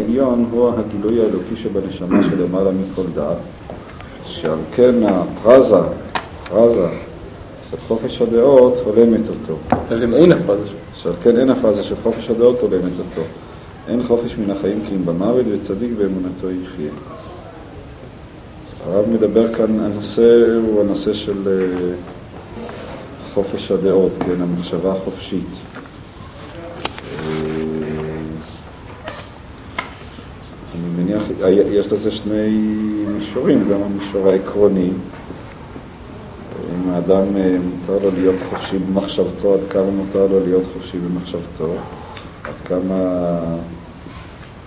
העליון 0.00 0.46
הוא 0.50 0.72
הגילוי 0.78 1.20
האלוקי 1.20 1.56
שבנשמה 1.56 2.22
שלמעלה 2.30 2.70
מכל 2.70 3.02
דעת, 3.14 3.36
שעל 4.26 4.58
כן 4.74 4.94
הפרזה, 5.04 5.76
פרזה 6.48 6.88
של 7.70 7.76
חופש 7.88 8.22
הדעות 8.22 8.74
הולמת 8.84 9.28
אותו. 9.28 9.56
אז 9.90 10.02
אם 10.02 10.14
אין 10.14 10.32
הפרזה. 10.32 10.68
שעל 10.94 11.12
כן 11.22 11.36
אין 11.36 11.50
הפרזה 11.50 11.82
של 11.82 11.94
חופש 12.02 12.30
הדעות 12.30 12.60
הולמת 12.60 12.92
אותו. 12.98 13.22
אין 13.88 14.02
חופש 14.02 14.34
מן 14.38 14.50
החיים 14.50 14.80
כי 14.88 14.94
אם 14.94 15.06
במוות 15.06 15.46
וצדיק 15.52 15.90
באמונתו 15.98 16.50
יחיה. 16.50 16.90
הרב 18.86 19.04
מדבר 19.08 19.54
כאן, 19.54 19.80
הנושא 19.80 20.56
הוא 20.66 20.80
הנושא 20.80 21.14
של 21.14 21.48
אה, 21.48 21.94
חופש 23.34 23.70
הדעות, 23.70 24.12
כן, 24.20 24.42
המחשבה 24.42 24.92
החופשית. 24.92 25.46
יש 31.48 31.92
לזה 31.92 32.10
שני 32.10 32.48
מישורים, 33.14 33.64
גם 33.70 33.82
המישור 33.82 34.28
העקרוני, 34.28 34.90
אם 36.70 36.90
האדם 36.90 37.36
אה, 37.36 37.56
מותר 37.64 38.04
לו 38.04 38.10
להיות 38.14 38.36
חופשי 38.50 38.78
במחשבתו, 38.78 39.54
עד 39.54 39.60
כמה 39.70 39.90
מותר 39.90 40.26
לו 40.26 40.40
להיות 40.46 40.62
חופשי 40.72 40.98
במחשבתו, 40.98 41.74
עד 42.44 42.54
כמה, 42.64 43.38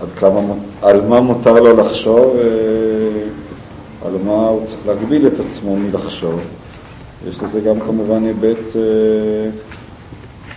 עד 0.02 0.08
כמה, 0.16 0.40
על 0.82 1.02
מה 1.02 1.22
מותר 1.22 1.54
לו 1.54 1.78
לחשוב, 1.78 2.36
אה, 2.38 3.24
על 4.08 4.18
מה 4.26 4.48
הוא 4.48 4.66
צריך 4.66 4.88
להגביל 4.88 5.28
את 5.28 5.40
עצמו 5.40 5.76
מלחשוב. 5.76 6.40
יש 7.30 7.44
לזה 7.44 7.62
גם 7.62 7.80
כמובן 7.80 8.24
היבט, 8.24 8.76
אה, 8.76 9.50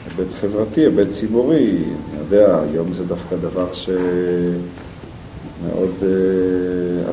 היבט 0.07 0.35
חברתי, 0.41 0.81
היבט 0.81 1.11
ציבורי. 1.11 1.67
אני 1.67 2.19
יודע, 2.19 2.59
היום 2.73 2.93
זה 2.93 3.05
דווקא 3.05 3.37
דבר 3.37 3.67
שמאוד 5.61 5.95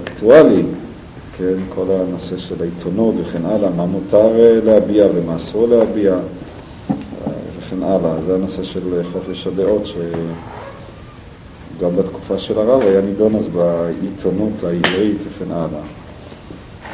אקטואלי. 0.04 0.64
כן, 1.38 1.54
כל 1.76 1.86
הנושא 1.92 2.38
של 2.38 2.56
העיתונות 2.62 3.16
וכן 3.22 3.46
הלאה, 3.46 3.70
מה 3.70 3.86
מותר 3.86 4.40
אה, 4.40 4.60
להביע 4.64 5.08
ומה 5.16 5.36
אסור 5.36 5.68
להביע 5.68 6.14
אה, 6.14 6.20
וכן 7.58 7.84
הלאה. 7.84 8.22
זה 8.26 8.36
הנושא 8.36 8.64
של 8.64 9.02
חופש 9.14 9.48
הדעות, 9.48 9.86
שגם 9.86 11.96
בתקופה 11.96 12.40
של 12.40 12.60
הרב 12.60 12.82
היה 12.82 13.02
נידון 13.02 13.36
אז 13.36 13.48
בעיתונות 13.48 14.64
העברית 14.64 15.18
וכן 15.28 15.52
הלאה. 15.52 15.82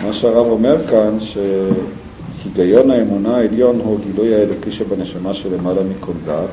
מה 0.04 0.14
שהרב 0.14 0.48
אומר 0.48 0.88
כאן, 0.88 1.18
שהיגיון 1.20 2.92
האמונה 2.92 3.38
העליון 3.38 3.82
הוא 3.84 4.00
גילוי 4.00 4.36
האלוקי 4.36 4.72
שבנשמה 4.72 5.34
שלמעלה 5.34 5.82
מכל 5.84 6.14
דעת, 6.26 6.50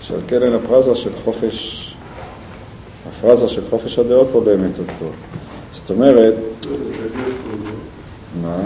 שעל 0.00 0.20
כן 0.26 0.42
אין 0.42 0.52
הפרזה 0.52 0.94
של 0.94 1.10
חופש, 1.24 1.87
הפרזה 3.18 3.48
של 3.48 3.62
חופש 3.70 3.98
הדעות 3.98 4.28
הולמת 4.32 4.78
אותו. 4.78 5.12
זאת 5.74 5.90
אומרת, 5.90 6.34
מה? 8.42 8.56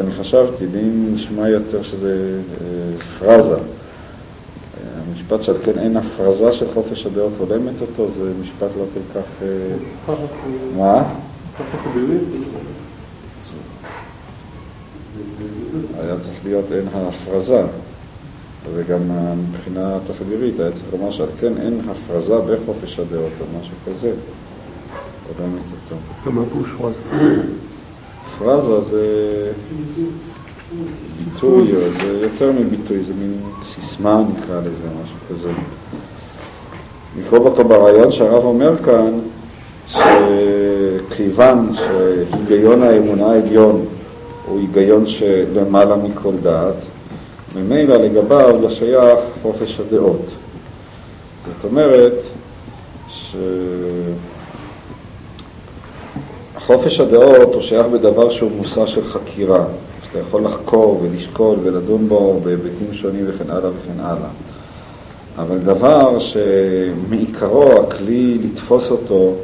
אני 0.00 0.12
חשבתי, 0.12 0.66
לי 0.66 0.82
נשמע 1.14 1.48
יותר 1.48 1.82
שזה 1.82 2.40
אה, 2.60 2.66
פרזה. 3.18 3.56
המשפט 5.08 5.42
שעל 5.42 5.56
כן 5.64 5.78
אין 5.78 5.96
הפרזה 5.96 6.52
של 6.52 6.66
חופש 6.74 7.06
הדעות 7.06 7.32
הולמת 7.38 7.80
אותו, 7.80 8.10
זה 8.10 8.32
משפט 8.42 8.70
לא 8.78 8.84
כל 8.94 9.20
כך... 9.20 9.42
אה, 9.42 10.14
מה? 10.76 11.02
היה 16.00 16.14
צריך 16.20 16.38
להיות 16.44 16.64
אין 16.72 16.86
ההפרזה. 16.94 17.62
וגם 18.74 19.00
מבחינה 19.48 19.98
תחבירית 20.06 20.60
היה 20.60 20.72
צריך 20.72 20.86
לומר 20.92 21.10
שעל 21.10 21.28
כן 21.40 21.52
אין 21.62 21.80
הפרזה 21.90 22.38
בחופש 22.38 22.98
הדעות 22.98 23.32
או 23.40 23.60
משהו 23.60 23.74
כזה. 23.86 24.12
הולמת 25.38 25.62
אותו. 25.72 25.96
מה 26.30 26.42
פירוש 26.52 26.70
פרזה? 26.78 27.00
פרזה 28.38 28.80
זה 28.80 29.52
ביטוי, 31.24 31.72
זה 32.02 32.20
יותר 32.22 32.52
מביטוי, 32.52 33.04
זה 33.04 33.12
מין 33.18 33.34
סיסמה 33.62 34.22
נקרא 34.30 34.60
לזה, 34.60 34.88
משהו 35.04 35.16
כזה. 35.28 35.50
נקרוא 37.18 37.38
אותו 37.38 37.64
ברעיון 37.64 38.12
שהרב 38.12 38.44
אומר 38.44 38.76
כאן, 38.82 39.18
שכיוון 39.88 41.70
שהיגיון 41.74 42.82
האמונה 42.82 43.26
העליון 43.26 43.84
הוא 44.46 44.60
היגיון 44.60 45.06
שלמעלה 45.06 45.96
מכל 45.96 46.32
דעת, 46.42 46.74
ממילא 47.56 47.96
לגביו 47.96 48.62
לא 48.62 48.70
שייך 48.70 49.20
חופש 49.42 49.80
הדעות. 49.80 50.30
זאת 51.46 51.64
אומרת 51.64 52.12
שחופש 56.58 57.00
הדעות 57.00 57.54
הוא 57.54 57.62
שייך 57.62 57.86
בדבר 57.86 58.30
שהוא 58.30 58.50
מושא 58.56 58.86
של 58.86 59.04
חקירה, 59.04 59.64
שאתה 60.06 60.18
יכול 60.18 60.44
לחקור 60.44 61.00
ולשקול 61.02 61.58
ולדון 61.62 62.08
בו 62.08 62.40
בהיבטים 62.44 62.92
שונים 62.92 63.24
וכן 63.28 63.50
הלאה 63.50 63.70
וכן 63.70 64.00
הלאה. 64.00 64.28
אבל 65.38 65.58
דבר 65.58 66.18
שמעיקרו 66.18 67.72
הכלי 67.72 68.38
לתפוס 68.44 68.90
אותו 68.90 69.34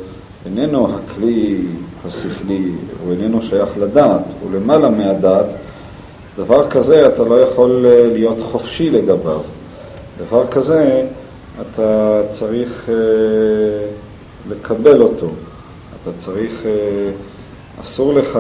איננו 0.46 0.88
הכלי 0.94 1.58
השכלי, 2.06 2.70
הוא 3.04 3.12
איננו 3.12 3.42
שייך 3.42 3.68
לדעת, 3.80 4.20
הוא 4.42 4.50
למעלה 4.54 4.90
מהדעת, 4.90 5.46
דבר 6.36 6.70
כזה 6.70 7.06
אתה 7.06 7.22
לא 7.22 7.40
יכול 7.40 7.86
אה, 7.86 8.08
להיות 8.12 8.40
חופשי 8.42 8.90
לגביו. 8.90 9.40
דבר 10.26 10.46
כזה 10.46 11.06
אתה 11.60 12.20
צריך 12.30 12.88
אה, 12.88 12.94
לקבל 14.50 15.02
אותו. 15.02 15.26
אתה 16.02 16.10
צריך, 16.18 16.66
אה, 16.66 17.10
אסור 17.80 18.14
לך 18.14 18.38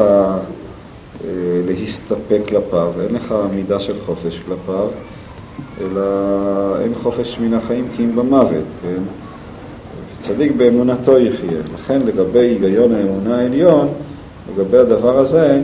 להסתפק 1.66 2.40
כלפיו, 2.48 2.92
אין 3.06 3.14
לך 3.14 3.34
מידה 3.54 3.80
של 3.80 3.94
חופש 4.06 4.40
כלפיו, 4.46 4.88
אלא 5.80 6.02
אין 6.82 6.92
חופש 7.02 7.38
מן 7.40 7.54
החיים 7.54 7.88
כי 7.96 8.04
אם 8.04 8.16
במוות, 8.16 8.64
כן? 8.82 9.02
צדיק 10.18 10.52
באמונתו 10.56 11.18
יחיה. 11.18 11.58
לכן 11.74 12.00
לגבי 12.06 12.38
היגיון 12.38 12.94
האמונה 12.94 13.38
העליון, 13.38 13.88
לגבי 14.52 14.78
הדבר 14.78 15.18
הזה, 15.18 15.60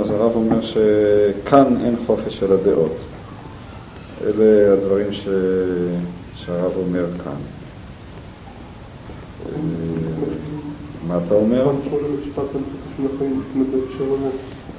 אז 0.00 0.10
הרב 0.10 0.32
אומר 0.36 0.60
שכאן 0.62 1.76
אין 1.84 1.94
חופש 2.06 2.38
של 2.38 2.52
הדעות. 2.52 2.96
אלה 4.24 4.72
הדברים 4.72 5.12
ש... 5.12 5.28
שהרב 6.36 6.72
אומר 6.76 7.04
כאן. 7.24 7.32
אה, 9.46 9.60
מה 11.08 11.18
אתה 11.26 11.34
אומר? 11.34 11.70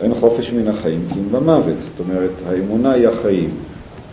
אין 0.02 0.14
חופש 0.20 0.52
מן 0.52 0.68
החיים 0.68 1.08
כי 1.14 1.20
אם 1.20 1.32
במוות. 1.32 1.82
זאת 1.82 2.00
אומרת, 2.00 2.32
האמונה 2.48 2.92
היא 2.92 3.08
החיים. 3.08 3.50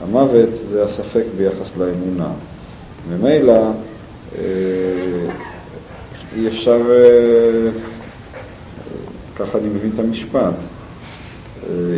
המוות 0.03 0.49
זה 0.71 0.85
הספק 0.85 1.25
ביחס 1.37 1.73
לאמונה. 1.77 2.29
ממילא 3.11 3.71
אה, 4.39 4.43
אי 6.37 6.49
אפשר, 6.49 6.81
אה, 6.91 7.71
ככה 9.37 9.59
אני 9.59 9.69
מבין 9.69 9.91
את 9.95 9.99
המשפט, 9.99 10.55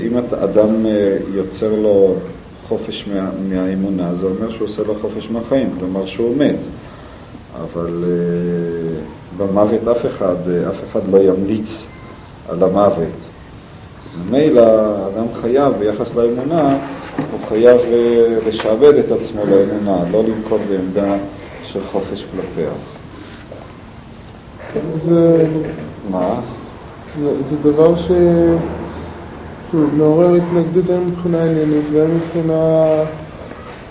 אם 0.06 0.16
אדם 0.16 0.86
אה, 0.86 1.16
יוצר 1.34 1.74
לו 1.74 2.14
חופש 2.68 3.04
מה, 3.14 3.30
מהאמונה, 3.48 4.14
זה 4.14 4.26
אומר 4.26 4.50
שהוא 4.50 4.68
עושה 4.68 4.82
לו 4.82 4.94
חופש 5.02 5.30
מהחיים, 5.30 5.70
כלומר 5.78 6.06
שהוא 6.06 6.36
מת. 6.36 6.58
אבל 7.62 8.04
אה, 8.04 9.00
במוות 9.36 9.88
אף 9.88 10.06
אחד, 10.06 10.36
אף 10.68 10.76
אחד 10.90 11.00
לא 11.10 11.18
ימליץ 11.18 11.86
על 12.48 12.62
המוות. 12.62 13.08
ממילא 14.24 14.62
אדם 15.06 15.26
חייב 15.40 15.72
ביחס 15.78 16.14
לאמונה, 16.14 16.78
הוא 17.16 17.40
חייב 17.48 17.80
לשעבד 18.46 18.94
את 18.94 19.12
עצמו 19.12 19.42
לאמונה, 19.46 20.04
לא 20.10 20.24
לנקוט 20.24 20.60
בעמדה 20.70 21.16
של 21.64 21.80
חופש 21.92 22.24
כלפיה. 22.32 22.70
זה... 25.08 25.46
מה? 26.10 26.40
זה, 27.20 27.30
זה 27.50 27.70
דבר 27.70 27.96
ש... 27.96 28.10
שוב, 29.76 29.94
מעורר 29.94 30.34
התנגדות 30.34 30.90
הן 30.90 31.04
מבחינה 31.04 31.44
עניינית 31.44 31.84
והן 31.92 32.10
מבחינה 32.10 32.54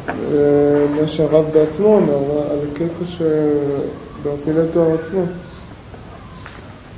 אה, 0.09 0.85
מה 1.01 1.07
שהרב 1.07 1.45
בעצמו 1.53 1.87
אומר, 1.95 2.41
על 2.51 2.57
הקטע 2.71 3.05
שבאפילי 3.05 4.61
תואר 4.73 4.93
עצמו. 4.93 5.21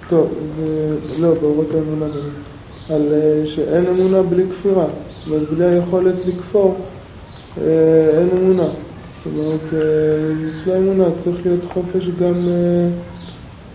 טוב, 0.09 0.33
לא, 1.19 1.33
באורות 1.41 1.67
האמונה 1.73 2.05
גם. 2.05 2.95
על 2.95 3.13
אה, 3.13 3.47
שאין 3.47 3.85
אמונה 3.87 4.21
בלי 4.21 4.43
כפירה, 4.51 4.85
ובלי 5.29 5.65
היכולת 5.65 6.25
לכפור 6.25 6.75
אה, 7.61 7.63
אין 8.17 8.29
אמונה. 8.37 8.67
זאת 9.25 9.33
אומרת, 9.37 9.83
לפני 10.45 10.77
אמונה 10.77 11.03
צריך 11.23 11.37
להיות 11.45 11.63
חופש 11.73 12.09
גם 12.21 12.47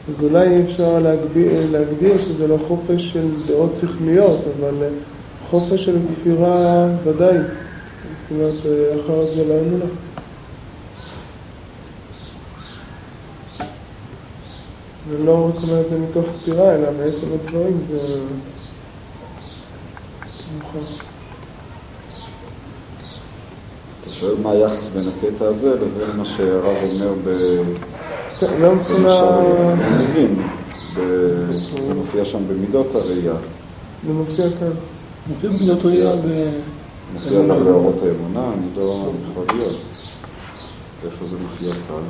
אז 0.08 0.25
אולי 0.25 0.49
אי 0.49 0.62
אפשר 0.62 0.99
להגביר, 0.99 1.70
להגדיר 1.70 2.25
שזה 2.25 2.49
לא 2.49 2.58
חופש 2.69 3.12
של 3.12 3.28
דעות 3.46 3.72
שכליות, 3.81 4.40
אבל 4.58 4.75
אה, 4.82 4.88
חופש 5.50 5.84
של 5.84 5.96
כפירה 6.20 6.87
ודאי, 7.04 7.38
זאת 7.38 8.31
אומרת, 8.31 8.66
אה, 8.66 9.00
אחר 9.00 9.25
זה 9.25 9.44
לא 9.44 9.54
אמונה. 9.54 9.84
ולא 15.08 15.49
רק 15.49 15.62
אומר 15.62 15.81
את 15.81 15.90
זה 15.90 15.99
מתוך 15.99 16.26
סתירה, 16.40 16.75
אלא 16.75 16.90
בעצם 16.90 17.26
הדברים 17.34 17.78
זה... 17.90 18.19
אתה 24.00 24.10
שואל 24.10 24.34
מה 24.43 24.50
היחס 24.50 24.88
בין 24.88 25.08
הקטע 25.08 25.44
הזה 25.44 25.75
לבין 25.75 26.16
מה 26.16 26.25
שהרב 26.25 26.76
אומר 26.84 27.12
ב... 27.25 27.28
כן, 28.48 28.60
לא 28.60 28.74
מבין, 30.10 30.34
ב- 30.96 31.80
זה 31.80 31.94
מופיע 31.94 32.24
שם 32.24 32.38
במידות 32.48 32.94
הראייה, 32.94 33.34
זה 34.06 34.12
מופיע 34.12 34.46
כאן. 34.60 34.72
מופיע 35.28 35.50
במילות 35.50 35.84
ראייה 35.84 36.16
ב... 36.16 36.50
מופיע 37.14 37.38
גם 37.38 37.64
באורות 37.64 37.94
האמונה, 38.02 38.52
אני 38.54 38.66
לא 38.76 39.10
יכול 39.30 39.44
להיות. 39.56 39.76
איפה 41.04 41.26
זה 41.26 41.36
מופיע 41.42 41.72
כאן? 41.88 42.02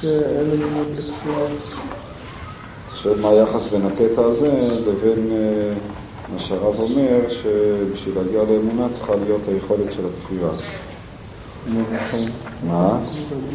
שאין 0.00 0.50
לימוד 0.50 0.86
לכפירה. 0.98 1.46
אתה 2.88 2.96
שואל 2.96 3.20
מה 3.20 3.28
היחס 3.28 3.66
בין 3.66 3.82
הקטע 3.86 4.24
הזה 4.24 4.52
לבין 4.86 5.28
אה, 5.32 5.72
מה 6.34 6.40
שהרב 6.40 6.80
אומר, 6.80 7.20
שבשביל 7.28 8.14
להגיע 8.16 8.42
לאמונה 8.42 8.88
צריכה 8.92 9.12
להיות 9.24 9.40
היכולת 9.48 9.92
של 9.92 10.02
הכפירה. 10.06 10.50
מה? 12.68 12.98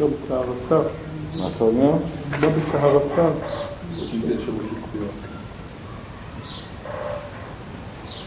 לא 0.00 0.06
בטהרתה. 0.06 0.88
מה 1.38 1.48
אתה 1.56 1.64
אומר? 1.64 1.90
לא 2.40 2.48
בטהרתה. 2.48 3.28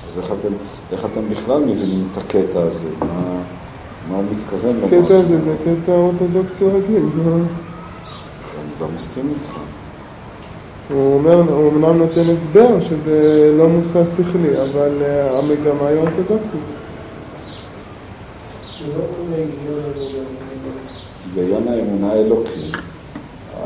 אז 0.07 0.17
איך 0.17 0.25
אתם, 0.25 0.53
איך 0.91 1.05
אתם 1.05 1.29
בכלל 1.29 1.59
מבינים 1.59 2.07
את 2.11 2.17
הקטע 2.17 2.59
הזה? 2.59 2.87
מה, 2.99 3.41
מה 4.09 4.15
הוא 4.15 4.23
מתכוון 4.37 4.75
לומר? 4.75 4.85
הקטע 4.85 5.17
הזה 5.17 5.41
זה 5.41 5.55
קטע 5.65 5.91
אורתודוקסי 5.91 6.65
רגיל. 6.65 7.03
לא? 7.17 7.35
אני 7.35 7.45
לא 8.81 8.87
מסכים 8.95 9.29
איתך. 9.29 9.57
הוא 10.89 11.15
אומר, 11.15 11.41
הוא 11.53 11.71
אמנם 11.71 11.97
נותן 11.97 12.21
הסבר 12.29 12.81
שזה 12.89 13.51
לא 13.57 13.69
מושא 13.69 14.03
שכלי, 14.15 14.61
אבל 14.61 14.91
אה, 15.01 15.39
המגמה 15.39 15.87
היא 15.87 15.97
אורתודוקסית. 15.97 16.61
היגיון 21.35 21.67
האמונה 21.67 22.11
האלוקי. 22.11 22.71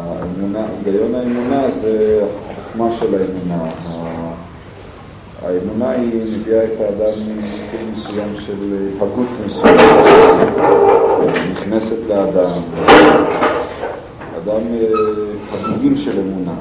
האמונה, 0.10 0.66
היגיון 0.86 1.16
האמונה 1.16 1.70
זה 1.70 2.24
החוכמה 2.50 2.92
של 2.92 3.16
האמונה. 3.16 3.72
האמונה 5.46 5.90
היא 5.90 6.38
מביאה 6.38 6.64
את 6.64 6.80
האדם 6.80 7.20
מסוג 7.38 7.80
מסוים 7.94 8.36
של 8.36 8.88
הגות 9.02 9.28
מסוימת, 9.46 9.80
נכנסת 11.52 11.98
לאדם. 12.08 12.62
אדם, 14.38 14.62
אה, 14.74 14.88
הגוגים 15.52 15.98
של 15.98 16.20
אמונה. 16.20 16.54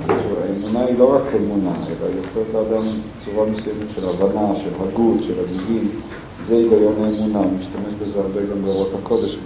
האמונה 0.42 0.84
היא 0.84 0.98
לא 0.98 1.14
רק 1.16 1.34
אמונה, 1.36 1.70
אלא 1.70 2.08
יוצאת 2.16 2.46
לאדם 2.54 2.86
צורה 3.18 3.46
מסוימת 3.46 3.86
של 3.94 4.08
הבנה, 4.08 4.54
של 4.54 4.70
הגות, 4.80 5.22
של 5.22 5.34
הגוגים. 5.40 5.88
זה 6.44 6.54
היגיון 6.54 6.94
האמונה, 7.04 7.46
משתמש 7.60 7.94
בזה 8.02 8.18
הרבה 8.18 8.40
גם 8.40 8.64
באורות 8.64 8.90
הקודש 9.02 9.38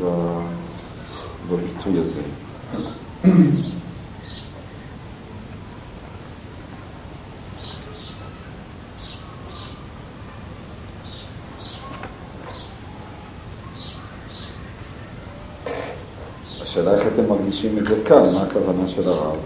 בביטוי 1.50 2.00
הזה. 2.00 2.20
השאלה 16.72 16.94
איך 16.94 17.06
אתם 17.14 17.28
מרגישים 17.28 17.78
את 17.78 17.86
זה 17.86 17.96
כאן, 18.04 18.34
מה 18.34 18.42
הכוונה 18.42 18.88
של 18.88 19.08
הרב? 19.08 19.36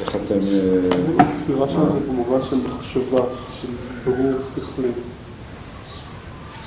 איך 0.00 0.16
אתם... 0.16 0.38
אה, 0.38 1.24
הכפירה 1.24 1.68
שם 1.68 1.92
זה 1.92 2.00
במובן 2.08 2.42
של 2.50 2.56
מחשבה, 2.56 3.24
של 3.60 3.68
ברור 4.04 4.32
שכלי. 4.54 4.88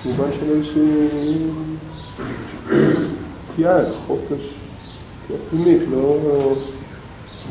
במובן 0.05 0.29
של 0.39 0.51
איזושהי 0.51 1.07
קטיעה, 3.53 3.79
חופש, 4.07 4.58
פנימית, 5.49 5.81
לא 5.91 6.17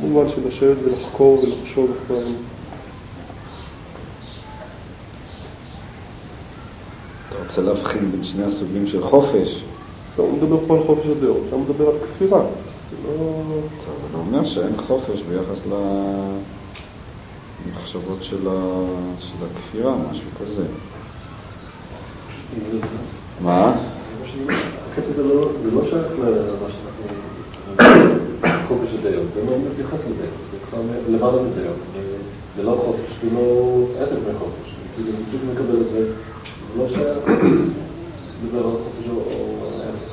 במובן 0.01 0.31
של 0.31 0.49
לשבת 0.49 0.77
ולחקור 0.85 1.39
ולחשוב 1.43 1.91
אחרי 2.05 2.23
אתה 7.29 7.37
רוצה 7.43 7.63
להבחין 7.63 8.11
בין 8.11 8.25
שני 8.25 8.45
הסוגים 8.45 8.87
של 8.87 9.05
חופש? 9.05 9.63
לא, 10.19 10.25
הוא 10.25 10.33
מדבר 10.33 10.59
פה 10.67 10.77
על 10.77 10.83
חופש 10.87 11.07
הדעות, 11.07 11.43
אתה 11.49 11.57
מדבר 11.57 11.89
על 11.89 11.95
כפירה. 12.15 12.41
זה 12.91 12.97
לא... 13.07 13.13
אבל 13.13 14.13
הוא 14.13 14.21
אומר 14.21 14.45
שאין 14.45 14.77
חופש 14.87 15.23
ביחס 15.23 15.63
למחשבות 17.67 18.19
של, 18.21 18.49
ה... 18.49 18.85
של 19.21 19.45
הכפירה, 19.45 19.95
משהו 20.11 20.31
כזה. 20.41 20.65
מה? 23.41 23.73
זה 25.17 25.23
לא 25.23 25.49
זה 25.63 25.71
לא 25.71 25.83
שייך 25.85 26.13
למה 26.19 26.37
שאנחנו... 26.69 27.29
חופש 28.69 28.89
הדעות, 28.99 29.33
זה 29.35 29.41
לא 29.45 29.57
מתייחס 29.73 30.01
לדעות, 30.83 31.03
זה 31.11 31.19
כבר 31.19 31.27
למעלה 31.31 31.43
מדעות. 31.43 31.77
זה- 31.95 32.19
זה 32.57 32.63
לא 32.63 32.83
חופש, 32.87 33.01
זה 33.25 33.29
לא 33.35 33.43
עסק 33.97 34.13
מחופש. 34.35 34.75
כאילו, 34.97 35.13
צריך 35.31 35.43
לקבל 35.55 35.81
את 35.81 35.87
זה, 35.89 36.05
זה 36.07 36.13
לא 36.79 36.85
לדבר 38.45 38.59
על 38.59 38.73
חופש 38.85 39.05
או 39.09 39.67
עסק. 39.67 40.09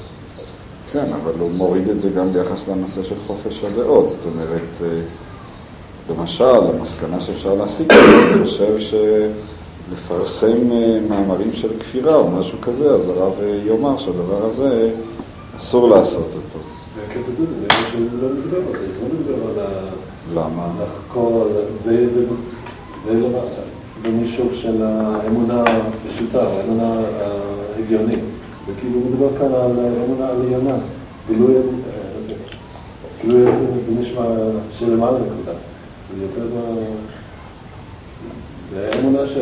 כן, 0.92 1.06
אבל 1.24 1.32
הוא 1.40 1.50
מוריד 1.52 1.90
את 1.90 2.02
זה 2.02 2.10
גם 2.10 2.32
ביחס 2.34 2.68
לנושא 2.68 3.04
של 3.04 3.16
חופש 3.28 3.64
הדעות. 3.64 4.10
זאת 4.10 4.26
אומרת, 4.26 4.62
אה, 4.84 5.02
למשל, 6.10 6.44
המסקנה 6.46 7.22
שאפשר 7.22 7.54
להסיק, 7.54 7.92
אני 7.92 8.44
חושב 8.44 8.76
שלפרסם 9.92 10.72
אה, 10.72 11.00
מאמרים 11.10 11.52
של 11.54 11.70
כפירה 11.80 12.16
או 12.16 12.32
משהו 12.32 12.62
כזה, 12.62 12.90
אז 12.90 13.10
הרב 13.10 13.34
אה, 13.42 13.60
יאמר 13.66 13.98
שהדבר 13.98 14.46
הזה, 14.46 14.90
אסור 15.58 15.90
לעשות 15.90 16.28
אותו. 16.36 16.60
למה? 20.36 20.68
לחקור, 20.84 21.48
זה, 21.84 22.14
זה, 22.14 22.26
זה 23.06 23.14
לא, 23.14 23.30
במישור 24.02 24.50
של 24.54 24.84
האמונה 24.84 25.64
הפשוטה, 25.64 26.48
האמונה 26.48 27.02
ההגיונית. 27.76 28.20
זה 28.66 28.72
כאילו 28.80 29.00
מדבר 29.00 29.38
כאן 29.40 29.54
על 29.54 29.80
האמונה 29.80 30.28
העליונה. 30.28 30.78
גילוי, 31.28 31.56
אה, 31.56 31.62
גילוי, 33.22 33.46
זה 33.86 34.02
נשמע 34.02 34.24
שלמעלה 34.80 35.18
נקודה. 35.18 35.58
זה 36.16 36.24
יותר, 36.24 36.48
זה 38.74 38.90
אמונה 39.00 39.28
ש... 39.28 39.38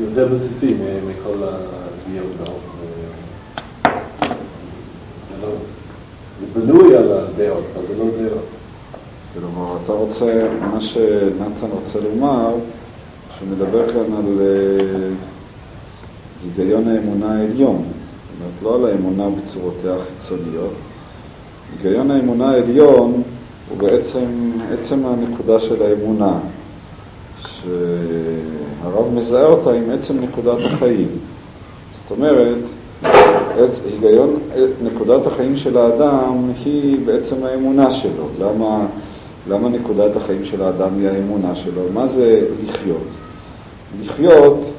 יותר 0.00 0.28
בסיסי 0.28 0.74
מכל 1.08 1.42
והאופן. 2.12 2.74
זה 5.28 5.42
לא... 5.42 5.48
זה 6.40 6.60
בנוי 6.60 6.96
על 6.96 7.12
הדעות, 7.12 7.64
אבל 7.76 7.86
זה 7.86 7.98
לא 7.98 8.04
דעות. 8.04 8.63
כלומר, 9.34 9.76
אתה 9.84 9.92
רוצה, 9.92 10.48
מה 10.72 10.80
שנתן 10.80 11.66
רוצה 11.72 11.98
לומר, 12.00 12.50
שהוא 13.38 13.48
מדבר 13.48 13.88
כאן 13.92 14.14
על 14.16 14.38
אה, 14.40 15.08
היגיון 16.44 16.88
האמונה 16.88 17.38
העליון. 17.38 17.82
זאת 17.82 18.40
אומרת, 18.40 18.52
לא 18.62 18.74
על 18.74 18.92
האמונה 18.92 19.28
בצורותיה 19.30 19.94
החיצוניות. 19.94 20.72
היגיון 21.72 22.10
האמונה 22.10 22.50
העליון 22.50 23.22
הוא 23.70 23.78
בעצם 23.78 24.50
עצם 24.72 25.06
הנקודה 25.06 25.60
של 25.60 25.82
האמונה, 25.82 26.38
שהרב 27.42 29.14
מזהה 29.14 29.46
אותה 29.46 29.72
עם 29.72 29.90
עצם 29.90 30.14
נקודת 30.20 30.64
החיים. 30.64 31.08
זאת 31.94 32.10
אומרת, 32.10 32.58
עץ- 33.58 33.80
היגיון, 33.86 34.38
נקודת 34.82 35.26
החיים 35.26 35.56
של 35.56 35.76
האדם 35.78 36.50
היא 36.64 36.98
בעצם 37.06 37.44
האמונה 37.44 37.90
שלו. 37.92 38.28
למה, 38.40 38.86
למה 39.48 39.68
נקודת 39.68 40.16
החיים 40.16 40.44
של 40.44 40.62
האדם 40.62 40.98
היא 40.98 41.08
האמונה 41.08 41.54
שלו? 41.54 41.82
מה 41.92 42.06
זה 42.06 42.46
לחיות? 42.68 43.08
לחיות 44.00 44.70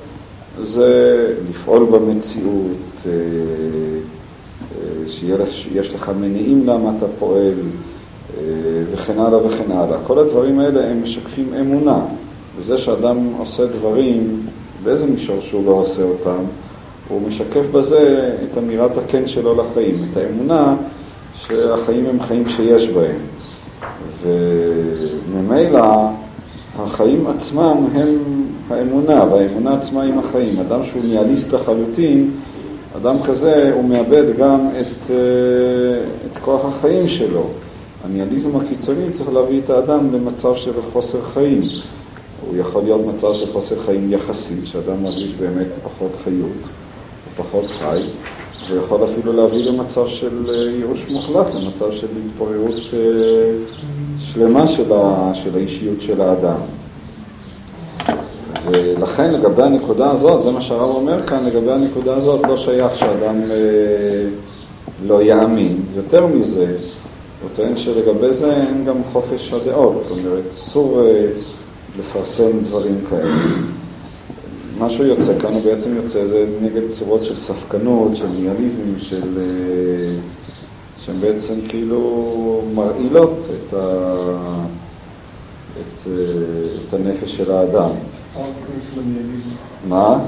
זה 0.62 1.34
לפעול 1.50 1.86
במציאות, 1.92 3.06
אה, 3.06 3.12
אה, 4.82 5.48
שיש 5.48 5.94
לך 5.94 6.12
מניעים 6.20 6.66
למה 6.66 6.92
אתה 6.98 7.06
פועל, 7.20 7.54
אה, 8.38 8.44
וכן 8.92 9.20
הלאה 9.20 9.46
וכן 9.46 9.72
הלאה. 9.72 9.98
כל 10.04 10.20
הדברים 10.20 10.60
האלה 10.60 10.90
הם 10.90 11.04
משקפים 11.04 11.54
אמונה. 11.60 12.00
וזה 12.58 12.78
שאדם 12.78 13.18
עושה 13.38 13.66
דברים, 13.66 14.46
באיזה 14.84 15.08
מישור 15.08 15.42
שהוא 15.42 15.66
לא 15.66 15.72
עושה 15.72 16.04
אותם, 16.04 16.44
הוא 17.08 17.22
משקף 17.28 17.66
בזה 17.72 18.34
את 18.44 18.58
אמירת 18.58 18.98
הכן 18.98 19.28
שלו 19.28 19.56
לחיים, 19.56 19.96
את 20.12 20.18
האמונה 20.18 20.76
שהחיים 21.36 22.06
הם 22.06 22.22
חיים 22.22 22.50
שיש 22.50 22.88
בהם. 22.88 23.20
וממילא 24.22 26.10
החיים 26.80 27.28
עצמם 27.28 27.88
הם 27.94 28.18
האמונה, 28.70 29.24
והאמונה 29.32 29.74
עצמה 29.74 30.04
עם 30.04 30.20
החיים. 30.20 30.60
אדם 30.60 30.84
שהוא 30.84 31.04
ניאליסט 31.04 31.54
לחלוטין, 31.54 32.32
אדם 32.98 33.16
כזה 33.24 33.72
הוא 33.74 33.84
מאבד 33.90 34.38
גם 34.38 34.68
את, 34.82 35.12
אה, 35.12 35.16
את 36.32 36.38
כוח 36.42 36.66
החיים 36.66 37.10
שלו. 37.10 37.44
הניאליזם 38.06 38.56
הקיצוני 38.56 39.12
צריך 39.12 39.30
להביא 39.30 39.62
את 39.66 39.70
האדם 39.70 40.14
למצב 40.14 40.56
של 40.56 40.72
חוסר 40.94 41.22
חיים. 41.34 41.62
הוא 42.48 42.58
יכול 42.58 42.84
להיות 42.84 43.02
מצב 43.16 43.34
של 43.34 43.52
חוסר 43.52 43.80
חיים 43.80 44.14
יחסי, 44.14 44.56
שאדם 44.66 45.04
מרגיש 45.04 45.34
באמת 45.40 45.68
פחות 45.84 46.12
חיות, 46.24 46.70
פחות 47.38 47.66
חי, 47.66 48.02
ויכול 48.70 49.00
אפילו 49.04 49.34
להביא 49.34 49.72
למצב 49.72 50.08
של 50.08 50.44
אה, 50.50 50.56
ייאוש 50.56 51.06
מוחלט, 51.12 51.56
למצב 51.56 51.92
של 51.92 52.08
התפוררות 52.26 52.74
אה, 52.94 53.00
שלמה 54.20 54.68
של, 54.68 54.94
ה, 54.94 55.32
של 55.34 55.56
האישיות 55.56 56.02
של 56.02 56.22
האדם. 56.22 56.58
ולכן 58.72 59.34
לגבי 59.34 59.64
הנקודה 59.64 60.12
הזאת, 60.12 60.44
זה 60.44 60.52
מה 60.52 60.62
שהרב 60.62 60.96
אומר 60.96 61.28
כאן, 61.28 61.46
לגבי 61.46 61.72
הנקודה 61.72 62.16
הזאת 62.16 62.40
לא 62.48 62.58
שייך 62.58 62.98
שאדם 62.98 63.42
אה, 63.52 64.28
לא 65.08 65.22
יאמין. 65.22 65.82
יותר 65.96 66.28
מזה, 66.28 66.66
הוא 67.42 67.50
טוען 67.56 67.78
שלגבי 67.78 68.34
זה 68.34 68.54
אין 68.56 68.86
גם 68.86 68.96
חופש 69.14 69.54
הדעות, 69.54 70.04
זאת 70.08 70.18
אומרת, 70.18 70.44
אסור 70.58 71.02
אה, 71.02 71.28
לפרסם 72.00 72.60
דברים 72.64 72.98
כאלה. 73.10 73.36
מה 74.80 74.90
שהוא 74.90 75.06
יוצא 75.06 75.40
כאן, 75.40 75.54
הוא 75.54 75.64
בעצם 75.64 75.96
יוצא, 75.96 76.26
זה 76.26 76.46
נגד 76.62 76.90
צורות 76.90 77.24
של 77.24 77.36
ספקנות, 77.36 78.16
של 78.16 78.28
ניאליזם, 78.28 79.00
של... 79.00 79.38
אה, 79.38 80.16
שהן 81.06 81.20
בעצם 81.22 81.54
כאילו 81.68 82.62
מרעילות 82.74 83.40
את, 83.40 83.74
ה... 83.74 84.06
את, 85.74 86.08
אה, 86.08 86.14
את 86.88 86.94
הנפש 86.94 87.38
של 87.38 87.52
האדם. 87.52 87.90
מה? 89.90 90.20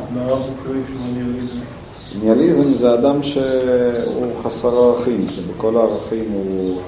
ניאליזם 2.24 2.74
זה 2.74 2.94
אדם 2.94 3.24
שהוא 3.24 4.32
חסר 4.44 4.77
ערכים, 4.77 5.27
שבכל 5.30 5.77
הערכים 5.77 6.25
הוא, 6.32 6.82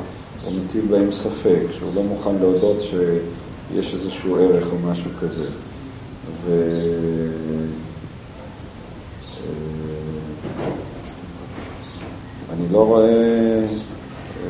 הוא 0.46 0.54
מטיל 0.54 0.86
בהם 0.90 1.12
ספק, 1.12 1.62
שהוא 1.72 1.90
לא 1.96 2.04
מוכן 2.04 2.36
להודות 2.42 2.82
שיש 2.82 3.94
איזשהו 3.94 4.36
ערך 4.36 4.68
או 4.72 4.92
משהו 4.92 5.12
כזה. 5.22 5.46
ו... 6.46 6.52
אני 12.54 12.66
לא 12.72 12.86
רואה... 12.86 13.04
אה, 13.06 14.50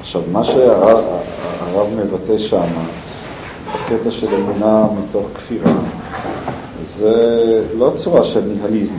עכשיו, 0.00 0.22
מה 0.32 0.44
שהרב 0.44 1.88
מבטא 1.96 2.38
שם, 2.38 2.66
בקטע 3.74 4.10
של 4.10 4.34
אמונה 4.34 4.86
מתוך 4.98 5.26
כפירה, 5.34 5.72
זה 6.86 7.64
לא 7.78 7.92
צורה 7.94 8.24
של 8.24 8.40
ניהליזם. 8.40 8.94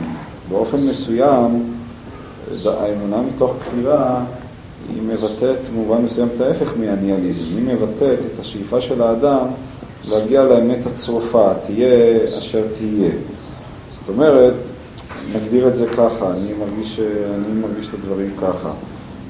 באופן 0.48 0.76
מסוים, 0.76 1.74
האמונה 2.66 3.22
מתוך 3.22 3.54
כפירה 3.60 4.24
היא 4.88 5.02
מבטאת 5.02 5.68
במובן 5.68 6.02
מסוים 6.02 6.28
את 6.36 6.40
ההפך 6.40 6.72
מהניהליזם. 6.76 7.42
היא 7.56 7.64
מבטאת 7.74 8.18
את 8.34 8.38
השאיפה 8.38 8.80
של 8.80 9.02
האדם 9.02 9.46
להגיע 10.10 10.44
לאמת 10.44 10.86
הצרופה, 10.86 11.50
תהיה 11.66 12.16
אשר 12.38 12.62
תהיה. 12.78 13.10
אומרת, 14.08 14.54
נגדיר 15.34 15.68
את 15.68 15.76
זה 15.76 15.86
ככה, 15.86 16.30
אני 16.30 16.52
מרגיש, 16.58 17.00
אני 17.34 17.60
מרגיש 17.60 17.88
את 17.88 17.94
הדברים 17.94 18.30
ככה. 18.42 18.70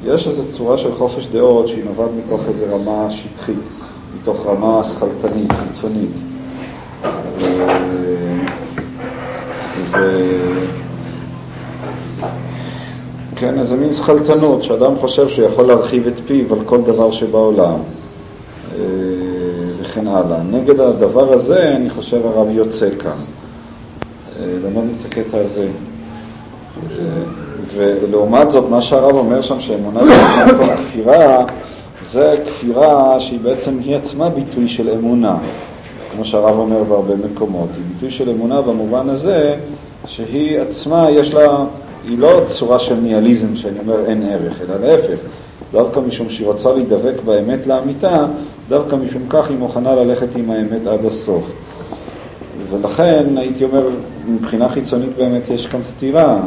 יש 0.05 0.29
איזו 0.29 0.43
צורה 0.49 0.79
של 0.79 0.95
חופש 0.95 1.27
דעות 1.27 1.69
שהיא 1.69 1.85
נובעת 1.85 2.11
מתוך 2.25 2.49
איזו 2.49 2.67
רמה 2.73 3.11
שטחית, 3.11 3.57
מתוך 4.21 4.47
רמה 4.47 4.85
שכלתנית, 4.85 5.53
חיצונית. 5.53 6.11
ו... 7.39 7.45
ו... 9.91 10.29
כן, 13.37 13.59
איזה 13.59 13.77
מין 13.77 13.93
שכלתנות, 13.93 14.63
שאדם 14.63 14.97
חושב 14.97 15.29
שהוא 15.29 15.47
יכול 15.47 15.65
להרחיב 15.65 16.07
את 16.07 16.21
פיו 16.27 16.55
על 16.55 16.65
כל 16.67 16.83
דבר 16.83 17.11
שבעולם, 17.13 17.81
אה, 18.75 18.81
וכן 19.81 20.07
הלאה. 20.07 20.43
נגד 20.43 20.81
הדבר 20.81 21.33
הזה, 21.33 21.77
אני 21.77 21.91
חושב, 21.91 22.27
הרב 22.27 22.49
יוצא 22.51 22.89
כאן. 22.99 23.19
ללמוד 24.65 24.85
את 25.01 25.07
הקטע 25.07 25.39
הזה. 25.39 25.69
ולעומת 27.77 28.51
זאת, 28.51 28.65
מה 28.71 28.83
שהרב 28.83 29.17
אומר 29.17 29.43
שם, 29.43 29.61
שאמונה 29.61 30.01
מתוך 30.47 30.71
כפירה, 30.81 31.45
זה 32.03 32.37
כפירה 32.47 33.21
שהיא 33.21 33.41
בעצם, 33.41 33.79
היא 33.85 33.97
עצמה 33.97 34.29
ביטוי 34.29 34.69
של 34.69 34.91
אמונה, 34.91 35.37
כמו 36.13 36.25
שהרב 36.25 36.59
אומר 36.59 36.85
בהרבה 36.85 37.15
מקומות. 37.33 37.69
היא 37.75 37.85
ביטוי 37.95 38.11
של 38.11 38.31
אמונה 38.31 38.61
במובן 38.61 39.09
הזה 39.09 39.57
שהיא 40.07 40.61
עצמה, 40.61 41.11
יש 41.11 41.35
לה, 41.35 41.65
היא 42.05 42.19
לא 42.19 42.41
צורה 42.47 42.79
של 42.79 42.95
ניאליזם, 42.95 43.57
שאני 43.57 43.79
אומר 43.79 44.07
אין 44.07 44.23
ערך, 44.23 44.61
אלא 44.61 44.87
להפך. 44.87 45.19
דווקא 45.73 46.01
משום 46.01 46.31
שהיא 46.31 46.47
רוצה 46.47 46.73
להידבק 46.73 47.15
באמת 47.25 47.67
לאמיתה, 47.67 48.27
דווקא 48.69 48.97
משום 48.97 49.23
כך 49.31 49.51
היא 49.51 49.59
מוכנה 49.59 49.95
ללכת 49.95 50.37
עם 50.37 50.51
האמת 50.51 50.87
עד 50.87 51.05
הסוף. 51.07 51.43
ולכן 52.71 53.25
הייתי 53.37 53.65
אומר, 53.65 53.89
מבחינה 54.29 54.69
חיצונית 54.69 55.11
באמת 55.17 55.43
יש 55.51 55.67
כאן 55.67 55.83
סתירה. 55.83 56.41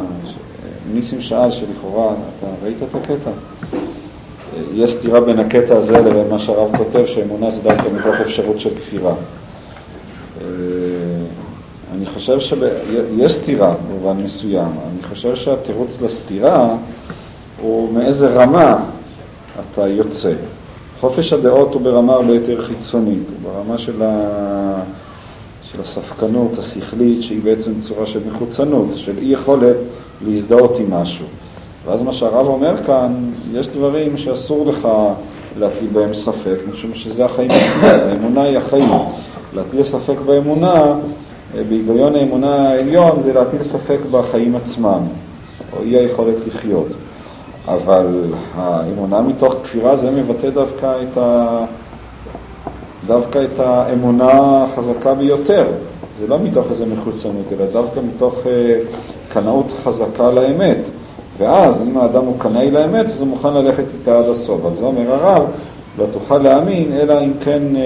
ניסים 0.94 1.20
שאל 1.20 1.50
שלכאורה, 1.50 2.12
אתה 2.12 2.46
ראית 2.64 2.76
את 2.90 2.94
הקטע? 2.94 3.30
יש 4.74 4.92
סתירה 4.92 5.20
בין 5.20 5.38
הקטע 5.38 5.76
הזה 5.76 5.98
לבין 5.98 6.28
מה 6.30 6.38
שהרב 6.38 6.76
כותב, 6.76 7.06
שאמונה 7.06 7.50
זה 7.50 7.60
דווקא 7.62 7.88
מתוך 7.94 8.14
אפשרות 8.20 8.60
של 8.60 8.70
כפירה. 8.74 9.14
אה, 10.40 10.46
אני 11.96 12.06
חושב 12.06 12.40
שיש 12.40 13.32
סתירה 13.32 13.74
במובן 13.88 14.24
מסוים. 14.24 14.68
אני 14.68 15.02
חושב 15.08 15.36
שהתירוץ 15.36 16.02
לסתירה 16.02 16.76
הוא 17.60 17.92
מאיזה 17.92 18.28
רמה 18.28 18.84
אתה 19.60 19.88
יוצא. 19.88 20.32
חופש 21.00 21.32
הדעות 21.32 21.74
הוא 21.74 21.82
ברמה 21.82 22.12
הרבה 22.12 22.34
יותר 22.34 22.62
חיצונית, 22.62 23.22
הוא 23.28 23.52
ברמה 23.52 23.78
של, 23.78 24.02
ה... 24.02 24.82
של 25.72 25.80
הספקנות 25.80 26.58
השכלית, 26.58 27.22
שהיא 27.22 27.40
בעצם 27.44 27.72
צורה 27.80 28.06
של 28.06 28.20
מחוצנות, 28.32 28.88
של 28.94 29.18
אי 29.18 29.24
יכולת 29.24 29.76
להזדהות 30.26 30.78
עם 30.78 30.94
משהו. 30.94 31.26
ואז 31.86 32.02
מה 32.02 32.12
שהרב 32.12 32.46
אומר 32.46 32.84
כאן, 32.84 33.14
יש 33.52 33.68
דברים 33.68 34.16
שאסור 34.16 34.66
לך 34.66 34.88
להטיל 35.58 35.88
בהם 35.92 36.14
ספק, 36.14 36.56
משום 36.72 36.94
שזה 36.94 37.24
החיים 37.24 37.50
עצמם, 37.50 37.84
האמונה 37.84 38.42
היא 38.42 38.58
החיים. 38.58 38.90
להטיל 39.54 39.82
ספק 39.82 40.16
באמונה, 40.26 40.94
בהיגיון 41.68 42.16
האמונה 42.16 42.68
העליון, 42.68 43.22
זה 43.22 43.32
להטיל 43.32 43.64
ספק 43.64 43.98
בחיים 44.10 44.56
עצמם, 44.56 45.00
או 45.72 45.82
אי 45.82 45.96
היכולת 45.96 46.46
לחיות. 46.46 46.88
אבל 47.68 48.06
האמונה 48.54 49.22
מתוך 49.22 49.54
כפירה 49.62 49.96
זה 49.96 50.10
מבטא 50.10 50.50
דווקא 50.50 50.94
את, 51.02 51.18
ה... 51.18 51.64
דווקא 53.06 53.44
את 53.44 53.60
האמונה 53.60 54.64
החזקה 54.64 55.14
ביותר. 55.14 55.66
זה 56.20 56.26
לא 56.26 56.38
מתוך 56.38 56.70
איזה 56.70 56.86
מחוצנות, 56.86 57.52
אלא 57.52 57.66
דווקא 57.72 58.00
מתוך 58.00 58.34
אה, 58.46 58.78
קנאות 59.28 59.74
חזקה 59.84 60.30
לאמת. 60.30 60.78
ואז, 61.38 61.80
אם 61.80 61.98
האדם 61.98 62.24
הוא 62.24 62.34
קנאי 62.38 62.70
לאמת, 62.70 63.06
אז 63.06 63.20
הוא 63.20 63.28
מוכן 63.28 63.54
ללכת 63.54 63.84
איתה 63.98 64.18
עד 64.18 64.28
הסוף. 64.28 64.64
על 64.64 64.74
זה 64.74 64.84
אומר 64.84 65.12
הרב, 65.12 65.42
לא 65.98 66.06
תוכל 66.12 66.38
להאמין, 66.38 66.92
אלא 66.92 67.24
אם 67.24 67.32
כן 67.40 67.62
אה, 67.76 67.82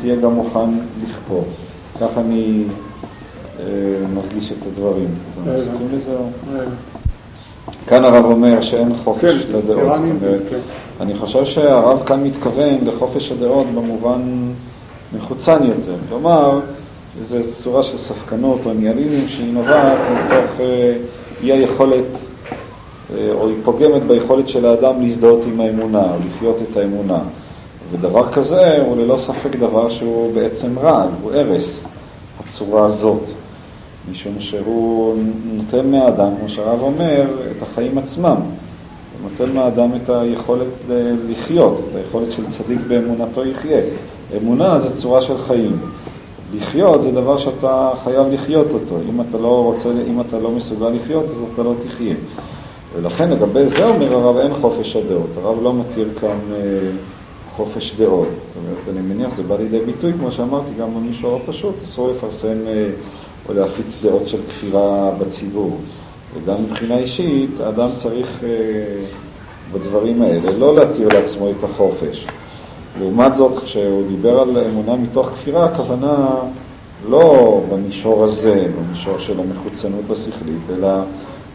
תהיה 0.00 0.16
גם 0.16 0.32
מוכן 0.32 0.70
לכפור. 1.02 1.44
כך 2.00 2.08
אני 2.16 2.62
אה, 3.60 3.64
מרגיש 4.14 4.52
את 4.52 4.66
הדברים. 4.66 5.08
אתה 5.42 5.50
מסכים 5.58 5.88
לזה? 5.92 6.12
כאן 7.86 8.04
הרב 8.04 8.24
אומר 8.24 8.60
שאין 8.60 8.94
חופש 9.04 9.44
כן, 9.44 9.52
לדעות, 9.58 9.96
זאת 9.96 10.04
אומרת, 10.22 10.40
כן. 10.50 10.58
אני 11.02 11.14
חושב 11.14 11.44
שהרב 11.44 12.02
כאן 12.06 12.24
מתכוון 12.24 12.74
לחופש 12.86 13.32
הדעות 13.32 13.66
במובן 13.66 14.22
מחוצן 15.16 15.58
יותר. 15.64 15.94
כלומר, 16.08 16.60
זו 17.24 17.36
צורה 17.62 17.82
של 17.82 17.96
ספקנות 17.96 18.66
או 18.66 18.72
ניאליזם 18.72 19.28
שהיא 19.28 19.52
נובעת 19.52 19.98
מתוך 20.12 20.60
אה, 20.60 20.96
אי 21.42 21.52
היכולת, 21.52 22.04
אה, 23.14 23.32
או 23.32 23.48
היא 23.48 23.56
פוגמת 23.64 24.02
ביכולת 24.02 24.48
של 24.48 24.66
האדם 24.66 25.02
להזדהות 25.02 25.40
עם 25.46 25.60
האמונה, 25.60 26.02
או 26.02 26.16
לחיות 26.26 26.56
את 26.70 26.76
האמונה. 26.76 27.18
ודבר 27.90 28.32
כזה 28.32 28.82
הוא 28.82 28.96
ללא 28.96 29.18
ספק 29.18 29.56
דבר 29.56 29.88
שהוא 29.88 30.34
בעצם 30.34 30.78
רע, 30.78 31.06
הוא 31.22 31.32
הרס, 31.32 31.84
הצורה 32.40 32.86
הזאת. 32.86 33.22
משום 34.12 34.40
שהוא 34.40 35.16
נותן 35.44 35.90
מהאדם, 35.90 36.30
כמו 36.40 36.48
שהרב 36.48 36.82
אומר, 36.82 37.24
את 37.56 37.62
החיים 37.62 37.98
עצמם. 37.98 38.36
נותן 39.22 39.52
מהאדם 39.52 39.90
את 40.02 40.08
היכולת 40.08 40.66
לחיות, 41.28 41.80
את 41.90 41.94
היכולת 41.96 42.32
של 42.32 42.46
צדיק 42.46 42.78
באמונתו 42.88 43.44
יחיה. 43.44 43.80
אמונה 44.36 44.78
זה 44.78 44.96
צורה 44.96 45.20
של 45.20 45.38
חיים. 45.38 45.76
לחיות 46.54 47.02
זה 47.02 47.12
דבר 47.12 47.38
שאתה 47.38 47.90
חייב 48.04 48.26
לחיות 48.32 48.72
אותו. 48.72 48.96
אם 49.10 49.20
אתה 49.20 49.38
לא 49.38 49.64
רוצה, 49.64 49.88
אם 50.08 50.20
אתה 50.20 50.38
לא 50.38 50.50
מסוגל 50.50 50.88
לחיות, 50.88 51.24
אז 51.24 51.36
אתה 51.54 51.62
לא 51.62 51.74
תחיה. 51.86 52.14
ולכן 52.94 53.30
לגבי 53.30 53.66
זה 53.66 53.84
אומר 53.86 54.14
הרב 54.14 54.36
אין 54.36 54.54
חופש 54.54 54.96
הדעות. 54.96 55.30
הרב 55.36 55.62
לא 55.62 55.74
מתיר 55.74 56.08
כאן 56.20 56.38
אה, 56.52 56.90
חופש 57.56 57.94
דעות. 57.96 58.28
זאת 58.28 58.56
אומרת, 58.56 58.98
אני 58.98 59.14
מניח 59.14 59.30
שזה 59.30 59.42
בא 59.42 59.56
לידי 59.56 59.80
ביטוי, 59.80 60.12
כמו 60.12 60.32
שאמרתי, 60.32 60.70
גם 60.78 60.88
במישור 60.94 61.40
הפשוט, 61.42 61.74
אסור 61.84 62.10
לפרסם 62.10 62.56
אה, 62.66 62.88
או 63.48 63.54
להפיץ 63.54 63.98
דעות 64.02 64.28
של 64.28 64.38
כפירה 64.48 65.10
בציבור. 65.18 65.76
וגם 66.34 66.62
מבחינה 66.62 66.98
אישית, 66.98 67.60
האדם 67.60 67.88
צריך 67.96 68.44
אה, 68.44 68.48
בדברים 69.72 70.22
האלה 70.22 70.52
לא 70.52 70.76
להתיר 70.76 71.08
לעצמו 71.08 71.50
את 71.50 71.64
החופש. 71.64 72.26
לעומת 73.00 73.36
זאת, 73.36 73.62
כשהוא 73.64 74.02
דיבר 74.08 74.40
על 74.40 74.58
אמונה 74.58 74.96
מתוך 74.96 75.26
כפירה, 75.26 75.64
הכוונה 75.64 76.26
לא 77.08 77.60
במישור 77.70 78.24
הזה, 78.24 78.66
במישור 78.78 79.18
של 79.18 79.40
המחוצנות 79.40 80.10
השכלית, 80.10 80.78
אלא 80.78 80.88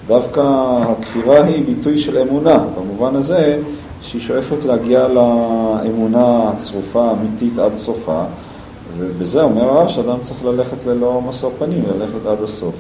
דווקא 0.07 0.41
הכפירה 0.81 1.43
היא 1.43 1.65
ביטוי 1.65 1.99
של 1.99 2.17
אמונה, 2.17 2.63
במובן 2.79 3.15
הזה 3.15 3.59
שהיא 4.01 4.21
שואפת 4.21 4.65
להגיע 4.65 5.07
לאמונה 5.07 6.49
הצרופה, 6.49 7.09
האמיתית 7.09 7.59
עד 7.59 7.75
סופה, 7.75 8.23
ובזה 8.97 9.41
אומר 9.41 9.63
הרב 9.63 9.87
שאדם 9.87 10.17
צריך 10.21 10.45
ללכת 10.45 10.85
ללא 10.85 11.21
משוא 11.29 11.51
פנים, 11.59 11.83
ללכת 11.97 12.25
עד 12.25 12.43
הסוף. 12.43 12.75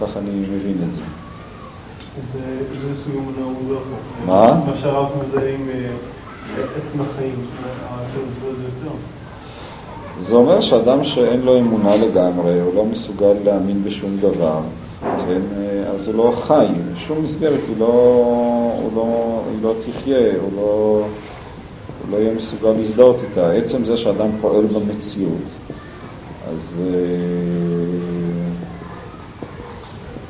כך 0.00 0.16
אני 0.16 0.30
מבין 0.30 0.76
את 0.88 0.94
זה. 0.96 1.02
הוא. 3.12 3.96
מה? 4.26 4.60
מה 4.66 4.72
שהרב 4.80 5.08
מזהה 5.28 5.54
עם 5.54 5.68
אה, 5.68 5.90
עצם 6.62 7.00
החיים. 7.00 7.34
זה 10.20 10.34
אומר 10.34 10.60
שאדם 10.60 11.04
שאין 11.04 11.42
לו 11.42 11.58
אמונה 11.58 11.96
לגמרי, 11.96 12.60
הוא 12.60 12.74
לא 12.74 12.84
מסוגל 12.84 13.32
להאמין 13.44 13.84
בשום 13.84 14.16
דבר, 14.20 14.60
כן, 15.00 15.40
אז 15.94 16.06
הוא 16.06 16.14
לא 16.14 16.32
חי, 16.36 16.66
שום 16.96 17.24
מסגרת 17.24 17.60
היא 17.68 17.76
לא, 17.78 17.86
הוא 18.82 18.90
לא, 18.96 19.40
היא 19.50 19.62
לא 19.62 19.74
תחיה, 19.80 20.32
הוא 20.42 20.50
לא, 20.56 21.02
הוא 22.02 22.10
לא 22.10 22.16
יהיה 22.16 22.34
מסוגל 22.34 22.70
להזדהות 22.70 23.16
איתה. 23.30 23.52
עצם 23.52 23.84
זה 23.84 23.96
שאדם 23.96 24.28
פועל 24.40 24.66
במציאות, 24.66 25.46
אז 26.48 26.80
אה, 26.80 26.94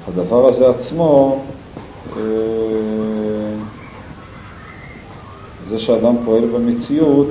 הדבר 0.08 0.48
הזה 0.48 0.68
עצמו, 0.68 1.38
אה, 1.38 1.55
זה 5.68 5.78
שאדם 5.78 6.14
פועל 6.24 6.44
במציאות, 6.44 7.28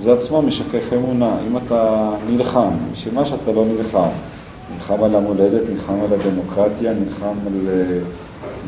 זה 0.00 0.12
עצמו 0.12 0.42
משקף 0.42 0.92
אמונה. 0.92 1.36
אם 1.48 1.56
אתה 1.56 2.10
נלחם, 2.30 2.70
בשביל 2.92 3.14
מה 3.14 3.24
שאתה 3.24 3.52
לא 3.52 3.64
נלחם? 3.64 4.08
נלחם 4.74 5.04
על 5.04 5.14
המולדת, 5.14 5.62
נלחם 5.70 5.92
על 5.92 6.20
הדמוקרטיה, 6.20 6.92
נלחם 6.92 7.34
על 7.46 7.68
אה, 7.68 7.98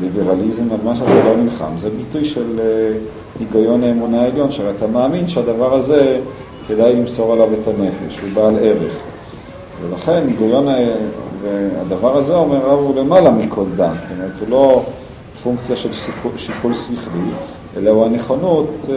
ליברליזם, 0.01 0.71
על 0.71 0.77
מה 0.83 0.95
שאתה 0.95 1.23
לא 1.25 1.35
נלחם. 1.37 1.77
זה 1.77 1.89
ביטוי 1.89 2.25
של 2.25 2.59
אה, 2.59 2.97
היגיון 3.39 3.83
האמונה 3.83 4.21
העליון, 4.21 4.51
שאתה 4.51 4.87
מאמין 4.87 5.27
שהדבר 5.27 5.73
הזה, 5.73 6.19
כדאי 6.67 6.95
למסור 6.95 7.33
עליו 7.33 7.47
את 7.53 7.67
הנפש, 7.67 8.19
הוא 8.19 8.29
בעל 8.33 8.55
ערך. 8.61 8.93
ולכן 9.81 10.23
היגיון, 10.27 10.67
והדבר 11.41 12.17
הזה, 12.17 12.35
אומר 12.35 12.71
הוא 12.71 12.95
למעלה 12.95 13.31
מכל 13.31 13.65
דם. 13.75 13.93
זאת 14.01 14.17
אומרת, 14.17 14.39
הוא 14.39 14.49
לא 14.49 14.83
פונקציה 15.47 15.75
של 15.75 15.93
שיקול, 15.93 16.31
שיקול 16.37 16.73
שכלי, 16.73 17.31
אלא 17.77 17.89
הוא 17.89 18.05
הנכונות 18.05 18.69
אה, 18.89 18.95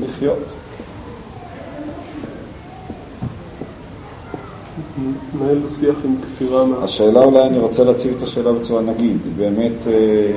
לחיות. 0.00 0.38
מנהל 5.34 5.58
שיח 5.80 5.94
עם 6.04 6.14
כפירה 6.22 6.64
מה... 6.64 6.84
השאלה 6.84 7.20
אולי, 7.20 7.42
אני 7.46 7.58
רוצה 7.58 7.84
להציג 7.84 8.12
את 8.16 8.22
השאלה 8.22 8.52
בצורה, 8.52 8.82
נגיד, 8.82 9.16
באמת 9.36 9.86
אה, 9.86 10.32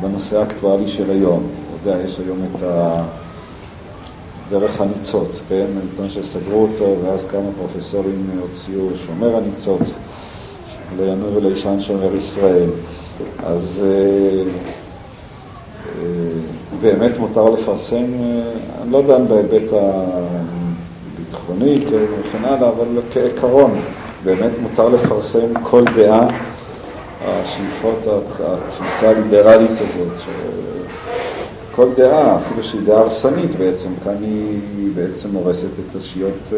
בנושא 0.00 0.38
האקטואלי 0.38 0.88
של 0.88 1.10
היום. 1.10 1.46
אתה 1.82 1.90
יודע, 1.90 2.04
יש 2.04 2.18
היום 2.18 2.38
את 2.50 2.62
ה... 2.62 3.02
דרך 4.50 4.80
הניצוץ, 4.80 5.42
כן? 5.48 5.66
העיתון 5.78 6.10
שסגרו 6.10 6.62
אותו, 6.62 6.94
ואז 7.04 7.26
כמה 7.26 7.50
פרופסורים 7.58 8.30
הוציאו 8.40 8.88
שומר 9.06 9.36
הניצוץ, 9.36 9.94
לא 10.98 11.04
ינור 11.04 11.36
ולישן 11.36 11.80
שומר 11.80 12.16
ישראל. 12.16 12.68
אז 13.44 13.82
אה, 13.84 14.42
באמת 16.80 17.18
מותר 17.18 17.50
לפרסם, 17.50 18.04
אני 18.82 18.92
לא 18.92 19.02
דן 19.02 19.26
בהיבט 19.26 19.72
הביטחוני 21.16 21.84
כן, 21.90 22.04
וכן 22.20 22.44
הלאה, 22.44 22.68
אבל 22.68 22.86
כעיקרון, 23.12 23.80
באמת 24.24 24.50
מותר 24.62 24.88
לפרסם 24.88 25.62
כל 25.62 25.84
דעה, 25.96 26.28
השאיפות, 27.26 27.98
התפיסה 28.44 29.10
הליברלית 29.10 29.70
הזאת, 29.70 30.20
כל 31.74 31.86
דעה, 31.96 32.36
אפילו 32.36 32.62
שהיא 32.62 32.80
דעה 32.84 33.00
הרסנית 33.00 33.54
בעצם, 33.58 33.88
כאן 34.04 34.16
היא 34.20 34.90
בעצם 34.94 35.34
הורסת 35.34 35.64
את 35.64 35.96
השיות, 35.96 36.52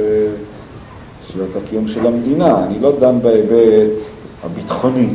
שיות 1.32 1.56
הקיום 1.56 1.88
של 1.88 2.06
המדינה. 2.06 2.64
אני 2.64 2.80
לא 2.80 2.92
דן 3.00 3.20
בהיבט 3.22 3.92
הביטחוני, 4.44 5.08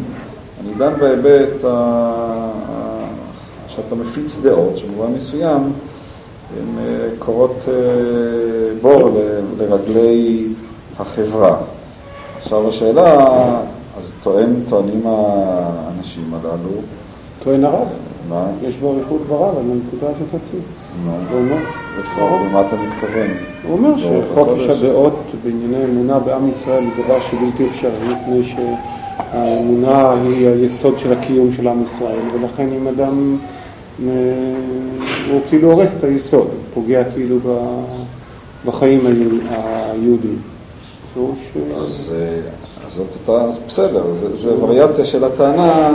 אני 0.61 0.73
דן 0.77 0.93
בהיבט 0.99 1.63
ה... 1.63 2.78
שאתה 3.83 3.95
מפיץ 3.95 4.37
דעות, 4.41 4.77
שבמובן 4.77 5.11
מסוים 5.11 5.71
הן 6.57 6.83
קורות 7.19 7.65
בור 8.81 9.19
לרגלי 9.57 10.47
החברה. 10.99 11.57
עכשיו 12.41 12.69
השאלה, 12.69 13.15
אז 13.97 14.13
טוען, 14.23 14.53
טוענים 14.69 15.01
האנשים 15.05 16.33
הללו. 16.33 16.81
טוען 17.43 17.63
הרב. 17.63 17.87
מה? 18.29 18.45
יש 18.61 18.75
בו 18.75 18.93
אריכות 18.93 19.21
ברב, 19.27 19.57
על 19.57 19.63
הנקודה 19.71 20.13
שתציג. 20.19 20.61
אומר, 21.33 21.57
למה 22.49 22.61
אתה 22.67 22.75
מתכוון? 22.75 23.27
הוא 23.63 23.77
אומר 23.77 23.93
שחופש? 23.97 24.69
הדעות 24.69 25.19
בענייני 25.43 25.85
אמונה 25.85 26.19
בעם 26.19 26.49
ישראל 26.51 26.83
הוא 26.83 27.05
דבר 27.05 27.17
שבלתי 27.31 27.67
אפשרי, 27.69 28.13
מפני 28.13 28.55
שהאמונה 28.55 30.11
היא 30.11 30.47
היסוד 30.47 30.99
של 30.99 31.13
הקיום 31.13 31.53
של 31.57 31.67
עם 31.67 31.83
ישראל, 31.85 32.19
ולכן 32.33 32.67
אם 32.77 32.87
אדם, 32.87 33.37
אה, 33.41 33.58
הוא 35.31 35.41
כאילו 35.49 35.71
הורס 35.71 35.97
את 35.97 36.03
היסוד, 36.03 36.47
פוגע 36.73 37.03
כאילו 37.13 37.37
בחיים 38.65 39.07
היהודיים. 39.49 40.39
אה, 41.17 41.77
אז, 41.83 42.13
זאת 42.87 43.07
אותה, 43.27 43.57
בסדר, 43.67 44.03
זה 44.33 44.63
וריאציה 44.63 45.05
של 45.05 45.23
הטענה 45.23 45.93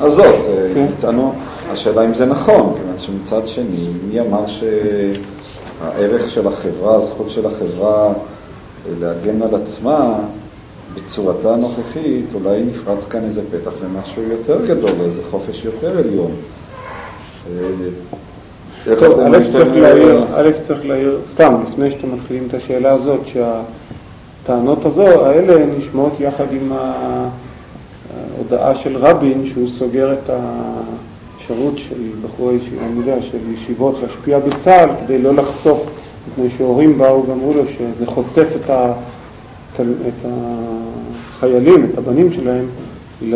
הזאת. 0.00 0.24
אה, 0.24 0.70
כן. 0.74 0.86
יטענו, 0.98 1.32
השאלה 1.70 2.04
אם 2.04 2.14
זה 2.14 2.26
נכון, 2.26 2.74
כיוון 2.76 2.98
שמצד 2.98 3.46
שני, 3.46 3.88
מי 4.08 4.20
אמר 4.20 4.44
שהערך 4.46 6.30
של 6.30 6.46
החברה, 6.46 6.96
הזכות 6.96 7.30
של 7.30 7.46
החברה 7.46 8.12
להגן 9.00 9.42
על 9.42 9.54
עצמה 9.54 10.14
בצורתה 10.94 11.54
הנוכחית, 11.54 12.24
אולי 12.34 12.62
נפרץ 12.64 13.04
כאן 13.04 13.24
איזה 13.24 13.42
פתח 13.50 13.72
למשהו 13.84 14.22
יותר 14.22 14.66
גדול, 14.66 14.90
לאיזה 14.98 15.22
חופש 15.30 15.64
יותר 15.64 15.98
עליון. 15.98 16.30
אה, 18.86 18.96
טוב, 18.96 19.20
א' 19.20 19.38
צריך 20.62 20.80
אה, 20.80 20.86
להעיר, 20.88 21.20
סתם, 21.32 21.54
לפני 21.68 21.90
שאתם 21.90 22.14
מתחילים 22.14 22.46
את 22.48 22.54
השאלה 22.54 22.92
הזאת, 22.92 23.20
שהטענות 23.26 24.84
הזו, 24.86 25.26
האלה 25.26 25.66
נשמעות 25.78 26.12
יחד 26.20 26.44
עם 26.52 26.72
ההודעה 28.36 28.74
של 28.74 28.96
רבין, 28.96 29.50
שהוא 29.52 29.68
סוגר 29.68 30.12
את 30.12 30.30
האפשרות 30.30 31.78
של 31.78 31.94
בחורי 32.24 32.54
ישיבה, 32.54 33.22
של 33.22 33.38
ישיבות 33.54 33.96
להשפיע 34.02 34.38
בצה"ל, 34.38 34.88
כדי 35.04 35.18
לא 35.18 35.34
לחשוף, 35.34 35.82
מפני 36.28 36.48
שהורים 36.58 36.98
באו 36.98 37.26
ואמרו 37.28 37.52
לו 37.52 37.62
שזה 37.78 38.06
חושף 38.06 38.46
את, 38.64 38.70
ה, 38.70 38.92
את, 39.74 39.80
ה- 39.80 40.08
את 40.08 40.32
החיילים, 41.38 41.86
את 41.92 41.98
הבנים 41.98 42.32
שלהם, 42.32 42.66
ל... 43.22 43.34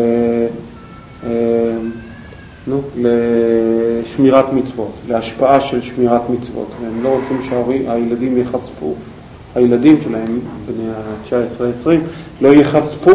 נו, 2.67 2.81
לשמירת 2.97 4.53
מצוות, 4.53 4.91
להשפעה 5.09 5.61
של 5.61 5.83
שמירת 5.83 6.21
מצוות, 6.31 6.67
והם 6.83 7.03
לא 7.05 7.09
רוצים 7.09 7.41
שהילדים 7.49 8.37
ייחשפו, 8.37 8.93
הילדים 9.55 9.97
שלהם, 10.05 10.39
בני 10.67 10.89
ה-19-20, 10.91 11.91
לא 12.41 12.49
ייחשפו 12.49 13.11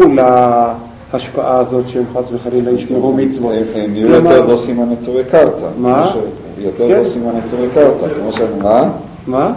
להשפעה 1.14 1.60
הזאת 1.60 1.84
שהם 1.88 2.04
חס 2.14 2.32
וחלילה 2.32 2.72
ישמרו 2.72 3.14
מצוות. 3.14 3.54
הם- 3.76 3.94
כלומר- 3.96 4.32
יותר 4.32 4.46
דוסים 4.46 4.82
הנטורי 4.82 5.24
קרתא. 5.24 5.68
מה? 5.78 6.12
יותר 6.58 6.88
כן. 6.88 6.98
דוסים 6.98 7.22
הנטורי 7.28 7.68
קרתא, 7.74 8.08
כמו 8.22 8.32
ש... 8.32 8.38
מה? 8.64 8.90
מה? 9.28 9.54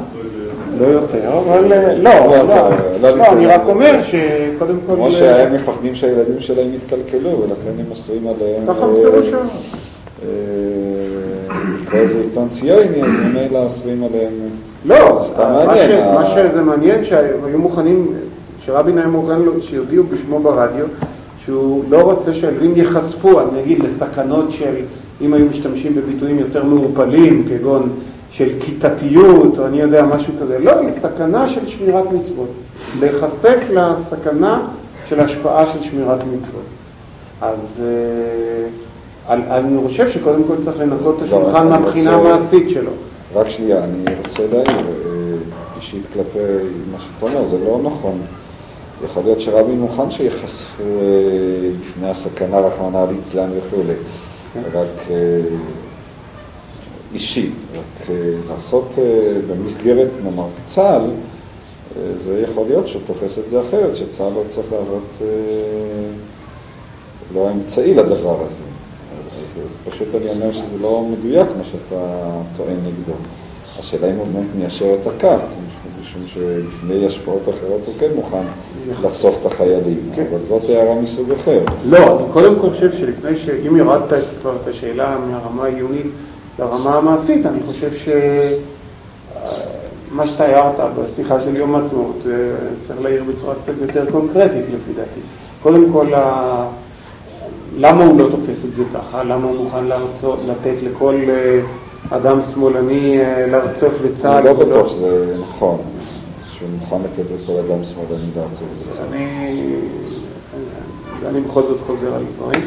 לא 0.80 0.86
יותר, 0.86 1.38
אבל 1.38 1.72
אה, 1.72 1.94
לא, 1.94 2.10
לא, 2.10 2.36
לא, 2.36 2.44
לא, 2.48 2.70
לא 3.00 3.18
לא, 3.18 3.26
אני. 3.32 3.46
רק 3.46 3.60
אומר 3.66 4.00
שקודם 4.02 4.76
כל... 4.86 4.94
כמו 4.94 5.10
שהם 5.10 5.54
מפחדים 5.54 5.94
שהילדים 5.94 6.40
שלהם 6.40 6.68
יתקלקלו, 6.74 7.30
ולכן 7.30 7.80
הם 7.80 7.84
אוסרים 7.90 8.22
עליהם... 8.26 8.62
ככה 8.66 8.84
אה. 8.84 9.40
אה, 10.22 10.28
לקרוא 11.82 12.00
איזה 12.00 12.18
עיתון 12.18 12.48
ציוני, 12.48 13.02
אז 13.02 13.14
ממילא 13.14 13.58
אוסרים 13.58 14.04
עליהם... 14.04 14.32
לא, 14.84 15.18
זה 15.18 15.24
סתם 15.24 15.42
מה 15.42 15.66
מעניין, 15.66 15.90
שזה 16.50 16.62
מעניין, 16.62 17.04
שהיו 17.04 17.58
מוכנים, 17.58 18.12
שרבין 18.66 18.98
היה 18.98 19.06
מוכן 19.06 19.40
לו, 19.40 19.60
שיודיעו 19.60 20.04
בשמו 20.04 20.40
ברדיו, 20.40 20.84
שהוא 21.44 21.84
לא 21.90 22.00
רוצה 22.00 22.34
שהילדים 22.34 22.72
ייחשפו, 22.76 23.40
אני 23.40 23.60
אגיד, 23.60 23.78
לסכנות 23.78 24.52
של, 24.52 24.74
אם 25.20 25.34
היו 25.34 25.46
משתמשים 25.46 25.94
בביטויים 25.94 26.38
יותר 26.38 26.64
מעורפלים, 26.64 27.44
כגון 27.48 27.88
של 28.32 28.48
כיתתיות, 28.60 29.58
או 29.58 29.66
אני 29.66 29.80
יודע, 29.80 30.04
משהו 30.04 30.32
כזה. 30.42 30.58
לא, 30.58 30.78
היא 30.78 30.92
סכנה 30.92 31.48
של 31.48 31.68
שמירת 31.68 32.12
מצוות. 32.12 32.48
להיחשף 33.00 33.58
לסכנה 33.70 34.62
של 35.08 35.20
השפעה 35.20 35.66
של 35.66 35.82
שמירת 35.82 36.18
מצוות. 36.32 36.64
אז 37.40 37.82
אה, 39.28 39.56
אני 39.58 39.78
חושב 39.86 40.10
שקודם 40.10 40.44
כל 40.44 40.54
צריך 40.64 40.78
לנקות 40.78 41.18
את 41.18 41.22
השולחן 41.22 41.52
לא, 41.52 41.58
אני 41.60 41.68
מהבחינה 41.68 42.14
המעשית 42.14 42.70
שלו. 42.70 42.90
רק 43.34 43.48
שנייה, 43.48 43.84
אני 43.84 44.04
רוצה 44.26 44.42
להעיר, 44.52 44.78
אה, 44.78 44.84
אישית 45.76 46.02
כלפי 46.12 46.38
מה 46.92 46.98
שאתה 46.98 47.26
אומר, 47.26 47.44
זה 47.44 47.56
לא 47.64 47.80
נכון. 47.82 48.18
יכול 49.04 49.22
להיות 49.22 49.40
שרבין 49.40 49.80
מוכן 49.80 50.10
שייחשפו 50.10 50.82
אה, 50.82 51.68
לפני 51.80 52.10
הסכנה, 52.10 52.58
רחמנא 52.58 53.04
ליצלן 53.10 53.48
וכולי. 53.58 53.94
רק 54.72 55.10
אה, 55.10 55.40
אישית, 57.14 57.54
רק 57.72 58.10
אה, 58.10 58.14
לעשות 58.48 58.88
אה, 58.98 59.32
במסגרת, 59.48 60.08
נאמר, 60.24 60.46
צה"ל, 60.66 61.02
אה, 61.02 62.02
זה 62.24 62.44
יכול 62.50 62.66
להיות 62.66 62.88
שהוא 62.88 63.02
תופס 63.06 63.38
את 63.38 63.48
זה 63.48 63.60
אחרת, 63.68 63.96
שצה"ל 63.96 64.32
לא 64.32 64.42
צריך 64.48 64.66
להוות 64.72 65.18
לא 67.34 67.48
האמצעי 67.48 67.94
לדבר 67.94 68.36
הזה. 68.40 68.64
אז, 69.28 69.62
אז 69.62 69.92
פשוט 69.92 70.08
אני 70.14 70.30
אומר 70.30 70.52
שזה 70.52 70.78
לא 70.80 71.06
מדויק 71.10 71.48
מה 71.58 71.64
שאתה 71.64 72.30
טוען 72.56 72.76
נגדו. 72.76 73.12
השאלה 73.78 74.10
אם 74.10 74.16
הוא 74.16 74.26
באמת 74.32 74.46
מיישר 74.58 74.94
את 75.02 75.06
הקו, 75.06 75.44
משום 76.00 76.22
שלפני 76.26 77.06
השפעות 77.06 77.42
אחרות 77.42 77.80
הוא 77.86 77.94
כן 78.00 78.08
מוכן 78.14 78.42
לחשוף 79.04 79.36
את 79.40 79.46
החיילים, 79.46 80.00
כן. 80.14 80.24
אבל 80.30 80.38
זאת 80.48 80.62
הערה 80.68 81.00
מסוג 81.00 81.32
אחר. 81.32 81.60
לא, 81.84 81.98
אני 81.98 82.32
קודם 82.32 82.54
כל 82.60 82.70
חושב 82.70 82.92
שלפני 82.98 83.36
ש... 83.36 83.48
אם 83.68 83.76
ירדת 83.76 84.24
כבר 84.40 84.56
את 84.62 84.68
השאלה 84.68 85.18
מהרמה 85.18 85.64
העיונית 85.64 86.06
לרמה 86.60 86.94
המעשית, 86.96 87.46
אני 87.46 87.58
חושב 87.66 87.90
שמה 87.94 88.10
שאתה 90.28 90.44
הערת 90.44 90.74
בשיחה 90.98 91.40
של 91.40 91.56
יום 91.56 91.74
העצמאות, 91.74 92.16
אה, 92.26 92.32
צריך 92.82 93.00
להעיר 93.02 93.24
בצורה 93.24 93.54
קצת 93.64 93.72
יותר 93.82 94.10
קונקרטית 94.10 94.64
לפי 94.68 94.92
דעתי. 94.96 95.20
קודם 95.62 95.92
כל, 95.92 96.14
ה- 96.14 96.66
למה 97.78 98.04
הוא 98.04 98.18
לא 98.20 98.28
תופס 98.30 98.64
את 98.68 98.74
זה 98.74 98.82
ככה? 98.94 99.22
למה 99.22 99.46
הוא 99.46 99.64
מוכן 99.64 99.84
להרצות, 99.84 100.38
לתת 100.48 100.74
לכל 100.82 101.14
אה, 101.28 101.60
אדם 102.10 102.40
שמאלני 102.54 103.20
אה, 103.20 103.46
להרצות 103.46 103.92
בצה"ל? 104.04 104.48
אני 104.48 104.58
לא 104.58 104.64
בטוח 104.64 104.88
שזה 104.92 105.36
נכון, 105.40 105.78
שהוא 106.58 106.68
מוכן 106.80 106.96
לתת 107.04 107.24
לכל 107.42 107.52
אדם 107.52 107.84
שמאלני 107.84 108.30
בארצות 108.34 108.58
בצה"ל. 108.88 109.04
אני, 109.14 109.74
אני 111.28 111.40
בכל 111.40 111.62
זאת 111.62 111.78
חוזר 111.86 112.14
על 112.14 112.32
דברים. 112.36 112.60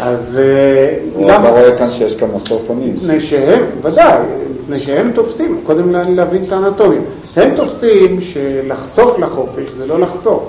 אז 0.00 0.38
אה, 0.38 0.96
אתה 1.26 1.48
רואה 1.50 1.78
כאן 1.78 1.90
שיש 1.90 2.14
כאן 2.16 2.28
משוא 2.34 2.58
פנים. 2.66 2.94
מפני 2.96 3.20
שהם, 3.20 3.62
ודאי, 3.82 4.18
מפני 4.62 4.80
שהם 4.80 5.10
תופסים, 5.14 5.60
קודם 5.66 5.92
לה- 5.92 6.08
להבין 6.08 6.44
את 6.48 6.52
האנטומיה. 6.52 7.00
הם 7.36 7.50
תופסים 7.56 8.20
שלחשוף 8.20 9.18
לחופש 9.18 9.64
זה 9.76 9.86
לא 9.86 10.00
לחשוף. 10.00 10.42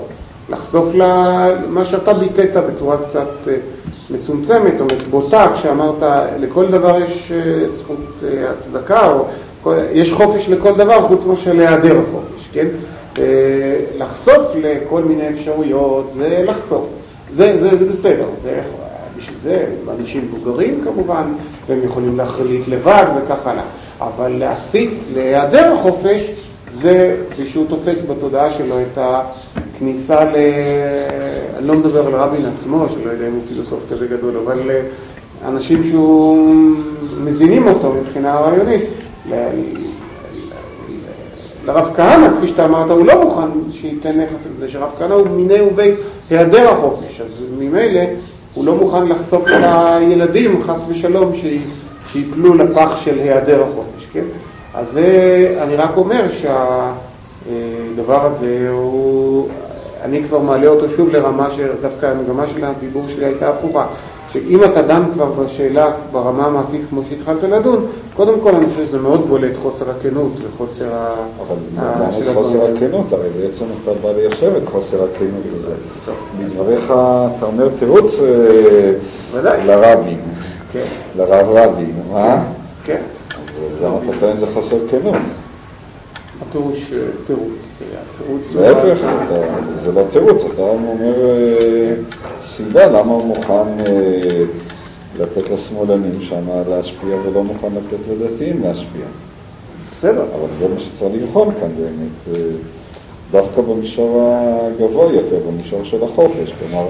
לחשוף 0.50 0.84
למה 0.94 1.84
שאתה 1.84 2.12
ביטאת 2.14 2.50
בצורה 2.74 2.96
קצת 3.08 3.28
אה, 3.48 3.54
מצומצמת 4.10 4.80
או 4.80 4.86
בוטה, 5.10 5.46
כשאמרת 5.58 6.02
לכל 6.40 6.66
דבר 6.66 6.96
יש 7.02 7.32
אה, 7.32 7.42
זכות 7.76 7.96
הצדקה, 8.50 9.12
או 9.12 9.24
יש 9.92 10.12
חופש 10.12 10.48
לכל 10.48 10.72
דבר 10.76 11.00
חוץ 11.08 11.24
מאשר 11.26 11.52
להיעדר 11.52 11.96
החופש, 12.08 12.48
כן? 12.52 12.66
לחשוף 13.98 14.42
לכל 14.62 15.02
מיני 15.02 15.28
אפשרויות 15.28 16.10
זה 16.14 16.44
לחשוף. 16.46 16.84
זה, 17.30 17.56
זה, 17.60 17.76
זה 17.76 17.84
בסדר, 17.84 18.24
זה, 18.36 18.60
זה 19.38 19.66
אנשים 20.00 20.24
מבוגרים 20.24 20.80
כמובן, 20.84 21.32
והם 21.68 21.78
יכולים 21.84 22.16
להחליט 22.16 22.68
לבד 22.68 23.04
וכך 23.16 23.46
הלאה. 23.46 23.62
אבל 24.00 24.28
להסית 24.38 24.90
להיעדר 25.14 25.72
החופש, 25.72 26.22
זה 26.72 27.16
כפי 27.30 27.46
שהוא 27.46 27.66
תופס 27.68 28.04
בתודעה 28.10 28.52
שלו 28.52 28.76
את 28.80 28.98
הכניסה 28.98 30.24
ל... 30.24 30.36
אני 31.58 31.66
לא 31.68 31.74
מדבר 31.74 32.06
על 32.06 32.14
רבין 32.14 32.46
עצמו, 32.56 32.86
שלא 32.94 33.10
יודע 33.10 33.28
אם 33.28 33.32
הוא 33.32 33.42
פילוסוף 33.48 33.80
כזה 33.90 34.06
גדול, 34.06 34.36
אבל 34.44 34.70
אה, 34.70 34.80
אנשים 35.48 35.84
שהוא 35.90 36.56
מזינים 37.24 37.68
אותו 37.68 37.92
מבחינה 37.92 38.40
רעיונית. 38.40 38.82
ל- 39.30 39.50
לרב 41.66 41.92
כהנא, 41.96 42.36
כפי 42.36 42.48
שאתה 42.48 42.64
אמרת, 42.64 42.90
הוא 42.90 43.06
לא 43.06 43.24
מוכן 43.24 43.48
שייתן 43.72 44.20
נכס 44.20 44.46
לזה, 44.56 44.68
שרב 44.68 44.90
כהנא 44.98 45.14
הוא 45.14 45.28
מיני 45.28 45.60
ובית 45.60 45.94
היעדר 46.30 46.68
החופש, 46.68 47.20
אז 47.20 47.44
ממילא 47.58 48.00
הוא 48.56 48.64
לא 48.64 48.74
מוכן 48.74 49.06
לחשוף 49.08 49.44
לילדים, 50.00 50.62
חס 50.62 50.82
ושלום, 50.88 51.32
שי- 51.34 51.60
שיפלו 52.12 52.54
לפח 52.54 52.96
של 52.96 53.18
היעדר 53.18 53.62
החופש, 53.62 54.06
כן? 54.12 54.24
אז 54.74 54.90
זה, 54.92 55.06
אני 55.62 55.76
רק 55.76 55.96
אומר 55.96 56.24
שהדבר 56.32 58.26
הזה 58.26 58.68
הוא, 58.72 59.48
אני 60.04 60.22
כבר 60.28 60.38
מעלה 60.38 60.66
אותו 60.66 60.86
שוב 60.96 61.08
לרמה 61.12 61.48
שדווקא 61.56 62.06
המגמה 62.06 62.44
של 62.54 62.64
הדיבור 62.64 63.04
שלי 63.08 63.24
הייתה 63.24 63.48
הפוכה. 63.48 63.86
שאם 64.32 64.64
אתה 64.64 64.82
דן 64.82 65.02
כבר 65.14 65.26
בשאלה 65.26 65.90
ברמה 66.12 66.46
המעשית 66.46 66.80
כמו 66.90 67.00
שהתחלת 67.10 67.42
לדון, 67.42 67.86
קודם 68.14 68.40
כל 68.40 68.50
אני 68.54 68.66
חושב 68.70 68.86
שזה 68.86 68.98
מאוד 68.98 69.28
בולט 69.28 69.56
חוסר 69.56 69.90
הכנות 69.90 70.32
וחוסר 70.42 70.94
ה... 70.94 71.14
אבל 71.40 71.56
למה 71.76 72.20
זה 72.20 72.34
חוסר. 72.34 72.74
הכנות? 72.74 73.12
הרי 73.12 73.28
בעצם 73.40 73.64
אתה 73.82 73.90
בא 74.02 74.12
ליישב 74.12 74.52
את 74.56 74.68
חוסר 74.68 75.04
הכנות 75.04 75.44
הזה. 75.54 75.74
בדבריך 76.38 76.84
אתה 76.84 77.46
אומר 77.46 77.68
תירוץ 77.78 78.20
אה. 78.20 79.64
לרבין, 79.64 80.20
כן, 80.72 80.86
לרב 81.16 81.46
רבין, 81.48 81.94
מה? 82.12 82.44
כן. 82.84 83.02
אז 83.30 83.82
למה 83.82 83.96
אתה 84.04 84.20
טוען 84.20 84.36
שזה 84.36 84.46
חוסר 84.54 84.76
כנות? 84.90 85.14
הפירוש 86.42 86.92
אה, 86.92 86.98
תירוץ. 87.26 87.65
להפך, 88.54 88.98
זה 89.82 89.92
לא 89.92 90.02
תירוץ, 90.10 90.44
אתה 90.54 90.62
אומר 90.62 91.30
אה, 91.30 91.94
סיבה 92.40 92.86
למה 92.86 93.12
הוא 93.12 93.24
מוכן 93.24 93.80
אה, 93.86 94.44
לתת 95.18 95.50
לשמאלנים 95.50 96.20
שם 96.20 96.68
להשפיע 96.68 97.16
ולא 97.24 97.44
מוכן 97.44 97.68
לתת 97.72 98.08
לדתיים 98.10 98.62
להשפיע. 98.62 99.06
בסדר. 99.92 100.22
אבל 100.22 100.48
זה 100.58 100.68
מה 100.68 100.80
שצריך 100.80 101.22
לבחון 101.22 101.54
כאן 101.60 101.68
באמת, 101.76 102.36
אה, 102.38 102.50
דווקא 103.30 103.62
במישור 103.62 104.34
הגבוה 104.36 105.12
יותר, 105.12 105.38
במישור 105.48 105.84
של 105.84 106.04
החופש, 106.04 106.52
כלומר, 106.58 106.86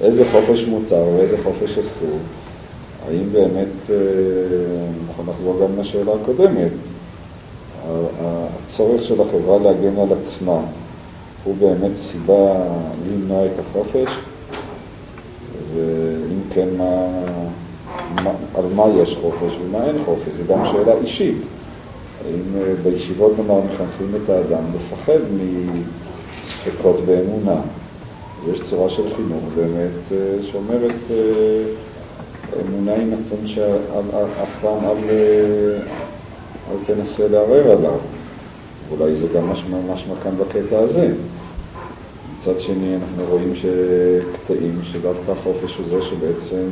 איזה 0.00 0.24
חופש 0.32 0.64
מותר 0.64 1.04
ואיזה 1.16 1.36
חופש 1.42 1.78
אסור. 1.78 2.18
האם 3.08 3.32
באמת, 3.32 3.90
אני 3.90 5.10
יכול 5.10 5.24
לחזור 5.28 5.60
גם 5.62 5.80
לשאלה 5.80 6.12
הקודמת, 6.22 6.72
הצורך 8.20 9.02
של 9.02 9.20
החברה 9.20 9.58
להגן 9.58 9.98
על 9.98 10.18
עצמה 10.20 10.60
הוא 11.44 11.54
באמת 11.58 11.96
סיבה 11.96 12.54
למנוע 13.06 13.46
את 13.46 13.58
החופש? 13.58 14.08
ואם 15.74 16.40
כן, 16.54 16.68
מה, 16.78 17.08
מה, 18.22 18.30
על 18.54 18.64
מה 18.74 18.84
יש 19.02 19.16
חופש 19.22 19.56
ומה 19.64 19.84
אין 19.84 19.96
חופש? 20.04 20.32
זו 20.38 20.54
גם 20.54 20.66
שאלה 20.72 20.92
אישית. 21.02 21.36
האם 22.24 22.56
אה, 22.56 22.74
בישיבות 22.82 23.32
נאמר 23.38 23.60
מחנכים 23.60 24.22
את 24.24 24.30
האדם 24.30 24.64
לפחד 24.74 25.20
מספקות 26.44 27.00
באמונה? 27.06 27.60
ויש 28.44 28.60
צורה 28.60 28.90
של 28.90 29.14
חינוך 29.16 29.42
באמת 29.56 30.12
אה, 30.12 30.42
שאומרת, 30.42 31.10
אה, 31.10 31.16
אמונה 32.60 32.92
היא 32.92 33.06
נתון 33.06 33.46
שאף 33.46 34.48
פעם 34.60 34.84
אל, 34.84 34.96
אל 36.70 36.76
תנסה 36.86 37.28
לערער 37.28 37.70
עליו. 37.70 37.98
אולי 38.90 39.16
זה 39.16 39.26
גם 39.34 39.50
משמע, 39.50 39.78
משמע 39.94 40.14
כאן 40.22 40.32
בקטע 40.38 40.78
הזה. 40.78 41.12
מצד 42.38 42.60
שני, 42.60 42.94
אנחנו 42.94 43.24
רואים 43.30 43.52
שקטעים 43.54 44.80
שדווקא 44.82 45.32
החופש 45.32 45.76
הוא 45.76 45.86
זה 45.88 46.02
שבעצם 46.02 46.68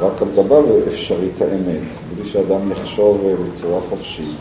רק 0.00 0.22
על 0.22 0.28
גביו 0.36 0.64
אפשרית 0.88 1.42
האמת, 1.42 1.82
בלי 2.16 2.30
שאדם 2.30 2.72
יחשוב 2.72 3.26
אה, 3.26 3.34
בצורה 3.36 3.80
חופשית, 3.88 4.36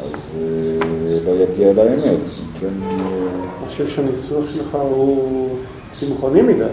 אז 0.00 0.38
אה, 0.40 1.18
לא 1.26 1.42
יגיע 1.42 1.72
לאמת. 1.72 2.20
כן, 2.60 2.66
אה, 2.82 2.90
אני 2.90 3.70
חושב 3.70 3.88
שהניסוח 3.88 4.44
שלך 4.54 4.74
הוא 4.74 5.48
צמחוני 5.92 6.42
מדי. 6.42 6.64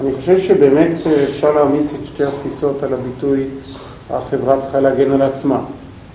אני 0.00 0.10
חושב 0.12 0.38
שבאמת 0.38 0.92
אפשר 1.30 1.52
להעמיס 1.52 1.94
את 1.94 2.06
שתי 2.14 2.24
התפיסות 2.24 2.82
על 2.82 2.94
הביטוי 2.94 3.44
החברה 4.10 4.60
צריכה 4.60 4.80
להגן 4.80 5.12
על 5.12 5.22
עצמה. 5.22 5.58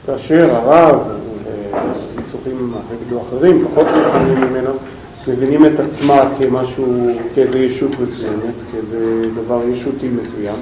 כאשר 0.05 0.55
הרב 0.55 0.99
וניסוחים 2.15 2.73
אחרים, 3.29 3.65
פחות 3.65 3.87
מוכנים 4.05 4.41
ממנו, 4.41 4.71
מבינים 5.27 5.65
את 5.65 5.79
עצמה 5.79 6.23
כמשהו, 6.37 7.07
כאיזו 7.35 7.57
ישות 7.57 7.91
מסוימת, 7.99 8.53
כאיזה 8.71 9.25
דבר 9.43 9.61
ישותי 9.73 10.07
מסוים, 10.21 10.55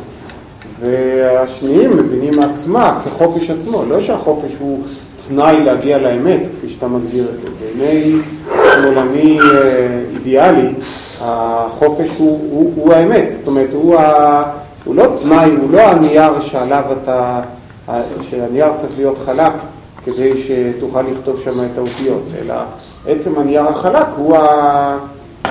והשניים 0.80 1.98
מבינים 1.98 2.40
עצמה 2.40 3.02
כחופש 3.06 3.50
עצמו, 3.50 3.86
לא 3.86 4.02
שהחופש 4.02 4.52
הוא 4.60 4.84
תנאי 5.28 5.64
להגיע 5.66 5.98
לאמת, 5.98 6.42
כפי 6.58 6.70
שאתה 6.70 6.88
מגדיר 6.88 7.28
את 7.30 7.42
זה. 7.42 7.50
בעיני 7.78 8.16
שמאלני 8.52 9.40
אה, 9.42 10.02
אידיאלי, 10.16 10.70
החופש 11.22 12.10
הוא, 12.18 12.40
הוא, 12.52 12.72
הוא 12.76 12.94
האמת, 12.94 13.30
זאת 13.38 13.48
אומרת, 13.48 13.70
הוא, 13.74 13.96
ה, 13.96 14.44
הוא 14.88 14.96
לא 14.96 15.18
תנאי, 15.22 15.52
הוא 15.62 15.72
לא 15.72 15.82
הנייר 15.82 16.42
שעליו 16.42 16.84
אתה 17.04 17.42
שהנייר 18.30 18.68
צריך 18.78 18.92
להיות 18.98 19.18
חלק 19.26 19.52
כדי 20.04 20.44
שתוכל 20.44 21.02
לכתוב 21.02 21.42
שם 21.44 21.66
את 21.66 21.78
האותיות, 21.78 22.24
אלא 22.42 22.56
עצם 23.08 23.40
הנייר 23.40 23.68
החלק 23.68 24.08
הוא, 24.18 24.38
ה... 24.38 24.98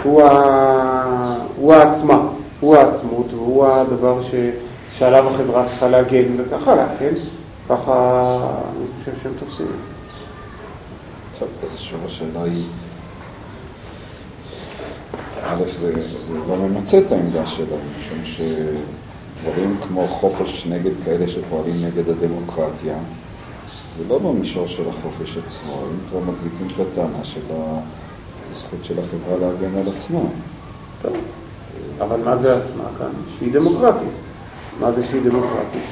הוא, 0.03 0.23
ה... 0.23 1.37
הוא 1.57 1.75
העצמה, 1.75 2.21
הוא 2.61 2.77
העצמות, 2.77 3.27
והוא 3.35 3.67
הדבר 3.67 4.23
ש... 4.23 4.35
שעליו 4.99 5.29
החברה 5.29 5.69
צריכה 5.69 5.89
להגן 5.89 6.27
וכך 6.37 6.69
הלאה, 6.69 6.87
כן? 6.99 7.13
ככה 7.69 8.39
אני 8.77 8.87
חושב 8.99 9.13
שהם 9.23 9.33
תופסים. 9.39 9.67
עכשיו, 11.33 11.49
אז 11.63 11.79
שוב 11.79 12.01
היא, 12.45 12.65
א', 15.45 15.63
זה, 15.81 15.93
זה 16.19 16.35
לא 16.49 16.57
ממצה 16.57 16.99
את 16.99 17.13
העמדה 17.13 17.47
שלהם, 17.47 17.81
משום 17.99 18.19
שדברים 19.43 19.77
כמו 19.89 20.07
חופש 20.07 20.67
נגד 20.67 20.93
כאלה 21.05 21.29
שפועלים 21.29 21.85
נגד 21.85 22.09
הדמוקרטיה, 22.09 22.97
זה 23.97 24.05
לא 24.09 24.19
במישור 24.19 24.69
של 24.69 24.89
החופש 24.89 25.37
עצמו, 25.47 25.73
הם 25.73 25.99
כבר 26.11 26.21
מצדיקים 26.33 26.67
את 26.75 26.87
הטענה 26.93 27.25
של 27.25 27.41
הזכות 28.51 28.79
של 28.83 28.95
החברה 28.99 29.39
להגן 29.39 29.79
על 29.79 29.95
עצמה. 29.95 30.21
טוב, 31.03 31.17
אבל 32.01 32.21
מה 32.25 32.37
זה 32.37 32.57
עצמה 32.57 32.85
כאן? 32.99 33.11
שהיא 33.39 33.53
דמוקרטית. 33.53 34.09
מה 34.81 34.93
זה 34.93 35.07
שהיא 35.07 35.23
דמוקרטית? 35.23 35.83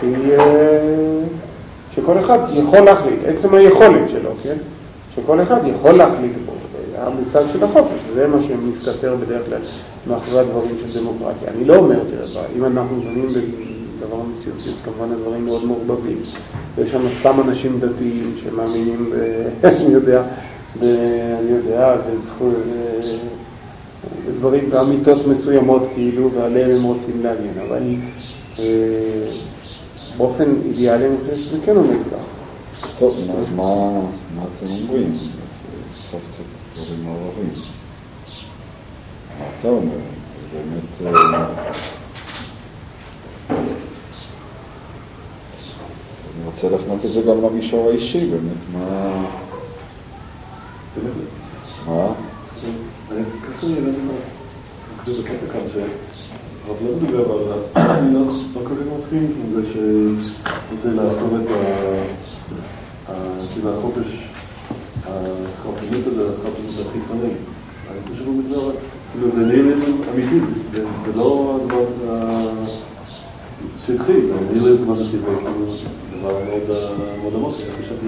שהיא... 0.00 0.32
אה, 0.32 1.24
שכל 1.94 2.18
אחד 2.18 2.38
יכול 2.52 2.78
להחליט, 2.78 3.20
עצם 3.26 3.54
היכולת 3.54 4.10
שלו, 4.10 4.30
כן? 4.42 4.56
שכל 5.14 5.42
אחד 5.42 5.60
יכול 5.66 5.92
להחליט 5.92 6.32
בו. 6.46 6.53
המושג 7.06 7.42
של 7.52 7.64
החופש, 7.64 8.00
זה 8.14 8.26
מה 8.28 8.42
שמסתתר 8.42 9.16
בדרך 9.16 9.46
כלל 9.46 9.60
מאחורי 10.06 10.40
הדברים 10.40 10.76
של 10.82 11.00
דמוקרטיה. 11.00 11.48
אני 11.56 11.64
לא 11.64 11.76
אומר, 11.76 11.98
תראה, 12.10 12.44
אם 12.56 12.64
אנחנו 12.64 13.00
דנים 13.00 13.28
בדבר 13.28 14.16
מציאותי, 14.36 14.70
אז 14.70 14.80
כמובן 14.84 15.12
הדברים 15.12 15.44
מאוד 15.44 15.64
מעורבבים. 15.64 16.18
יש 16.78 16.90
שם 16.90 17.02
סתם 17.20 17.40
אנשים 17.40 17.80
דתיים 17.80 18.34
שמאמינים. 18.42 19.12
אני 19.64 19.92
יודע. 19.92 20.22
אני 20.80 21.50
יודע. 21.50 21.96
בדברים, 24.26 24.70
באמיתות 24.70 25.26
מסוימות 25.26 25.82
כאילו, 25.94 26.30
ועליהם 26.32 26.70
הם 26.70 26.82
רוצים 26.82 27.22
להגן, 27.22 27.60
אבל 27.68 27.82
אה, 28.58 28.64
באופן 30.16 30.44
אידיאלי 30.64 31.06
אני 31.06 31.16
חושב 31.24 31.42
שזה 31.42 31.56
כן 31.64 31.76
עומד 31.76 31.98
כך. 32.10 32.24
טוב, 32.98 33.14
אז 33.38 33.46
מה, 33.56 34.00
אתם 34.42 34.66
אומרים? 34.66 35.10
קצת 36.08 36.18
קצת 36.30 36.40
דברים 36.40 36.53
מעורבים. 37.04 37.48
מה 39.38 39.44
אתה 39.60 39.68
אומר? 39.68 39.96
זה 40.52 40.58
באמת... 40.58 41.14
אה, 41.14 41.46
אני 46.36 46.46
רוצה 46.46 46.68
להפנות 46.68 47.04
את 47.04 47.12
זה 47.12 47.20
גם 47.22 47.42
למישור 47.42 47.90
האישי, 47.90 48.30
באמת, 48.30 48.56
מה... 48.72 49.24
מה? 51.86 52.12
כזה 55.04 55.22
בקטע 55.22 55.52
כאן, 55.52 55.60
שהרב 55.72 56.76
לא 56.82 56.96
מדבר, 56.96 57.36
אבל 57.36 57.90
אני 57.90 58.14
לא 58.14 58.32
כל 58.54 58.60
כך 58.64 58.70
מסכים 58.98 59.32
עם 59.44 59.52
זה 59.54 59.62
שרוצה 59.72 60.88
לעשות 60.88 61.32
את 61.42 61.48
כאילו 63.52 63.78
החופש, 63.78 64.23
הסחרפנות 65.06 66.06
הזה, 66.06 66.22
הסחרפנות 66.22 66.86
החיצוני. 66.88 67.32
אני 67.90 68.00
חושב 68.08 68.24
שהוא 68.24 68.34
מדבר, 68.34 68.70
כאילו 69.12 69.28
זה 69.34 69.40
ניהיליזם 69.40 69.92
אמיתי, 70.14 70.38
זה 70.72 71.12
לא 71.16 71.58
הדבר 71.60 71.84
שהתחיל, 73.86 74.30
ניהיליזם 74.50 74.90
אמיתי, 74.90 75.18
זה 75.18 75.26
כאילו 75.26 75.74
דבר 76.20 76.38
מאוד 77.22 77.34
עמוק, 77.34 77.54
אני 77.60 77.86
חשבתי, 77.86 78.06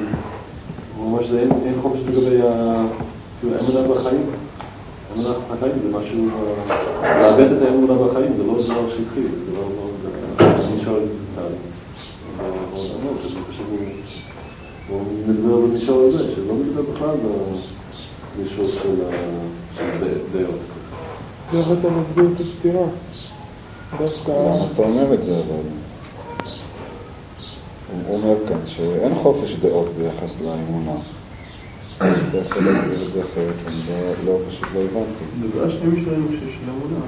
ממש 1.00 1.26
אין 1.66 1.74
חופש 1.82 2.00
לגבי 2.08 2.40
האמונה 2.42 3.88
בחיים. 3.88 4.26
אמונה 5.14 5.34
בחיים 5.50 5.72
זה 5.82 5.98
משהו, 5.98 6.28
לאבד 7.02 7.52
את 7.52 7.62
האמונה 7.62 7.94
בחיים 7.94 8.32
זה 8.36 8.42
לא 8.44 8.62
דבר 8.62 8.90
שהתחיל, 8.90 9.26
זה 9.46 9.52
לא, 9.56 9.68
אני 10.40 10.84
שואל 10.84 11.02
את 11.02 11.08
זה 11.08 11.14
מאוד 13.04 13.16
אני 13.24 13.44
חושב 13.46 14.35
הוא 14.88 15.02
מדבר 15.26 15.56
במישור 15.56 16.02
הזה, 16.02 16.34
שלא 16.34 16.54
מדבר 16.54 16.82
בכלל 16.82 17.16
במישור 18.36 18.70
של 18.82 19.02
דעות. 20.32 20.60
איך 21.54 21.66
אתה 21.80 21.88
מסביר 21.90 22.24
את 22.34 22.40
הסתירה? 22.40 22.86
דווקא... 23.98 24.30
למה 24.30 24.66
אתה 24.74 24.82
אומר 24.82 25.14
את 25.14 25.22
זה 25.22 25.36
אבל? 25.36 25.62
הוא 28.06 28.16
אומר 28.16 28.36
כאן 28.48 28.58
שאין 28.66 29.14
חופש 29.14 29.56
דעות 29.62 29.88
ביחס 29.98 30.36
לאמונה. 30.40 31.00
אתה 31.96 32.38
יכול 32.38 32.64
להסביר 32.64 33.06
את 33.06 33.12
זה 33.12 33.20
אחרת, 33.20 33.54
אני 33.66 33.80
לא, 34.26 34.38
פשוט 34.48 34.68
לא 34.74 34.80
הבנתי. 34.80 35.24
מדבר 35.40 35.70
שני 35.70 35.88
מישורים 35.90 36.28
של 36.30 36.70
אמונה. 36.70 37.04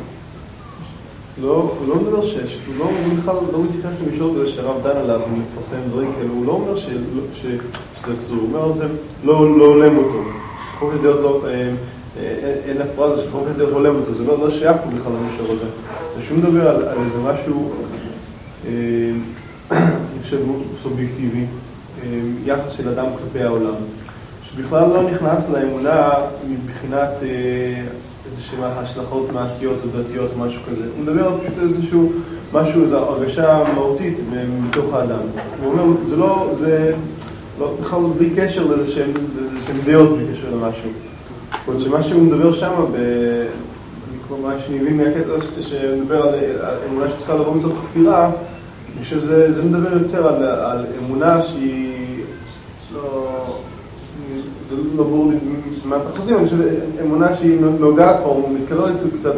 לא, 1.42 1.74
הוא 1.79 1.88
לא 1.88 1.94
מדבר 1.94 2.27
שיש, 2.27 2.59
הוא 2.66 2.74
לא, 2.79 2.90
בכלל 3.18 3.35
לא 3.53 3.62
מתייחס 3.64 3.92
למישור 4.07 4.37
הזה 4.37 4.51
שהרב 4.51 4.83
דן 4.83 4.96
עליו, 4.96 5.20
הוא 5.20 5.38
מפרסם 5.38 5.77
דברים 5.90 6.12
כאלה, 6.12 6.31
הוא 6.31 6.46
לא 6.46 6.53
אומר 6.53 6.77
שזה 6.77 8.12
אסור, 8.14 8.37
הוא 8.37 8.48
אומר 8.53 8.72
זה 8.72 8.87
לא 9.24 9.38
הולם 9.38 9.98
אותו. 9.98 10.22
חופש 10.79 10.96
דעות 11.03 11.20
לא, 11.20 11.48
אין 12.66 12.83
אף 12.83 12.88
פרזה 12.96 13.22
שחופש 13.22 13.53
דעות 13.57 13.72
הולם 13.72 13.94
אותו, 13.96 14.14
זה 14.14 14.24
לא 14.24 14.51
שייך 14.51 14.77
פה 14.77 14.90
בכלל 14.90 15.12
למישור 15.12 15.46
הזה. 15.57 15.70
זה 16.16 16.22
שהוא 16.27 16.38
מדבר 16.38 16.68
על 16.68 16.98
איזה 17.05 17.18
משהו, 17.18 17.72
אני 19.70 20.22
חושב, 20.22 20.38
סובייקטיבי, 20.83 21.44
יחס 22.44 22.70
של 22.70 22.88
אדם 22.88 23.07
כלפי 23.18 23.44
העולם. 23.44 23.74
שבכלל 24.42 24.88
לא 24.88 25.03
נכנס 25.11 25.44
לאמונה 25.53 26.11
מבחינת 26.48 27.11
איזשהן 28.30 28.60
השלכות 28.62 29.32
מעשיות 29.32 29.76
או 29.84 30.02
דתיות 30.02 30.30
או 30.32 30.38
משהו 30.38 30.62
כזה. 30.70 30.84
הוא 30.96 31.02
מדבר 31.02 31.26
על 31.26 31.32
פשוט 31.40 31.58
איזשהו 31.62 32.12
משהו, 32.52 32.84
איזו 32.84 32.98
הרגשה 32.98 33.64
מהותית 33.74 34.18
מתוך 34.68 34.94
האדם. 34.94 35.18
הוא 35.62 35.72
אומר, 35.72 35.84
זה 36.08 36.16
לא, 36.16 36.50
זה 36.58 36.94
לא, 37.60 37.74
בכלל 37.80 38.00
בלי 38.18 38.30
קשר 38.36 38.66
לאיזשהן 38.66 39.10
דעות, 39.84 40.16
בלי 40.16 40.24
קשר 40.32 40.54
למשהו. 40.54 40.90
זאת 41.66 41.84
שמה 41.84 42.02
שהוא 42.02 42.22
מדבר 42.22 42.52
שם, 42.52 42.72
מה 44.42 44.54
שאני 44.66 44.78
מבין 44.78 44.96
מהקטע 44.96 45.32
שמדבר 45.60 46.22
על, 46.22 46.34
על 46.60 46.76
אמונה 46.90 47.08
שצריכה 47.10 47.34
לבוא 47.34 47.54
מתוך 47.56 47.72
כפירה, 47.72 48.30
אני 48.96 49.04
חושב 49.04 49.20
שזה 49.20 49.62
מדבר 49.64 49.92
יותר 49.92 50.28
על, 50.28 50.42
על 50.42 50.86
אמונה 50.98 51.42
שהיא 51.42 52.22
לא... 52.94 53.28
זה 54.68 54.76
לא 54.96 55.04
ברור 55.04 55.30
לי 55.30 55.36
מה 55.88 55.96
אתה 55.96 56.20
חושב, 56.20 56.35
אני 56.37 56.44
חושב 56.44 56.57
אמונה 57.05 57.37
שהיא 57.37 57.61
נוגעת 57.81 58.16
פה, 58.22 58.29
הוא 58.29 58.59
מתקרב 58.61 58.90
קצת 59.20 59.35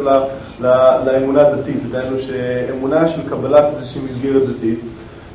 לאמונה 1.05 1.47
הדתית, 1.47 1.91
דהיינו 1.91 2.17
שאמונה 2.19 3.09
של 3.09 3.29
קבלת 3.29 3.65
איזושהי 3.75 4.01
מסגרת 4.01 4.41
דתית, 4.49 4.79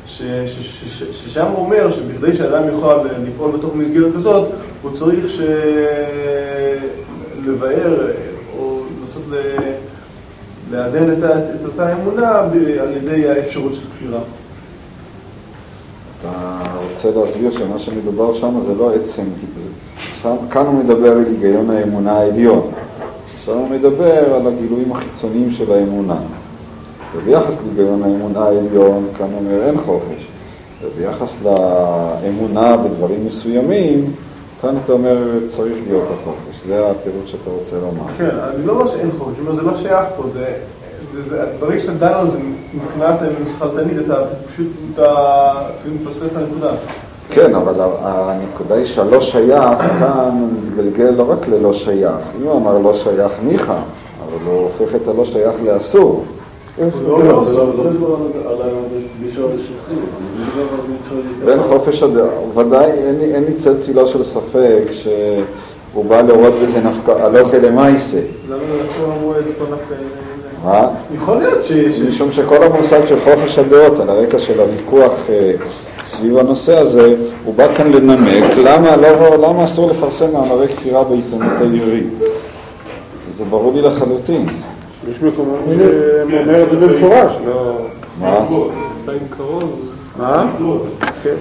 ששם 0.07 1.47
הוא 1.47 1.65
אומר 1.65 1.93
שבכדי 1.93 2.37
שאדם 2.37 2.69
יוכל 2.69 2.97
לפעול 3.29 3.57
בתוך 3.57 3.75
מסגרת 3.75 4.15
כזאת, 4.15 4.49
הוא 4.83 4.91
צריך 4.93 5.41
לבאר 7.47 8.11
או 8.59 8.83
לנסות 9.01 9.23
לעדן 10.73 11.13
את 11.13 11.65
אותה 11.65 11.93
אמונה 11.93 12.39
על 12.81 12.97
ידי 12.97 13.29
האפשרות 13.29 13.75
של 13.75 13.81
כפירה. 13.81 14.21
אתה 16.31 16.79
רוצה 16.91 17.21
להסביר 17.21 17.53
שמה 17.53 17.79
שמדובר 17.79 18.35
שם 18.35 18.61
זה 18.61 18.75
לא 18.75 18.95
עצם, 18.95 19.23
זה, 19.57 19.69
שם, 20.23 20.35
כאן 20.51 20.67
הוא 20.67 20.75
מדבר 20.75 21.13
על 21.13 21.25
היגיון 21.27 21.71
האמונה 21.71 22.13
העליון, 22.13 22.71
עכשיו 23.35 23.55
הוא 23.55 23.69
מדבר 23.69 24.35
על 24.35 24.47
הגילויים 24.47 24.93
החיצוניים 24.93 25.51
של 25.51 25.73
האמונה. 25.73 26.17
וביחס 27.17 27.59
להיגיון 27.63 28.03
האמונה 28.03 28.41
העליון, 28.41 29.09
כאן 29.19 29.27
הוא 29.27 29.39
אומר 29.39 29.67
אין 29.67 29.79
חופש. 29.79 30.27
וביחס 30.83 31.39
לאמונה 31.43 32.77
בדברים 32.77 33.27
מסוימים, 33.27 34.13
כאן 34.63 34.75
אתה 34.85 34.93
אומר 34.93 35.47
צריך 35.47 35.79
להיות 35.87 36.09
החופש. 36.15 36.63
זה 36.67 36.91
התירוץ 36.91 37.27
שאתה 37.27 37.51
רוצה 37.51 37.77
לומר. 37.77 38.13
כן, 38.19 38.29
אני 38.55 38.67
לא 38.67 38.73
אומר 38.73 38.91
שאין 38.91 39.11
חופש, 39.19 39.57
זה 39.57 39.63
לא 39.63 39.79
שייך 39.83 40.07
פה, 40.17 40.23
זה... 40.33 40.55
ברגע 41.61 41.81
שאתה 41.81 41.93
דן 41.93 42.13
על 42.13 42.31
זה 42.31 42.39
מבחינת 42.75 43.19
מסחרתנית, 43.45 43.99
אתה 44.07 44.15
פשוט, 44.47 44.67
מפספס 45.95 46.27
את 46.33 46.37
הנקודה. 46.37 46.71
כן, 47.31 47.55
אבל 47.55 47.75
הנקודה 48.05 48.75
היא 48.75 48.85
שהלא 48.85 49.21
שייך, 49.21 49.79
כאן 49.99 50.49
מתגלגל 50.67 51.11
לא 51.11 51.31
רק 51.31 51.49
ללא 51.49 51.73
שייך. 51.73 52.21
אם 52.41 52.47
הוא 52.47 52.57
אמר 52.57 52.79
לא 52.79 52.95
שייך 52.95 53.33
ניחא, 53.45 53.73
אבל 53.73 54.47
הוא 54.47 54.69
הופך 54.79 54.95
את 54.95 55.09
הלא 55.09 55.25
שייך 55.25 55.55
לאסור. 55.65 56.25
בין 61.45 61.63
חופש 61.63 62.03
הדעה, 62.03 62.27
ודאי 62.55 62.91
אין 63.35 63.45
לי 63.45 63.55
צל 63.55 63.81
צילו 63.81 64.07
של 64.07 64.23
ספק 64.23 64.83
שהוא 64.91 66.05
בא 66.05 66.21
לראות 66.21 66.55
בזה 66.63 66.81
נפקא, 66.81 67.11
הלוך 67.11 67.55
אלה 67.55 67.71
מייסה. 67.71 68.19
למה 68.49 68.59
לא 69.01 69.13
אמרו 69.19 69.33
את 69.33 69.45
זה 69.45 69.51
נפקא 69.51 70.26
מה? 70.67 70.89
יכול 71.15 71.37
להיות 71.37 71.65
ש... 71.65 71.73
משום 72.09 72.31
שכל 72.31 72.63
המושג 72.63 73.01
של 73.09 73.21
חופש 73.21 73.59
הדעות 73.59 74.01
על 74.01 74.11
הרקע 74.11 74.39
של 74.39 74.61
הוויכוח 74.61 75.13
אה, 75.29 75.53
סביב 76.05 76.39
הנושא 76.39 76.79
הזה, 76.79 77.15
הוא 77.45 77.55
בא 77.55 77.75
כאן 77.75 77.93
לנמק 77.93 78.57
למה, 78.57 78.97
לא, 78.97 79.37
למה 79.37 79.65
אסור 79.65 79.91
לפרסם 79.91 80.33
מאמרי 80.33 80.69
כפירה 80.69 81.05
בעיתונות 81.05 81.53
העברית. 81.61 82.19
זה 83.37 83.45
ברור 83.45 83.73
לי 83.75 83.83
לחלוטין. 83.83 84.47
יש 85.11 85.23
מקומות 85.23 85.59
שאומר 85.65 86.63
את 86.63 86.71
זה 86.71 86.77
במפורש, 86.77 87.33
לא... 87.47 87.79
מה? 88.21 88.49
מה? 90.19 90.47
כן. 91.23 91.35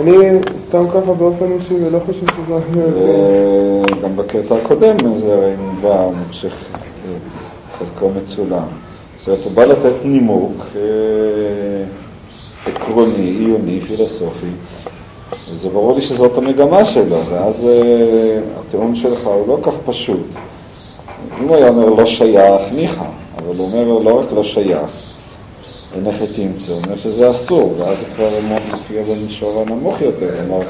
אני 0.00 0.12
סתם 0.58 0.88
ככה 0.88 1.12
באופן 1.18 1.52
אישי 1.52 1.74
ולא 1.86 1.98
חושב 2.06 2.26
שזה... 2.26 2.54
אה, 2.76 3.82
גם 4.02 4.16
בקטע 4.16 4.54
הקודם 4.54 4.96
זה 5.16 5.34
הרי 5.34 5.54
מובא, 5.58 6.08
שחלקו 7.82 8.10
מצולם. 8.22 8.66
זאת 9.18 9.28
אומרת, 9.28 9.44
הוא 9.44 9.52
בא 9.52 9.64
לתת 9.64 10.04
נימוק 10.04 10.62
אה, 10.76 10.80
עקרוני, 12.66 13.34
עיוני, 13.38 13.80
פילוסופי, 13.80 14.46
וזה 15.50 15.68
ברור 15.68 15.94
לי 15.96 16.02
שזאת 16.02 16.38
המגמה 16.38 16.84
שלו, 16.84 17.26
ואז 17.30 17.68
אה, 17.68 18.38
הטיעון 18.60 18.94
שלך 18.94 19.26
הוא 19.26 19.48
לא 19.48 19.58
כך 19.62 19.72
פשוט. 19.86 20.26
אם 21.40 21.48
הוא 21.48 21.56
היה 21.56 21.68
אומר 21.68 21.88
לא 21.88 22.06
שייך, 22.06 22.62
ניחא, 22.72 23.04
אבל 23.38 23.56
הוא 23.56 23.66
אומר 23.66 23.98
לא 23.98 24.20
רק 24.20 24.32
לא 24.34 24.44
שייך, 24.44 25.12
אין 25.94 26.06
איך 26.06 26.16
תמצא, 26.36 26.72
הוא 26.72 26.80
אומר 26.84 26.96
שזה 26.96 27.30
אסור, 27.30 27.74
ואז 27.78 27.98
זה 27.98 28.04
כבר 28.14 28.30
מופיע 28.70 29.02
במישור 29.02 29.64
הנמוך 29.66 30.00
יותר, 30.00 30.28
כלומר, 30.36 30.66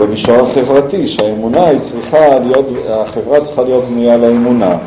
במישור 0.00 0.34
החברתי, 0.34 1.08
שהאמונה 1.08 1.66
היא 1.66 1.80
צריכה 1.80 2.38
להיות, 2.38 2.66
החברה 2.88 3.44
צריכה 3.44 3.62
להיות 3.62 3.84
בנויה 3.84 4.14
על 4.14 4.24
האמונה, 4.24 4.78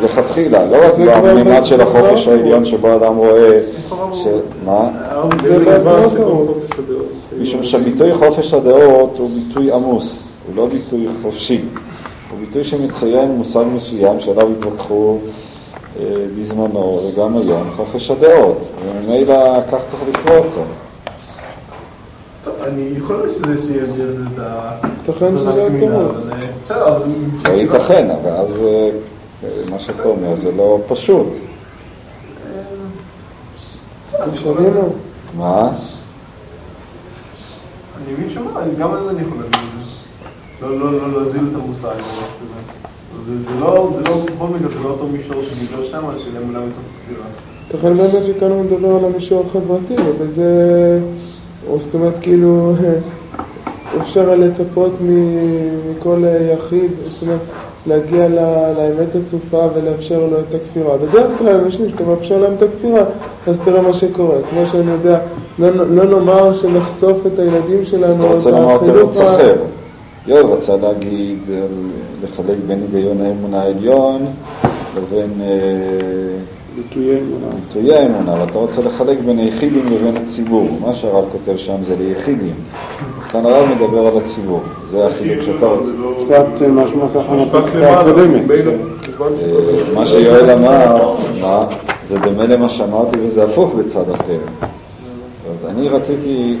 מלכתחילה, 0.00 0.64
לא 0.64 0.76
רק 0.86 0.94
בממד 0.98 1.64
של 1.64 1.80
החופש. 1.80 2.28
העליון 2.28 2.64
שבו 2.64 2.96
אדם 2.96 3.16
רואה, 3.16 3.60
ש... 4.14 4.26
מה? 4.64 4.88
משום 7.40 7.62
שהביטוי 7.62 8.14
חופש 8.14 8.54
הדעות 8.54 9.18
הוא 9.18 9.30
ביטוי 9.30 9.72
עמוס, 9.72 10.28
הוא 10.46 10.56
לא 10.56 10.66
ביטוי 10.66 11.06
חופשי. 11.22 11.60
הוא 12.30 12.38
ביטוי 12.40 12.64
שמציין 12.64 13.30
מושג 13.30 13.64
מסוים 13.74 14.20
שעליו 14.20 14.48
התווכחו 14.52 15.18
אה, 16.00 16.04
בזמנו 16.38 17.00
וגם 17.08 17.36
היום, 17.36 17.70
חופש 17.76 18.10
הדעות. 18.10 18.58
וממילא 18.84 19.60
כך 19.72 19.78
צריך 19.90 20.02
לקרוא 20.08 20.38
אותו. 20.38 20.60
אני 22.62 22.90
יכול 22.96 23.16
להיות 23.16 23.36
שזה 23.36 23.66
שיגדיר 23.66 24.16
את 24.34 24.38
ה... 24.38 24.70
ייתכן 25.08 25.38
שזה 25.38 25.66
את 25.66 25.72
לא 26.68 26.86
אבל... 26.86 27.02
לא 27.48 27.52
ייתכן, 27.52 28.10
אבל 28.10 28.30
אז 28.30 28.56
אה, 28.62 28.90
מה 29.70 29.78
שאתה 29.78 30.02
אומר 30.04 30.34
זה 30.34 30.52
לא 30.52 30.78
פשוט. 30.88 31.26
מה? 35.38 35.70
אני 37.96 38.12
מבין 38.12 38.30
שמה, 38.30 38.50
אני- 38.62 38.74
גם 38.78 38.92
על 38.94 39.04
זה 39.04 39.10
אני 39.10 39.22
יכול 39.22 39.36
להגיד 39.38 39.58
את 39.78 39.84
זה. 39.84 40.66
לא, 40.66 40.78
לא, 40.78 41.12
לא 41.12 41.22
להזיל 41.24 41.40
את 41.50 41.54
המושג. 41.54 41.94
זה 43.26 43.32
זה 43.38 43.60
לא, 43.60 43.90
זה 43.96 44.10
לא, 44.10 44.16
בכל 44.36 44.46
מקרה, 44.46 44.68
זה 44.68 44.84
לא 44.84 44.88
אותו 44.88 45.06
מישור 45.06 45.42
שדיבר 45.44 45.84
שם, 45.90 46.02
של 46.24 46.36
אמונה 46.42 46.58
מתוך 46.58 46.84
כפירה. 47.04 47.26
ייתכן 47.70 47.94
באמת 47.94 48.24
שכאן 48.24 48.50
הוא 48.50 48.64
מדבר 48.64 48.94
על 48.96 49.04
המישור 49.04 49.44
החברתי, 49.46 49.94
ובזה, 50.06 51.00
או 51.68 51.78
זאת 51.80 51.94
אומרת, 51.94 52.14
כאילו, 52.20 52.72
אפשר 54.02 54.34
לצפות 54.34 54.92
מ- 55.00 55.90
מכל 55.90 56.24
יחיד, 56.54 56.90
זאת 57.04 57.22
אומרת, 57.22 57.40
להגיע 57.88 58.28
לאמת 58.28 59.16
הצופה 59.22 59.66
ולאפשר 59.74 60.18
לו 60.18 60.36
את 60.40 60.54
הכפירה. 60.54 60.96
בדרך 60.96 61.38
כלל 61.38 61.60
אנשים 61.64 61.88
שאתה 61.88 62.04
מאפשר 62.04 62.38
להם 62.38 62.52
את 62.56 62.62
הכפירה, 62.62 63.04
אז 63.46 63.60
תראה 63.64 63.82
מה 63.82 63.92
שקורה. 63.92 64.36
כמו 64.50 64.60
שאני 64.72 64.90
יודע, 64.90 65.18
לא, 65.58 65.70
לא 65.70 66.04
נאמר 66.04 66.54
שנחשוף 66.54 67.26
את 67.26 67.38
הילדים 67.38 67.84
שלנו, 67.84 68.14
אתה 68.14 68.34
רוצה 68.34 68.50
לומר 68.50 68.78
תירוץ 68.84 69.16
אחר. 69.16 69.54
יואל 70.26 70.46
רצה 70.46 70.76
להגיד, 70.76 71.38
אה, 71.52 71.60
לחלק 72.24 72.56
בין 72.66 72.78
היגיון 72.82 73.20
האמונה 73.20 73.62
העליון 73.62 74.26
לבין 74.96 75.30
אה, 75.40 75.46
ביטויי 76.76 77.18
אמונה. 77.20 77.54
ביטויי 77.66 77.94
האמונה, 77.94 78.34
ואתה 78.40 78.58
רוצה 78.58 78.82
לחלק 78.82 79.18
בין 79.26 79.38
היחידים 79.38 79.86
לבין 79.86 80.16
הציבור. 80.16 80.68
מה 80.80 80.94
שהרב 80.94 81.24
כותב 81.32 81.56
שם 81.56 81.76
זה 81.82 81.96
ליחידים. 81.98 82.54
כאן 83.28 83.46
הרב 83.46 83.68
מדבר 83.68 84.06
על 84.06 84.18
הציבור, 84.18 84.62
זה 84.90 85.06
החילוק 85.06 85.44
שאתה 85.44 85.66
רוצה. 85.66 85.90
קצת 86.24 86.62
אה, 86.62 86.68
משמע 86.68 87.04
ככה 87.14 87.32
מהפסקה 87.32 88.00
הקודמת. 88.00 88.42
אה, 88.50 89.94
מה 89.94 90.06
שיואל 90.06 90.50
אמר, 90.50 91.14
מה, 91.40 91.66
זה 92.08 92.18
דומה 92.18 92.46
למה 92.46 92.68
שאמרתי 92.68 93.16
וזה 93.22 93.44
הפוך 93.44 93.74
בצד 93.74 94.10
אחר. 94.10 94.38
אני 95.68 95.88
רציתי 95.88 96.56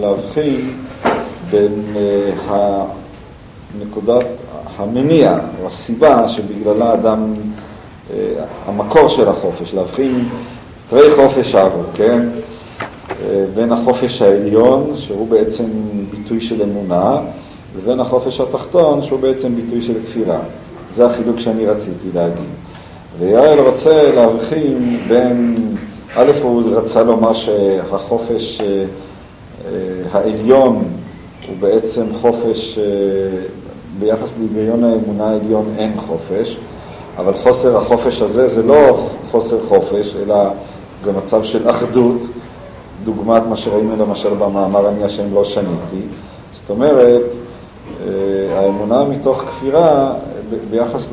להבחין 0.00 0.70
בין 1.50 1.82
אה, 1.96 2.84
הנקודת, 3.80 4.26
המניע 4.76 5.38
או 5.62 5.66
הסיבה 5.66 6.28
שבגללה 6.28 6.94
אדם, 6.94 7.34
אה, 8.12 8.16
המקור 8.66 9.08
של 9.08 9.28
החופש, 9.28 9.74
להבחין 9.74 10.28
תרי 10.90 11.14
חופש 11.16 11.54
אבו, 11.54 11.82
כן? 11.94 12.28
בין 13.54 13.72
החופש 13.72 14.22
העליון, 14.22 14.90
שהוא 14.94 15.28
בעצם 15.28 15.64
ביטוי 16.10 16.40
של 16.40 16.62
אמונה, 16.62 17.16
לבין 17.78 18.00
החופש 18.00 18.40
התחתון, 18.40 19.02
שהוא 19.02 19.20
בעצם 19.20 19.54
ביטוי 19.54 19.82
של 19.82 19.94
כפירה. 20.06 20.38
זה 20.94 21.06
החילוק 21.06 21.40
שאני 21.40 21.66
רציתי 21.66 22.08
להגיד. 22.14 22.44
ויואל 23.18 23.58
רוצה 23.58 24.12
להבחין 24.14 25.00
בין, 25.08 25.56
א', 26.14 26.32
הוא 26.42 26.62
רצה 26.72 27.02
לומר 27.02 27.32
שהחופש 27.32 28.60
אה, 28.60 28.66
אה, 28.66 28.84
העליון 30.12 30.84
הוא 31.48 31.56
בעצם 31.60 32.04
חופש, 32.20 32.78
אה, 32.78 32.84
ביחס 33.98 34.34
להיגיון 34.38 34.84
האמונה 34.84 35.24
העליון 35.24 35.66
אין 35.78 35.92
חופש, 36.06 36.56
אבל 37.16 37.32
חוסר 37.34 37.76
החופש 37.76 38.22
הזה 38.22 38.48
זה 38.48 38.62
לא 38.62 39.08
חוסר 39.30 39.58
חופש, 39.68 40.14
אלא 40.22 40.36
זה 41.02 41.12
מצב 41.12 41.44
של 41.44 41.70
אחדות, 41.70 42.20
דוגמת 43.04 43.42
מה 43.48 43.56
שראינו 43.56 43.96
למשל 43.98 44.34
במאמר 44.34 44.88
אני 44.88 45.04
השם 45.04 45.34
לא 45.34 45.44
שניתי. 45.44 46.02
זאת 46.52 46.70
אומרת, 46.70 47.22
אה, 48.06 48.58
האמונה 48.60 49.04
מתוך 49.04 49.42
כפירה, 49.42 50.12
ביחס 50.70 51.12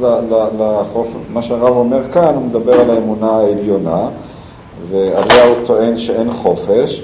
לחוף, 0.60 1.08
מה 1.34 1.42
שהרב 1.42 1.76
אומר 1.78 2.00
כאן, 2.12 2.36
הוא 2.36 2.46
מדבר 2.46 2.82
על 2.82 2.90
האמונה 2.90 3.30
העליונה, 3.32 4.02
ועליה 4.90 5.46
הוא 5.46 5.56
טוען 5.66 5.98
שאין 5.98 6.32
חופש, 6.34 7.04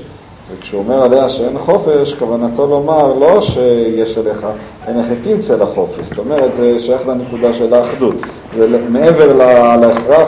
וכשהוא 0.51 0.79
אומר 0.79 1.03
עליה 1.03 1.29
שאין 1.29 1.57
חופש, 1.57 2.13
כוונתו 2.13 2.67
לומר 2.67 3.13
לא 3.13 3.41
שיש 3.41 4.17
עליך, 4.17 4.45
אין 4.87 4.99
איך 4.99 5.07
תמצא 5.23 5.55
לחופש, 5.55 6.07
זאת 6.09 6.17
אומרת, 6.17 6.55
זה 6.55 6.79
שייך 6.79 7.07
לנקודה 7.07 7.53
של 7.53 7.73
האחדות, 7.73 8.15
זה 8.57 8.67
מעבר 8.89 9.33
ל- 9.33 9.75
להכרח 9.75 10.27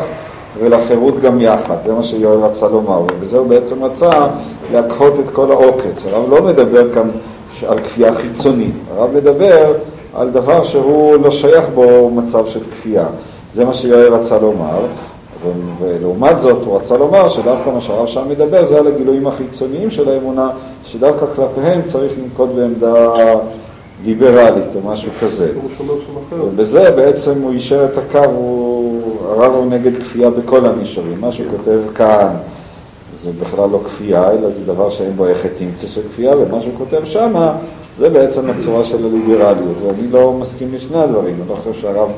ולחירות 0.58 1.20
גם 1.20 1.42
יחד, 1.42 1.76
זה 1.86 1.94
מה 1.94 2.04
שיואל 2.04 2.40
רצה 2.40 2.68
לומר, 2.68 3.02
ובזה 3.02 3.38
הוא 3.38 3.48
בעצם 3.48 3.84
רצה 3.84 4.10
להקהות 4.74 5.14
את 5.20 5.30
כל 5.34 5.52
העוקץ. 5.52 6.06
הרב 6.06 6.30
לא 6.30 6.42
מדבר 6.42 6.94
כאן 6.94 7.10
על 7.68 7.80
כפייה 7.80 8.16
חיצונית, 8.16 8.74
הרב 8.92 9.10
מדבר 9.16 9.74
על 10.16 10.30
דבר 10.30 10.64
שהוא 10.64 11.18
לא 11.24 11.32
שייך 11.32 11.66
בו 11.76 12.10
מצב 12.10 12.48
של 12.48 12.60
כפייה. 12.72 13.06
זה 13.54 13.66
מה 13.66 13.74
שיואל 13.74 14.14
רצה 14.14 14.38
לומר, 14.40 14.80
ו- 15.44 15.84
ולעומת 15.84 16.42
זאת 16.42 16.66
הוא 16.66 16.80
רצה 16.80 16.98
לומר 16.98 17.30
שדווקא 17.30 17.70
מה 17.70 17.82
שהרב 17.82 18.08
שם 18.08 18.30
מדבר 18.30 18.66
זה 18.66 18.80
על 18.80 18.88
הגילויים 18.88 19.28
החיצוניים 19.28 19.92
של 19.92 20.10
האמונה, 20.10 20.50
שדווקא 20.86 21.26
כלפיהם 21.36 21.82
צריך 21.86 22.14
לנקוט 22.24 22.50
בעמדה 22.56 23.12
ליברלית 24.06 24.76
או 24.76 24.90
משהו 24.92 25.12
כזה. 25.22 25.52
ובזה 26.32 26.92
בעצם 26.92 27.42
הוא 27.42 27.54
יישר 27.54 27.86
את 27.86 27.98
הקו, 27.98 28.26
הוא, 28.26 29.02
הרב 29.30 29.54
הוא 29.54 29.66
נגד 29.66 29.98
כפייה 30.04 30.30
בכל 30.30 30.66
המישורים. 30.66 31.22
מה 31.22 31.32
שהוא 31.32 31.48
כותב 31.58 31.80
כאן 31.96 32.30
זה 33.24 33.30
בכלל 33.42 33.70
לא 33.70 33.82
כפייה, 33.86 34.32
אלא 34.32 34.50
זה 34.50 34.60
דבר 34.66 34.90
שאין 34.90 35.12
בו 35.16 35.26
איך 35.26 35.46
תמצא 35.58 35.88
של 35.88 36.02
כפייה, 36.14 36.38
ומה 36.38 36.62
שהוא 36.62 36.74
כותב 36.78 37.06
שמה 37.06 37.58
זה 38.00 38.10
בעצם 38.10 38.50
הצורה 38.50 38.84
של 38.84 39.06
הליברליות. 39.06 39.78
ואני 39.86 40.12
לא 40.12 40.34
מסכים 40.34 40.74
לשני 40.74 40.98
הדברים, 40.98 41.36
אני 41.42 41.50
לא 41.50 41.56
חושב 41.56 41.82
שהרב 41.82 42.10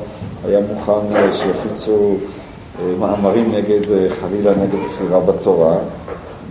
היה 0.46 0.60
מוכן 0.60 1.16
אה, 1.16 1.32
שיפיצו 1.32 2.14
אה, 2.80 2.92
מאמרים 3.00 3.52
נגד, 3.54 3.90
אה, 3.92 4.06
חלילה 4.20 4.50
נגד 4.50 4.88
כפירה 4.90 5.20
בתורה, 5.20 5.76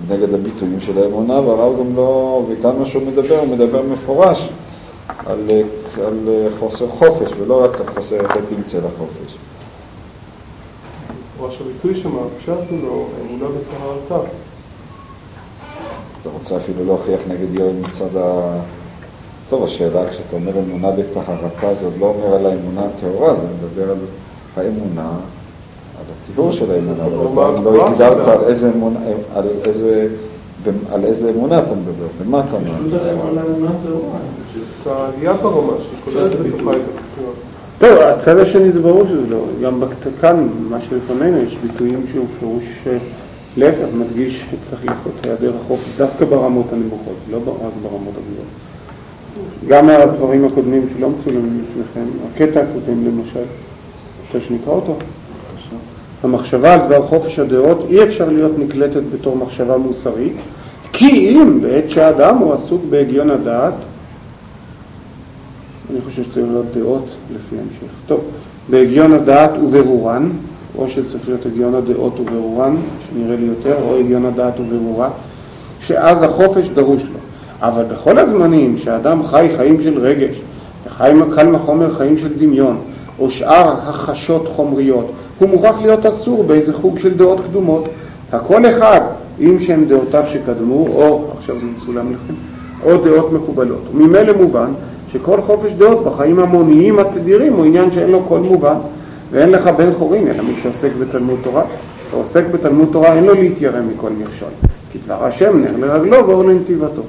נגד 0.09 0.33
הביטויים 0.33 0.79
של 0.79 1.03
האמונה, 1.03 1.33
והרב 1.33 1.79
גם 1.79 1.95
לא, 1.95 2.43
וכאן 2.49 2.71
מה 2.79 2.85
שהוא 2.85 3.03
מדבר, 3.07 3.39
הוא 3.39 3.47
מדבר 3.47 3.81
מפורש 3.91 4.49
על, 5.25 5.49
אה, 5.49 5.61
על 6.07 6.19
אה, 6.27 6.47
חוסר 6.59 6.87
חופש, 6.87 7.31
ולא 7.39 7.63
רק 7.63 7.79
על 7.79 7.87
חוסר 7.95 8.15
איך 8.15 8.37
תמצא 8.49 8.77
לחופש. 8.77 9.37
או 11.39 11.51
שהביטוי 11.51 12.01
שם, 12.01 12.11
הפשט 12.17 12.71
לו, 12.71 13.07
אמונה 13.21 13.45
בטהרתה. 13.45 14.27
אתה 16.21 16.29
רוצה 16.29 16.57
אפילו 16.57 16.85
להוכיח 16.85 17.19
נגד 17.27 17.53
יואל 17.53 17.75
מצד 17.89 18.17
ה... 18.17 18.57
טוב, 19.49 19.63
השאלה, 19.63 20.09
כשאתה 20.09 20.35
אומר 20.35 20.59
אמונה 20.59 20.91
בטהרתה, 20.91 21.73
זה 21.73 21.85
עוד 21.85 21.97
לא 21.99 22.05
אומר 22.05 22.35
על 22.35 22.45
האמונה 22.45 22.81
הטהורה, 22.85 23.35
זה 23.35 23.41
מדבר 23.41 23.91
על 23.91 23.97
האמונה 24.57 25.11
הטיהור 26.23 26.51
של 26.51 26.71
האמונה, 26.71 27.05
אבל 27.05 27.63
לא 27.63 27.87
הגדרת? 27.87 28.27
על 28.27 28.43
איזה 28.43 28.71
אמונה, 28.71 28.99
על 30.91 31.05
איזה, 31.05 31.29
על 31.29 31.33
אמונה 31.35 31.59
אתה 31.59 31.71
מדבר, 31.73 32.07
במה 32.25 32.39
אתה 32.39 32.57
מדבר. 32.57 32.97
העלייה 34.85 35.33
ברמה 35.33 35.73
שהיא 35.77 36.13
כוללת 36.13 36.31
בתוכה 36.31 36.71
את 36.71 36.75
הבחירה. 36.75 37.31
לא, 37.81 38.03
הצד 38.03 38.37
השני 38.37 38.71
זה 38.71 38.79
ברור 38.79 39.03
שזה 39.07 39.29
לא, 39.29 39.45
גם 39.63 39.83
כאן, 40.21 40.47
מה 40.69 40.81
שלפנינו, 40.81 41.37
יש 41.37 41.57
ביטויים 41.57 42.05
שהוא 42.11 42.25
פירוש 42.39 42.63
אה, 42.87 42.97
להפך, 43.57 43.85
מדגיש 43.93 44.45
שצריך 44.51 44.85
לעשות 44.85 45.11
היעדר 45.23 45.53
החופש 45.65 45.89
דווקא 45.97 46.25
ברמות 46.25 46.73
הנמוכות, 46.73 47.15
לא 47.31 47.37
רק 47.37 47.73
ברמות 47.81 48.13
הגבוהות. 48.17 48.47
גם 49.67 49.89
הדברים 49.89 50.45
הקודמים 50.45 50.87
שלא 50.97 51.09
מצולמים 51.09 51.63
לפניכם, 51.63 52.09
הקטע 52.33 52.59
הקודם 52.59 53.05
למשל, 53.05 53.43
רוצה 54.27 54.47
שנקרא 54.47 54.73
אותו? 54.73 54.95
המחשבה 56.23 56.73
על 56.73 56.79
דבר 56.79 57.07
חופש 57.07 57.39
הדעות 57.39 57.85
אי 57.89 58.03
אפשר 58.03 58.29
להיות 58.29 58.51
נקלטת 58.59 59.01
בתור 59.13 59.37
מחשבה 59.37 59.77
מוסרית, 59.77 60.35
כי 60.93 61.29
אם 61.29 61.61
בעת 61.61 61.83
שהאדם 61.89 62.37
הוא 62.37 62.53
עסוק 62.53 62.81
בהגיון 62.89 63.29
הדעת, 63.29 63.73
אני 65.91 65.99
חושב 66.01 66.23
שצריך 66.23 66.45
להיות 66.51 66.65
דעות 66.73 67.05
לפי 67.35 67.55
ההמשך. 67.57 67.93
טוב, 68.07 68.21
בהגיון 68.69 69.13
הדעת 69.13 69.51
וברורן, 69.71 70.29
או 70.77 70.89
שצריך 70.89 71.27
להיות 71.27 71.45
הגיון 71.45 71.75
הדעות 71.75 72.19
וברורן, 72.19 72.75
שנראה 73.09 73.35
לי 73.35 73.45
יותר, 73.45 73.75
או 73.83 73.99
הגיון 73.99 74.25
הדעת 74.25 74.59
וברורה, 74.59 75.09
שאז 75.85 76.23
החופש 76.23 76.67
דרוש 76.73 77.01
לו. 77.01 77.19
אבל 77.61 77.83
בכל 77.83 78.19
הזמנים 78.19 78.77
שהאדם 78.77 79.27
חי 79.27 79.49
חיים 79.57 79.83
של 79.83 79.99
רגש, 79.99 80.35
וחי 80.87 81.11
קל 81.35 81.55
וחומר 81.55 81.95
חיים 81.95 82.17
של 82.17 82.39
דמיון, 82.39 82.77
או 83.19 83.31
שאר 83.31 83.73
החשות 83.83 84.47
חומריות, 84.55 85.11
הוא 85.41 85.49
מוכרח 85.49 85.75
להיות 85.81 86.05
אסור 86.05 86.43
באיזה 86.43 86.73
חוג 86.73 86.99
של 86.99 87.17
דעות 87.17 87.39
קדומות. 87.49 87.83
הכל 88.31 88.65
אחד, 88.65 89.01
אם 89.39 89.57
שהם 89.59 89.85
דעותיו 89.85 90.23
שקדמו, 90.33 90.87
או, 90.87 91.25
עכשיו 91.37 91.55
זה 91.59 91.65
מצולם 91.77 92.05
לכם, 92.13 92.33
או 92.83 92.97
דעות 92.97 93.33
מקובלות. 93.33 93.81
וממילא 93.93 94.33
מובן 94.33 94.71
שכל 95.11 95.41
חופש 95.41 95.71
דעות 95.71 96.03
בחיים 96.03 96.39
המוניים 96.39 96.99
התדירים 96.99 97.53
הוא 97.53 97.65
עניין 97.65 97.91
שאין 97.91 98.11
לו 98.11 98.21
כל 98.27 98.39
מובן, 98.39 98.75
ואין 99.31 99.49
לך 99.49 99.67
בן 99.67 99.93
חורין 99.93 100.27
אלא 100.27 100.43
מי 100.43 100.53
שעוסק 100.63 100.89
בתלמוד 100.99 101.39
תורה. 101.43 101.63
העוסק 102.13 102.43
בתלמוד 102.51 102.89
תורה 102.91 103.13
אין 103.13 103.23
לו 103.23 103.33
להתיירא 103.33 103.79
מכל 103.81 104.09
מכשול, 104.09 104.49
כי 104.91 104.99
דבר 105.05 105.25
השם 105.25 105.63
נר 105.63 105.87
לרגלו 105.87 106.27
ואור 106.27 106.43
לנתיבתו. 106.43 107.01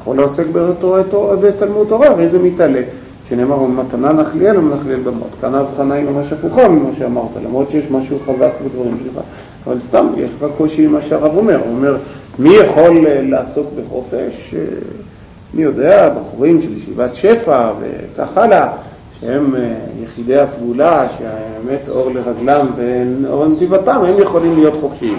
יכול 0.00 0.16
בתורה- 0.52 1.36
בתלמוד 1.36 1.86
תורה, 1.88 2.06
הרי 2.06 2.28
זה 2.28 2.38
מתעלה. 2.38 2.80
שנאמר, 3.28 3.62
מתנה 3.62 4.12
נחליאל 4.12 4.58
ומנחליאל 4.58 5.00
במות. 5.00 5.30
כאן 5.40 5.54
ההבחנה 5.54 5.94
היא 5.94 6.04
ממש 6.04 6.32
הפוכה 6.32 6.68
ממה 6.68 6.90
שאמרת, 6.98 7.30
למרות 7.44 7.70
שיש 7.70 7.84
משהו 7.90 8.18
חזק 8.26 8.50
בדברים 8.64 8.96
שלך. 9.04 9.22
אבל 9.66 9.80
סתם, 9.80 10.06
יש 10.16 10.30
לך 10.36 10.50
קושי 10.56 10.84
עם 10.84 10.92
מה 10.92 11.02
שהרב 11.02 11.36
אומר. 11.36 11.56
הוא 11.56 11.76
אומר, 11.76 11.96
מי 12.38 12.50
יכול 12.54 13.06
אה, 13.06 13.22
לעסוק 13.22 13.66
בחופש? 13.76 14.54
אה, 14.54 14.60
מי 15.54 15.62
יודע, 15.62 16.10
בחורים 16.10 16.62
של 16.62 16.78
ישיבת 16.78 17.14
שפע 17.14 17.70
וכך 17.80 18.36
הלאה, 18.36 18.68
שהם 19.20 19.54
אה, 19.56 19.74
יחידי 20.02 20.36
הסגולה, 20.36 21.06
שהאמת 21.18 21.88
אור 21.88 22.10
לרגלם 22.10 22.66
ואור 22.76 23.44
לנתיבתם, 23.44 24.00
הם 24.04 24.18
יכולים 24.18 24.54
להיות 24.54 24.74
חופשיים. 24.80 25.18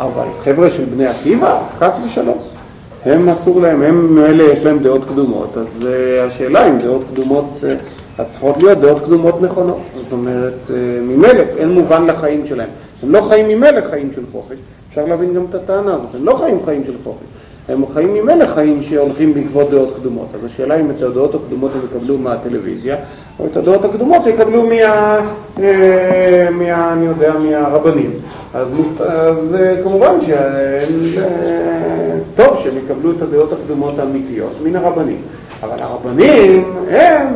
אבל 0.00 0.26
חבר'ה 0.44 0.70
של 0.70 0.84
בני 0.84 1.06
עקיבא, 1.06 1.58
חס 1.78 2.00
ושלום. 2.06 2.38
הם 3.04 3.28
אסור 3.28 3.60
להם, 3.60 3.82
הם 3.82 4.18
אלה 4.18 4.42
יש 4.42 4.58
להם 4.64 4.78
דעות 4.78 5.04
קדומות, 5.04 5.56
אז 5.56 5.82
uh, 5.82 5.86
השאלה 6.20 6.68
אם 6.68 6.78
דעות 6.78 7.04
קדומות, 7.12 7.44
uh, 7.60 7.64
אז 8.18 8.28
צריכות 8.28 8.56
להיות 8.56 8.78
דעות 8.78 9.04
קדומות 9.04 9.42
נכונות. 9.42 9.80
זאת 9.94 10.12
אומרת, 10.12 10.54
uh, 10.66 10.72
ממילא 11.02 11.42
אין 11.58 11.70
מובן 11.70 12.06
לחיים 12.06 12.46
שלהם. 12.46 12.68
הם 13.02 13.12
לא 13.12 13.26
חיים 13.28 13.48
ממילא 13.48 13.80
חיים 13.90 14.10
של 14.14 14.22
חופש, 14.32 14.58
אפשר 14.88 15.06
להבין 15.06 15.34
גם 15.34 15.44
את 15.50 15.54
הטענה 15.54 15.94
הזאת, 15.94 16.14
הם 16.14 16.24
לא 16.24 16.36
חיים 16.36 16.58
חיים 16.64 16.84
של 16.86 16.94
חופש. 17.04 17.26
הם 17.72 17.84
חיים 17.94 18.14
ממילא 18.14 18.46
חיים 18.54 18.82
שהולכים 18.82 19.34
בעקבות 19.34 19.70
דעות 19.70 19.96
קדומות. 20.00 20.26
אז 20.34 20.44
השאלה 20.44 20.80
אם 20.80 20.90
את 20.90 21.02
הדעות 21.02 21.34
הקדומות 21.34 21.70
הם 21.74 21.80
יקבלו 21.84 22.18
מהטלוויזיה, 22.18 22.96
או 23.38 23.46
את 23.46 23.56
הדעות 23.56 23.84
הקדומות 23.84 24.26
יקבלו 24.26 24.62
מה... 24.62 25.20
אה, 25.62 26.48
מה... 26.50 26.92
אני 26.92 27.06
יודע, 27.06 27.32
מהרבנים. 27.38 28.10
אז, 28.54 28.72
אז 29.00 29.54
אה, 29.54 29.82
כמובן 29.82 30.14
שטוב 32.34 32.58
שהם 32.62 32.74
יקבלו 32.84 33.10
את 33.10 33.22
הדעות 33.22 33.52
הקדומות 33.52 33.98
האמיתיות 33.98 34.52
מן 34.64 34.76
הרבנים. 34.76 35.18
אבל 35.62 35.82
הרבנים 35.82 36.64
הם, 36.90 37.26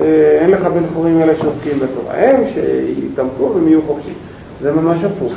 אה, 0.00 0.38
אין 0.40 0.50
לך 0.50 0.66
בן 0.66 0.82
חורים 0.94 1.22
אלה 1.22 1.36
שעוסקים 1.36 1.78
בתורה, 1.78 2.14
הם 2.14 2.40
שיתעמקו 2.54 3.52
והם 3.54 3.68
יהיו 3.68 3.82
חופשיים. 3.86 4.16
זה 4.60 4.72
ממש 4.72 5.04
הפוך. 5.04 5.32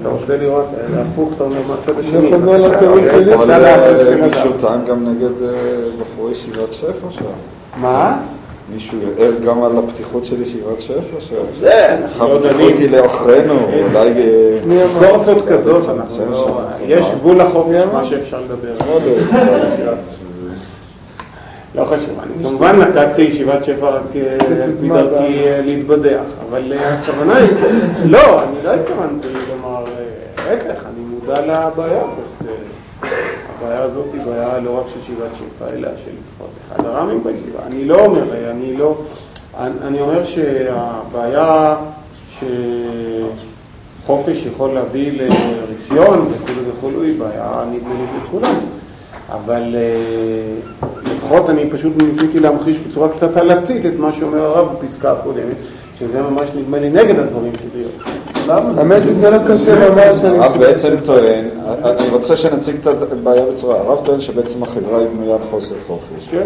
אתה 0.00 0.08
רוצה 0.08 0.36
לראות, 0.36 0.66
אה, 0.74 1.02
הפוך, 1.02 1.32
אתה 1.36 1.44
אומר 1.44 1.60
מהצד 1.68 1.98
השני. 2.00 2.30
זה 2.30 2.36
חוזר 2.36 2.68
לתיאוריה 2.68 3.12
שלי. 3.12 3.34
אבל 3.34 3.46
צד 3.46 3.62
האחר 3.62 4.04
של 4.04 4.22
אה, 4.22 4.26
מישהו. 4.28 4.52
טען 4.60 4.84
גם 4.84 5.08
נגד 5.08 5.42
אה, 5.42 5.50
בחורי 6.00 6.32
ישיבת 6.32 6.72
שפע 6.72 7.10
שם. 7.10 7.24
מה? 7.80 8.16
מישהו 8.74 8.98
ער 9.18 9.32
גם 9.46 9.62
על 9.62 9.78
הפתיחות 9.78 10.24
של 10.24 10.42
ישיבת 10.42 10.80
שפע 10.80 11.20
שם. 11.20 11.34
זה, 11.60 11.96
לא 12.18 12.38
דנים. 12.38 12.72
אותי 12.72 12.88
לעוכרינו, 12.88 13.54
אולי... 13.54 14.12
אה? 14.70 15.08
קורסות 15.08 15.46
כזאת, 15.48 15.88
אנחנו 15.88 16.04
לצמצם 16.04 16.32
לא... 16.32 16.60
יש 16.86 17.04
גבול 17.18 17.36
לחופש, 17.36 17.84
מה 17.92 18.04
שאפשר 18.04 18.40
לדבר. 18.40 18.74
אוהב. 18.88 19.02
לא 21.74 21.84
חשוב, 21.84 22.18
אני 22.22 22.44
כמובן 22.44 22.78
נקטתי 22.78 23.22
ישיבת 23.22 23.64
שפע 23.64 23.88
רק 23.88 24.02
אה, 24.16 24.36
מדרכי 24.82 25.46
אה, 25.46 25.60
להתבדח, 25.64 26.20
אבל 26.50 26.72
אה, 26.72 26.94
הכוונה 26.94 27.36
היא, 27.36 27.48
לא, 28.04 28.42
אני 28.42 28.56
לא 28.64 28.70
התכוונתי 28.70 29.28
ההפך, 30.46 30.80
אני 30.86 31.04
מודע 31.04 31.40
לבעיה 31.40 32.00
הזאת. 32.02 32.50
הבעיה 33.58 33.82
הזאת 33.82 34.06
היא 34.12 34.20
בעיה 34.26 34.58
לא 34.58 34.78
רק 34.78 34.86
של 34.94 35.00
ישיבת 35.00 35.28
שפע, 35.38 35.64
אלא 35.74 35.88
של 36.04 36.10
לפחות 36.10 36.48
אחד 36.68 36.86
הר"מים 36.86 37.24
בישיבה. 37.24 37.58
אני 37.66 37.84
לא 37.84 38.04
אומר, 38.04 38.50
אני 38.50 38.76
לא, 38.76 38.94
אני- 39.86 40.00
אומר 40.00 40.24
שהבעיה 40.24 41.76
שחופש 44.04 44.46
יכול 44.46 44.70
להביא 44.70 45.12
לרפיון 45.22 46.32
וכו' 46.32 46.52
וכו' 46.90 47.02
היא 47.02 47.18
בעיה 47.20 47.64
נדמה 47.72 47.94
לי 47.94 48.04
לכולנו. 48.24 48.58
אבל 49.32 49.74
אה, 49.74 50.88
לפחות 51.14 51.50
אני 51.50 51.70
פשוט 51.70 51.92
ניסיתי 52.02 52.40
להמחיש 52.40 52.76
בצורה 52.78 53.08
קצת 53.08 53.36
הלצית 53.36 53.86
את 53.86 53.92
מה 53.98 54.12
שאומר 54.12 54.42
הרב 54.44 54.68
בפסקה 54.82 55.12
הקודמת, 55.12 55.56
שזה 55.98 56.22
ממש 56.22 56.48
נדמה 56.56 56.78
לי 56.78 56.90
נגד 56.90 57.18
הדברים 57.18 57.52
שלי. 57.72 57.84
למה? 58.48 58.70
האמת 58.80 59.02
שזה 59.06 59.30
לא 59.30 59.38
קשה 59.48 59.90
ממש, 59.90 60.24
הרב 60.24 60.58
בעצם 60.58 60.94
טוען, 61.04 61.44
אני 61.84 62.08
רוצה 62.08 62.36
שנציג 62.36 62.76
את 62.88 63.12
הבעיה 63.12 63.44
בצורה, 63.52 63.76
הרב 63.80 63.98
טוען 64.04 64.20
שבעצם 64.20 64.62
החברה 64.62 64.98
היא 64.98 65.06
בנויה 65.16 65.32
על 65.34 65.40
חוסר 65.50 65.74
חופש. 65.86 66.28
כן. 66.30 66.42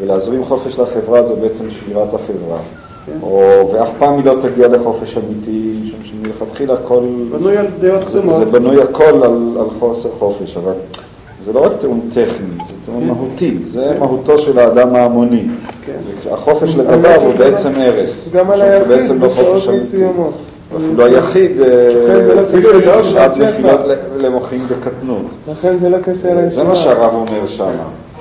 ולהזרים 0.00 0.44
חופש 0.44 0.78
לחברה 0.78 1.22
זה 1.26 1.34
בעצם 1.34 1.64
שבירת 1.70 2.08
החברה. 2.14 2.58
כן. 3.06 3.12
או, 3.22 3.40
ואף 3.72 3.88
פעם 3.98 4.14
היא 4.16 4.24
לא 4.24 4.34
תגיע 4.42 4.68
לחופש 4.68 5.16
אמיתי, 5.16 5.74
משום 5.84 5.98
שמלכתחילה 6.04 6.74
הכל... 6.74 7.00
בנוי 7.32 7.56
על 7.56 7.66
דעות 7.80 8.08
זה, 8.08 8.18
קדומות. 8.20 8.38
זה 8.38 8.44
בנוי 8.44 8.82
הכל 8.82 9.22
על, 9.24 9.66
חוסר 9.78 10.08
חופש, 10.18 10.56
אבל 10.56 10.72
זה 11.44 11.52
לא 11.52 11.64
רק 11.66 11.72
טיעון 11.80 12.00
טכני, 12.10 12.24
זה 12.66 12.72
טיעון 12.84 13.04
מהותי, 13.04 13.58
זה 13.66 13.96
מהותו 13.98 14.38
של 14.38 14.58
האדם 14.58 14.94
ההמוני. 14.94 15.44
כן. 15.86 15.92
זה- 16.24 16.32
החופש 16.34 16.74
לגביו 16.74 17.20
הוא 17.20 17.34
בעצם 17.38 17.72
הרס. 17.76 18.28
גם 18.32 18.50
על 18.50 18.62
היחיד 18.62 18.84
שבעצם 18.86 19.22
לא 19.22 19.28
בשעות 19.28 19.46
חופש 19.62 19.68
אמיתי. 19.68 20.04
אפילו 20.76 21.04
היחיד, 21.04 21.60
אה, 21.60 21.66
זה 21.66 22.34
לא 22.62 22.80
לא 22.86 23.02
שעת. 23.02 23.36
נפילות 23.36 23.80
למוחים 24.16 24.66
בקטנות. 24.68 25.24
לכן 25.48 25.76
זה 25.80 25.88
לא 25.88 25.98
זה 26.12 26.34
לישיבה. 26.34 26.64
מה 26.64 26.76
שהרב 26.76 27.14
אומר 27.14 27.46
שם. 27.46 27.70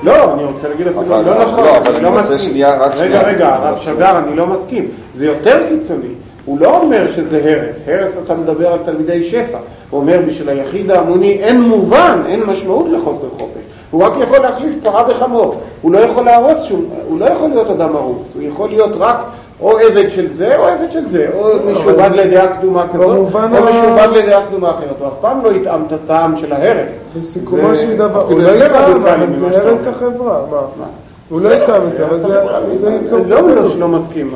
לא, 0.03 0.33
אני 0.33 0.43
רוצה 0.43 0.67
להגיד 0.67 0.87
אפילו, 0.87 1.01
לא 1.09 1.43
נכון, 1.43 1.63
לא, 1.63 1.77
אבל 1.77 1.95
אני 1.95 2.03
לא 2.03 2.11
מסכים. 2.11 2.53
רגע. 2.53 3.21
רגע, 3.21 3.55
הרב 3.55 3.79
שגר, 3.79 4.17
אני 4.17 4.35
לא 4.35 4.47
מסכים. 4.47 4.87
זה 5.15 5.25
יותר 5.25 5.57
קיצוני. 5.69 6.13
הוא 6.45 6.59
לא 6.59 6.77
אומר 6.81 7.11
שזה 7.15 7.41
הרס. 7.43 7.89
הרס 7.89 8.17
אתה 8.25 8.35
מדבר 8.35 8.67
על 8.67 8.79
תלמידי 8.85 9.29
שפע. 9.29 9.57
הוא 9.89 10.01
אומר 10.01 10.19
בשביל 10.27 10.49
היחיד 10.49 10.91
ההמוני 10.91 11.31
אין 11.43 11.61
מובן, 11.61 12.21
אין 12.27 12.43
משמעות 12.43 12.87
לחוסר 12.89 13.27
חופש. 13.29 13.61
הוא 13.91 14.03
רק 14.03 14.13
יכול 14.21 14.39
להחליף 14.39 14.75
פרה 14.83 15.03
בחמור. 15.03 15.55
הוא 15.81 15.91
לא 15.91 15.99
יכול 15.99 16.25
להרוס 16.25 16.63
שום, 16.63 16.85
הוא 17.07 17.19
לא 17.19 17.25
יכול 17.25 17.49
להיות 17.49 17.69
אדם 17.69 17.95
הרוס. 17.95 18.35
הוא 18.35 18.43
יכול 18.43 18.69
להיות 18.69 18.91
רק 18.99 19.17
או 19.61 19.77
עבד 19.79 20.09
של 20.15 20.31
זה 20.31 20.57
או 20.57 20.65
עבד 20.65 20.91
של 20.91 21.05
זה, 21.09 21.27
או 21.33 21.49
משועבד 21.71 22.09
לדעה 22.15 22.57
קדומה 22.57 22.85
כזאת, 22.93 23.05
או 23.05 23.23
משועבד 23.25 24.07
לדעה 24.15 24.45
קדומה 24.47 24.69
אחרת. 24.69 24.95
הוא 24.99 25.07
אף 25.07 25.13
פעם 25.21 25.43
לא 25.43 25.49
יטעם 25.51 25.83
את 25.87 25.91
הטעם 25.91 26.37
של 26.37 26.53
ההרס. 26.53 27.05
בסיכומו 27.17 27.75
של 27.75 27.97
דבר, 27.97 28.25
אפילו 28.25 28.39
הוא 28.39 28.47
לא 28.47 28.49
יותר 28.49 28.65
יטעם, 28.65 29.05
אבל 29.05 29.25
ממה 29.25 29.49
זה 29.53 29.61
הרס. 29.61 29.87
החברה, 29.87 30.41
מה? 30.79 30.85
הוא 31.29 31.41
לא 31.41 31.49
יטעם 31.53 31.81
את 31.87 31.91
זה, 31.97 32.05
אבל 32.05 32.17
זה- 32.17 32.89
ייצור 33.03 33.19
לא. 33.27 33.69
שלא 33.73 33.87
מסכים 33.87 34.31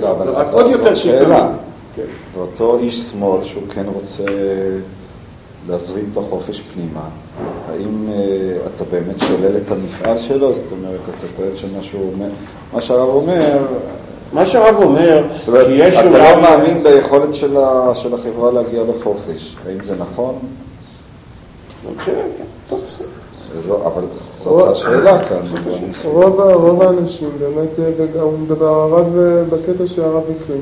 לא, 0.00 0.16
אז- 0.36 0.54
עוד 0.54 0.66
אז 0.66 0.72
יותר 0.80 0.94
שאלה. 0.94 1.18
קיצוני. 1.18 1.38
כן. 1.96 2.02
ואותו 2.38 2.78
איש 2.80 3.00
שמאל 3.02 3.44
שהוא 3.44 3.62
כן 3.74 3.82
רוצה 3.94 4.22
להזרים 5.68 6.04
את 6.12 6.18
החופש 6.18 6.60
פנימה, 6.74 7.00
האם 7.70 8.06
אה, 8.08 8.14
אתה 8.76 8.84
באמת 8.92 9.18
שולל 9.20 9.56
את 9.56 9.70
המפעל 9.72 10.18
שלו? 10.18 10.52
זאת 10.54 10.64
אומרת, 10.72 11.00
אתה 11.08 11.26
טוען 11.36 11.50
שמה 11.56 11.82
שהוא 11.82 12.12
אומר, 12.14 12.28
מה 12.72 12.80
שהרב 12.80 13.08
אומר, 13.08 13.58
מה 14.34 14.46
שהרב 14.46 14.82
אומר, 14.82 15.22
שיש 15.44 15.94
אתה 15.96 16.08
אולי... 16.08 16.18
לא 16.34 16.42
מאמין 16.42 16.82
ביכולת 16.82 17.34
של 17.34 17.56
ה- 17.56 17.90
של 17.94 18.14
החברה 18.14 18.50
להגיע 18.52 18.82
לחופש. 18.88 19.56
האם 19.68 19.78
זה 19.84 19.94
נכון? 19.98 20.34
כן, 22.04 22.12
כן, 22.68 22.74
אבל 23.84 24.02
זאת 24.44 24.68
השאלה 24.72 25.24
כאן. 25.24 25.36
רוב, 26.04 26.82
האנשים 26.82 27.28
באמת, 27.38 27.80
אה, 28.16 28.20
הוא 28.22 28.38
מדבר 28.38 28.66
הרב 28.68 29.18
אה, 29.18 29.42
בקטע 29.44 29.84
שהרב 29.86 30.22
הקריא. 30.22 30.60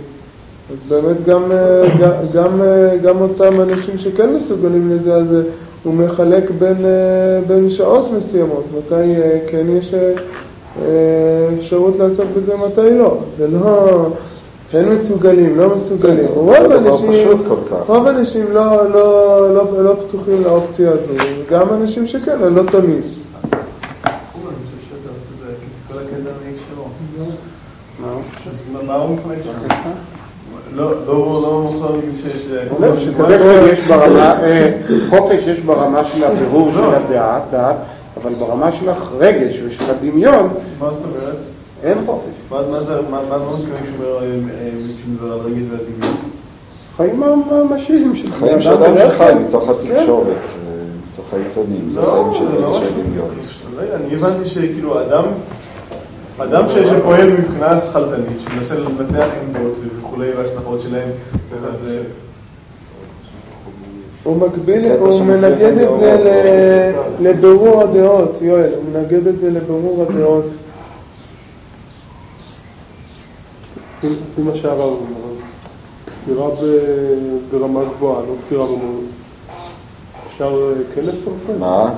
אז 0.73 0.93
באמת 0.93 1.25
גם, 1.27 1.53
אה, 1.53 1.83
גם, 2.01 2.11
גם, 2.35 2.63
אה, 2.63 2.97
גם 2.97 3.21
אותם 3.21 3.61
אנשים 3.61 3.99
שכן 3.99 4.37
מסוגלים 4.37 4.91
לזה, 4.97 5.15
אז 5.15 5.35
אה, 5.35 5.41
הוא 5.85 5.95
מחלק 5.95 6.51
בין, 6.51 6.85
אה, 6.85 7.41
בין 7.47 7.71
שעות 7.71 8.11
מסוימות, 8.13 8.65
מתי 8.79 8.95
אה, 8.95 9.39
כן 9.51 9.67
יש 9.69 9.95
אה, 9.95 9.99
אה, 9.99 10.13
אפשרות 11.61 11.99
לעסוק 11.99 12.27
בזה, 12.37 12.53
מתי 12.57 12.99
לא. 12.99 13.19
זה 13.39 13.49
לא... 13.49 14.07
כן 14.71 14.89
מסוגלים, 14.89 15.59
לא 15.59 15.77
מסוגלים. 15.77 16.17
כן, 16.17 16.23
זה 16.23 16.29
רוב 16.35 16.51
לא 16.51 16.75
האנשים. 16.75 17.29
רוב 17.87 18.07
האנשים 18.07 18.53
לא, 18.53 18.91
לא, 18.91 19.55
לא, 19.55 19.85
לא 19.85 19.95
פתוחים 20.09 20.43
לאופציה 20.43 20.91
הזו, 20.91 21.15
גם 21.51 21.67
אנשים 21.73 22.09
שכן, 22.09 22.33
אבל 22.33 22.49
לא 22.53 22.63
תמיד. 22.63 23.05
שם? 29.45 29.91
לא, 30.75 30.91
לא, 31.07 31.43
לא 31.43 31.61
מוכן 31.73 32.01
שיש... 32.23 32.43
אה, 34.43 34.71
חופש 35.11 35.47
יש 35.47 35.61
ברמה 35.61 36.05
של 36.05 36.25
הבירור 36.25 36.73
של 36.73 36.85
הדעת, 36.85 37.43
דעת, 37.51 37.77
אבל 38.23 38.35
ברמה 38.35 38.73
של 38.73 38.89
הרגש 38.89 39.55
ושל 39.67 39.91
הדמיון 39.91 40.49
מה 40.79 40.91
זאת 40.93 41.05
אומרת? 41.05 41.37
אין 41.83 41.99
חופש. 42.07 42.33
מה 42.51 42.61
מה 42.71 42.81
זה, 42.85 42.95
מה 43.11 43.21
מה 43.29 43.39
מתכוון 43.39 43.61
אומר, 43.99 44.17
אה, 44.19 44.23
אה, 44.23 45.33
על 45.33 45.39
רגש 45.39 45.63
והדמיון? 45.71 46.17
חיים 46.97 47.21
ממשיים 47.71 48.17
של 48.17 48.33
חיים 48.33 48.63
של 48.63 48.69
אדם 48.71 48.95
שחי 48.97 49.19
כלל. 49.19 49.35
מתוך 49.39 49.65
כן. 49.65 49.71
התקשורת, 49.71 50.27
אה, 50.27 50.33
מתוך 51.13 51.35
העיתונים, 51.35 51.91
זה 51.93 52.01
חיים 52.03 52.35
של 52.35 52.47
זה 52.51 52.67
רגש 52.67 52.83
ודמיון. 52.83 53.31
אני 53.95 54.15
הבנתי 54.15 54.49
שכאילו 54.49 55.01
אדם, 55.03 55.25
אדם 56.39 56.65
ש- 56.69 56.89
שפועל 56.91 57.31
מבחינה 57.31 57.81
שכלתנית, 57.81 58.39
שמנסה 58.45 58.75
לנתח 58.75 59.27
עמדות 59.47 59.75
וכולי 60.01 60.33
וההשלכות 60.37 60.81
שלהם, 60.81 61.09
אז 61.73 61.89
הוא 64.25 64.37
מקביל, 64.37 64.83
זה 64.89 64.99
הוא 65.01 65.21
מנגד 65.25 65.79
את 65.79 66.01
זה 66.01 66.93
לבירור 67.21 67.83
הדעות, 67.83 68.33
יואל, 68.41 68.71
הוא 68.77 68.85
מנגד 68.95 69.27
את 69.27 69.39
זה 69.41 69.51
לבירור 69.51 70.07
הדעות. 70.09 70.45
לפי 74.05 74.13
מה 74.43 74.55
שהרב 74.55 74.81
אומר, 74.81 75.33
אז 75.33 75.39
כפירה 76.25 76.49
ב- 76.51 77.55
ברמה 77.57 77.81
גבוהה, 77.85 78.21
לא 78.21 78.35
כפירה 78.47 78.67
במהות. 78.67 79.05
אפשר 80.33 80.45
אה, 80.69 80.83
כן 80.95 81.01
לפרסם? 81.01 81.61
מה? 81.61 81.91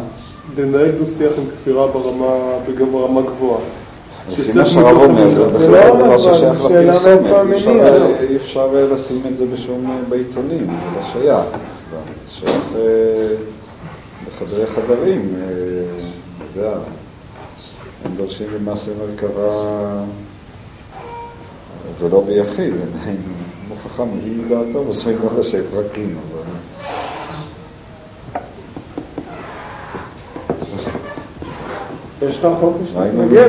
לנהל 0.59 0.91
דו-שיח 0.91 1.33
עם 1.39 1.45
כפירה 1.57 1.87
ברמה, 1.87 2.35
ברמה 2.93 3.21
גבוהה. 3.23 3.61
לפי 4.31 4.43
שיצא 4.43 4.59
מה 4.59 4.67
שהרב 4.67 4.97
אומר, 4.97 5.31
זה. 5.31 5.49
זה 5.49 5.59
בכלל 5.69 5.89
לא 5.89 5.97
דבר 5.97 6.19
ששייך 6.19 6.61
מאיפה 6.61 7.43
אי 7.53 7.57
אפשר- 7.57 8.35
אפשר 8.37 8.69
אה, 8.77 8.95
לשים 8.95 9.23
את 9.33 9.37
זה 9.37 9.45
בשום 9.53 9.87
אה, 9.91 9.97
בעיתונים, 10.09 10.59
זה 10.67 10.73
לא 10.97 11.03
שייך. 11.13 11.47
שייך 12.39 12.65
אה, 12.77 13.35
בחדרי 14.27 14.67
חדרים, 14.67 15.35
אה, 15.37 15.49
אתה 16.37 16.61
יודע, 16.61 16.77
הם 18.05 18.13
דורשים 18.17 18.47
במעשה 18.55 18.91
מרכבה 18.99 20.03
ולא 22.01 22.25
ביחיד, 22.27 22.75
עדיין 22.75 23.17
כמו 23.67 23.77
חכם 23.77 24.17
מביא 24.17 24.33
מדעתו, 24.33 24.85
מוסרים 24.85 25.19
לו 25.23 25.29
ראשי 25.37 25.57
פרקים, 25.71 26.19
אבל... 26.33 26.43
יש 32.29 32.39
לך 32.39 32.49
חופש 32.61 32.95
להתנגד 32.97 33.49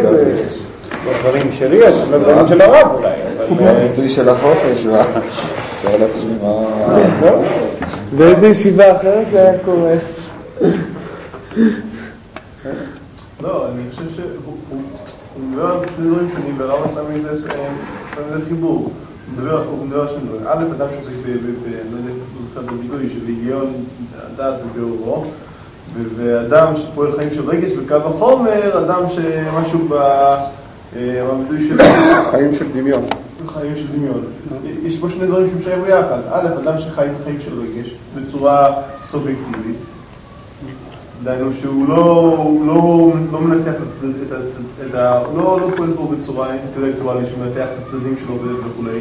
לדברים 1.08 1.52
שלי, 1.60 1.88
אז 1.88 1.94
לדברים 2.12 2.48
של 2.48 2.62
הרב 2.62 2.92
אולי. 2.96 3.10
זה 3.58 3.70
הביטוי 3.70 4.10
של 4.10 4.30
החופש, 4.30 4.86
מה? 4.86 5.06
תאר 5.86 5.98
לעצמי 5.98 6.34
מה... 6.42 6.48
לא? 7.22 7.42
באיזה 8.18 8.48
ישיבה 8.48 8.96
אחרת 8.98 9.28
זה 9.32 9.42
היה 9.42 9.60
קורה? 9.66 9.94
לא, 13.42 13.68
אני 13.68 13.82
חושב 13.92 14.04
שהוא 14.16 14.26
הוא- 14.46 14.80
הוא 15.36 15.44
מדבר 15.50 15.66
על 15.72 15.80
שני 15.96 16.06
דברים 16.10 16.30
שונים, 16.36 16.56
והרב 16.58 16.86
עשה 16.86 17.00
מזה 17.14 17.50
חיבור. 18.50 18.74
הוא 18.76 18.92
מדבר 19.88 20.02
על 20.02 20.08
שני 20.08 20.28
דברים. 20.28 20.42
א', 20.48 20.64
אדם 20.78 20.88
שעוסק 20.94 21.12
ב... 21.26 21.28
לא 21.28 21.98
יודע 21.98 22.10
איך 22.10 22.18
הוא 22.38 22.48
זוכר 22.50 22.62
את 22.62 22.70
הביטוי, 22.70 23.10
של 23.10 23.28
היגיון 23.28 23.74
הדעת 24.34 24.54
וביאורו, 24.66 25.24
ו- 25.96 26.04
ואדם 26.18 26.74
שפועל 26.78 27.12
חיים 27.16 27.30
של 27.34 27.50
רגש, 27.50 27.72
וקל 27.78 27.98
וחומר, 27.98 28.80
אדם 28.86 29.02
שמשהו 29.10 29.80
ב... 29.90 29.94
אה, 29.94 31.24
הביטוי 31.32 31.68
של 31.70 31.78
חיים 32.32 32.56
של 32.56 32.66
דמיון. 32.74 33.04
חיים 33.48 33.76
של 33.76 33.88
דמיון. 33.98 34.22
יש 34.84 34.98
פה 34.98 35.10
שני 35.10 35.28
דברים 35.28 35.48
שמשלבים 35.52 35.84
ביחד. 35.84 36.20
א', 36.32 36.48
אדם 36.64 36.80
שחי 36.80 37.08
בחיים 37.22 37.40
של 37.46 37.62
רגש 37.62 37.96
בצורה 38.16 38.74
סובייקטיבית. 39.12 39.78
דהיינו 41.24 41.50
שהוא 41.62 41.88
לא, 41.88 42.38
לא, 42.66 43.12
לא 43.32 43.42
מנתח 43.42 43.72
את, 43.72 44.32
הצד-. 44.32 44.96
לא, 45.36 45.60
לא 45.62 45.68
פועל 45.78 45.90
פה 45.96 46.12
בצורה 46.12 46.48
אינטלקטואלית 46.54 47.28
שהוא 47.30 47.40
מנתח 47.46 47.66
את 47.74 47.88
הצדדים 47.88 48.16
שלו 48.26 48.36
וכולי. 48.36 49.00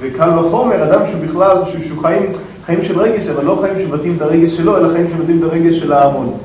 וקל 0.00 0.38
וחומר, 0.38 0.84
אדם 0.84 1.00
שהוא 1.10 1.20
בכלל, 1.26 1.56
שהוא, 1.70 2.02
חיים, 2.02 2.32
חיים 2.66 2.84
של 2.84 2.98
רגש, 3.00 3.26
אבל 3.26 3.44
לא 3.44 3.58
חיים 3.60 3.88
שמבטאים 3.88 4.16
את 4.16 4.22
הרגש 4.22 4.56
שלו, 4.56 4.76
אלא 4.76 4.92
חיים 4.92 5.06
שמבטאים 5.10 5.38
את 5.38 5.42
הרגש 5.42 5.78
של 5.78 5.92
ההמון. 5.92 6.36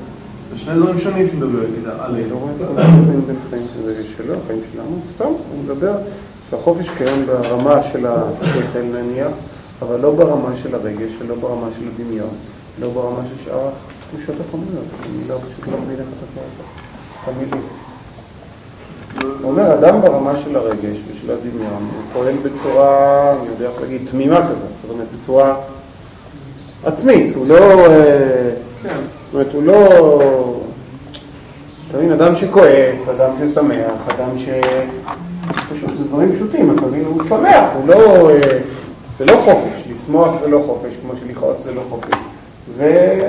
זה 0.53 0.59
שני 0.59 0.75
דברים 0.75 0.99
שונים 0.99 1.27
שהוא 1.27 1.39
מדבר 1.39 1.61
איתה, 1.61 1.89
לא. 1.89 2.35
רואה 2.35 2.51
את 2.57 2.61
ההבדלים 2.79 3.21
בין 3.27 3.35
חיים 3.49 3.63
של 3.73 3.89
רגש 3.89 4.13
שלו, 4.17 4.35
חיים 4.47 4.59
שלנו, 4.73 5.01
סתם, 5.15 5.25
הוא 5.25 5.63
מדבר 5.63 5.93
שהחופש 6.51 6.89
קיים 6.97 7.25
ברמה 7.25 7.83
של 7.83 8.05
השכל 8.07 8.81
נניח, 8.83 9.31
אבל 9.81 9.99
לא 9.99 10.11
ברמה 10.11 10.55
של 10.63 10.75
הרגש, 10.75 11.11
ולא 11.19 11.35
ברמה 11.35 11.67
של 11.79 11.85
הדמיון, 11.87 12.29
לא 12.79 12.89
ברמה 12.89 13.19
של 13.29 13.43
שאר 13.45 13.69
התחושות 13.69 14.35
החומריות. 14.47 14.85
אני 15.03 15.27
לא 15.27 15.35
פשוט 15.35 15.67
לא 15.67 15.77
מבין 15.77 15.95
איך 15.99 16.07
אתה 16.17 16.25
קורא 16.33 16.45
את 17.23 17.27
המילים. 17.27 17.67
הוא 19.41 19.51
אומר, 19.51 19.73
אדם 19.73 20.01
ברמה 20.01 20.39
של 20.43 20.55
הרגש 20.55 20.97
ושל 21.11 21.31
הדמיון, 21.31 21.89
הוא 21.93 22.03
פועל 22.13 22.35
בצורה, 22.43 23.31
אני 23.31 23.49
יודע 23.49 23.69
איך 23.69 23.81
להגיד, 23.81 24.01
תמימה 24.11 24.41
כזאת, 24.41 24.69
זאת 24.81 24.91
אומרת, 24.91 25.07
בצורה 25.21 25.55
עצמית, 26.83 27.35
הוא 27.35 27.47
לא... 27.47 27.85
אה, 27.85 28.49
זאת 29.23 29.33
אומרת, 29.33 29.53
הוא 29.53 29.63
לא... 29.63 29.89
אתה 31.89 31.97
מבין, 31.97 32.11
אדם 32.11 32.35
שכועס, 32.35 33.09
אדם 33.09 33.31
ששמח, 33.39 33.91
אדם 34.07 34.37
ש... 34.37 34.49
פשוט, 35.55 35.89
זה 35.97 36.03
דברים 36.03 36.35
פשוטים, 36.35 36.71
אתה 36.71 36.81
מבין, 36.81 37.05
הוא 37.05 37.23
שמח, 37.23 37.69
הוא 37.75 37.87
לא... 37.87 38.29
אה, 38.29 38.39
זה 39.19 39.25
לא 39.25 39.41
חופש, 39.45 39.93
לשמוח 39.93 40.31
זה 40.41 40.47
לא 40.47 40.63
חופש, 40.65 40.93
כמו 41.01 41.13
שלכעוס 41.19 41.63
זה 41.63 41.73
לא 41.73 41.81
חופש. 41.89 42.15
זה... 42.69 43.21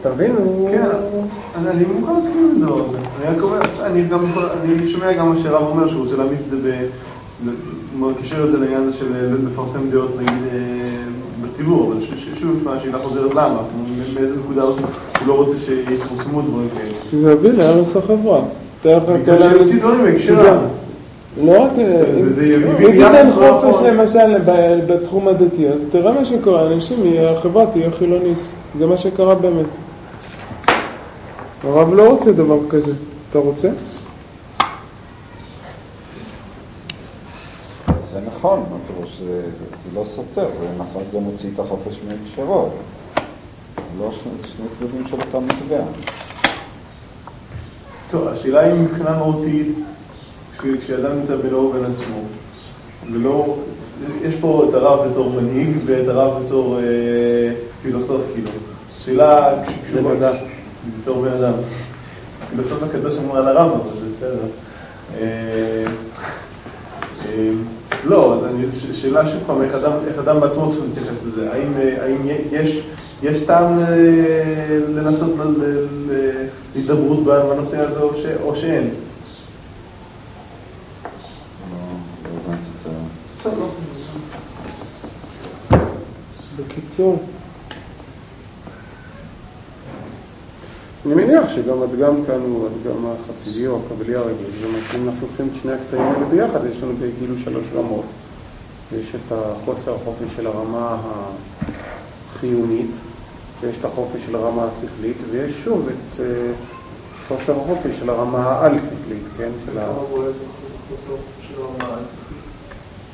אתה 0.00 0.08
מבין. 0.14 0.36
כן, 0.70 0.84
אני 1.66 1.84
מוכן 2.00 2.12
להסכים 2.14 2.50
עם 2.56 2.62
הדבר 2.62 2.84
הזה. 2.84 2.98
אני 2.98 3.36
רק 3.36 3.42
אומר, 3.42 3.60
אני 3.84 4.04
גם 4.04 4.30
יכול- 4.30 4.48
אני 4.62 4.90
שומע 4.90 5.12
גם 5.12 5.34
מה 5.34 5.40
שהרב 5.42 5.66
אומר, 5.66 5.88
שהוא 5.88 6.04
רוצה 6.04 6.16
להעמיס 6.16 6.40
את 6.40 6.50
זה 6.50 6.56
ב... 6.62 6.86
מקשר 7.98 8.44
את 8.44 8.52
זה 8.52 8.58
לעניין 8.58 8.82
הזה 8.82 8.92
של 8.98 9.36
לפרסם 9.46 9.90
דעות 9.90 10.16
נגיד 10.16 10.42
אה, 10.52 10.58
בציבור, 11.42 11.92
אבל 11.92 12.06
שוב, 12.40 12.68
השאלה 12.68 12.98
חוזרת 12.98 13.30
למה, 13.34 13.58
מאיזה 14.14 14.36
נקודה 14.36 14.62
הוא 14.62 14.76
לא 15.26 15.36
רוצה 15.36 15.56
שיפורסמו 15.66 16.42
דברים 16.42 16.68
כאלה. 16.76 17.22
זה 17.22 17.32
יביא 17.32 17.50
להרס 17.50 17.96
החברה. 17.96 18.40
בגלל 18.86 19.00
כל 19.52 19.58
שיוציא 19.58 19.78
דברים 19.80 20.02
בהקשר 20.04 20.42
זה- 20.42 20.52
ה- 20.52 20.58
לא 21.44 21.62
רק... 21.62 21.70
זה- 21.76 22.32
זה 22.34 22.46
יביא 22.46 22.66
אם 22.70 22.76
בידיעה 22.76 23.10
תיתן 23.12 23.30
בצורה 23.30 23.60
חופש 23.60 23.74
נכון. 23.74 23.86
למשל 23.86 24.38
בתחום 24.86 25.28
הדתי, 25.28 25.68
אז 25.68 25.78
תראה 25.92 26.12
מה 26.12 26.24
שקורה, 26.24 26.66
אנשים, 26.72 26.96
החברה 27.28 27.66
תהיה 27.72 27.90
חילונית. 27.98 28.38
זה 28.78 28.86
מה 28.86 28.96
שקרה 28.96 29.34
באמת. 29.34 29.66
הרב 31.64 31.94
לא 31.94 32.08
רוצה 32.10 32.32
דבר 32.32 32.58
כזה. 32.70 32.92
אתה 33.30 33.38
רוצה? 33.38 33.68
זה 38.12 38.20
נכון, 38.26 38.60
מה 38.70 38.76
פירוש, 38.86 39.18
זה, 39.26 39.40
זה, 39.40 39.48
זה 39.84 39.98
לא 39.98 40.04
סותר, 40.04 40.48
זה 40.60 40.66
נכון 40.78 41.02
שזה 41.04 41.18
מוציא 41.20 41.48
את 41.54 41.60
החופש 41.60 42.00
מהקשרו. 42.08 42.68
זה 43.76 44.04
לא 44.04 44.10
שני 44.22 44.32
צדדים 44.78 45.08
של 45.08 45.16
אותה 45.20 45.38
מטבע. 45.46 45.80
טוב, 48.10 48.28
השאלה 48.28 48.60
היא 48.60 48.74
מבחינה 48.74 49.16
מהותית, 49.18 49.68
כש- 50.58 50.66
כשאדם 50.84 51.18
נמצא 51.20 51.36
בינו 51.36 51.58
ובין 51.58 51.84
עצמו, 51.84 52.20
ולא, 53.12 53.56
יש 54.22 54.34
פה 54.40 54.66
את 54.68 54.74
הרב 54.74 55.08
בתור 55.10 55.30
מנהיג 55.40 55.76
ואת 55.86 56.08
הרב 56.08 56.44
בתור 56.46 56.78
אה, 56.78 56.82
פילוסוף, 57.82 58.20
כאילו. 58.34 58.50
שאלה 59.04 59.54
קשורה... 59.86 60.14
בן 60.14 60.22
אדם. 60.22 60.34
בתור 61.02 61.22
בן 61.22 61.32
אדם. 61.32 61.52
פילוסוף 62.50 62.82
הקדוש 62.82 63.14
אמר 63.18 63.36
על 63.36 63.56
הרב, 63.56 63.70
אבל 63.72 63.90
זה 64.00 64.06
בסדר. 64.16 64.46
אה, 65.20 65.84
לא, 68.04 68.34
אז 68.34 68.44
אני, 68.44 68.66
שאלה 68.92 69.30
שוב 69.30 69.40
פעם, 69.46 69.62
איך 69.62 69.74
אדם, 69.74 69.92
איך 70.08 70.18
אדם 70.18 70.40
בעצמו 70.40 70.70
צריך 70.70 70.84
להתייחס 70.84 71.24
לזה? 71.24 71.52
האם, 71.52 71.72
אה, 71.78 72.04
האם 72.04 72.16
יש, 72.52 72.80
יש 73.22 73.42
טעם 73.42 73.78
אה, 73.78 73.84
לנסות 74.88 75.30
להידברות 76.74 77.24
בנושא 77.24 77.78
הזה 77.78 78.00
או, 78.00 78.14
ש, 78.14 78.24
או 78.42 78.56
שאין? 78.56 78.90
לא 81.70 81.78
לא 82.24 82.38
הבנתי 82.44 82.70
את 82.80 82.86
ה... 82.86 83.48
בקיצור, 86.56 87.22
אני 91.06 91.14
מניח 91.14 91.44
שגם 91.54 91.82
הדגם 91.82 92.24
כאן 92.26 92.40
הוא 92.40 92.66
הדגם 92.66 93.06
החסידי 93.06 93.66
או 93.66 93.78
הקבלי 93.86 94.14
הרגיל, 94.14 94.46
זאת 94.56 94.64
אומרת, 94.64 94.82
אם 94.94 95.08
אנחנו 95.08 95.26
לוקחים 95.26 95.48
את 95.48 95.62
שני 95.62 95.72
הקטעים 95.72 96.02
האלה 96.02 96.26
ביחד, 96.26 96.60
יש 96.64 96.82
לנו 96.82 96.92
כאילו 97.18 97.34
שלוש 97.44 97.64
רמות. 97.74 98.04
יש 98.92 99.14
את 99.14 99.32
החוסר 99.32 99.94
החופש 99.94 100.36
של 100.36 100.46
הרמה 100.46 100.96
החיונית, 102.34 102.90
ויש 103.64 103.76
את 103.80 103.84
החופש 103.84 104.20
של 104.26 104.36
הרמה 104.36 104.64
השכלית, 104.64 105.16
ויש 105.30 105.52
שוב 105.64 105.88
את 105.88 106.20
אה, 106.20 106.26
חוסר 107.28 107.52
החופש 107.52 107.98
של 108.00 108.10
הרמה 108.10 108.38
העל-שכלית, 108.38 109.24
כן? 109.38 109.50
של 109.66 109.78
ה... 109.78 109.86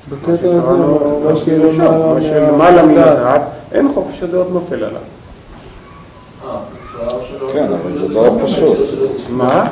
בקטע 0.08 0.32
הזה, 0.32 1.40
שקראנו 1.40 2.14
מה 2.14 2.20
שלמעלה 2.20 2.82
מן. 2.82 2.98
הדעת, 2.98 3.42
אין 3.72 3.92
חופש 3.94 4.22
הדעות 4.22 4.50
נופל 4.52 4.84
עליו. 4.84 5.00
כן, 7.52 7.66
אבל 7.72 7.98
זה 7.98 8.08
לא 8.08 8.38
פשוט. 8.44 8.78
מה? 9.28 9.68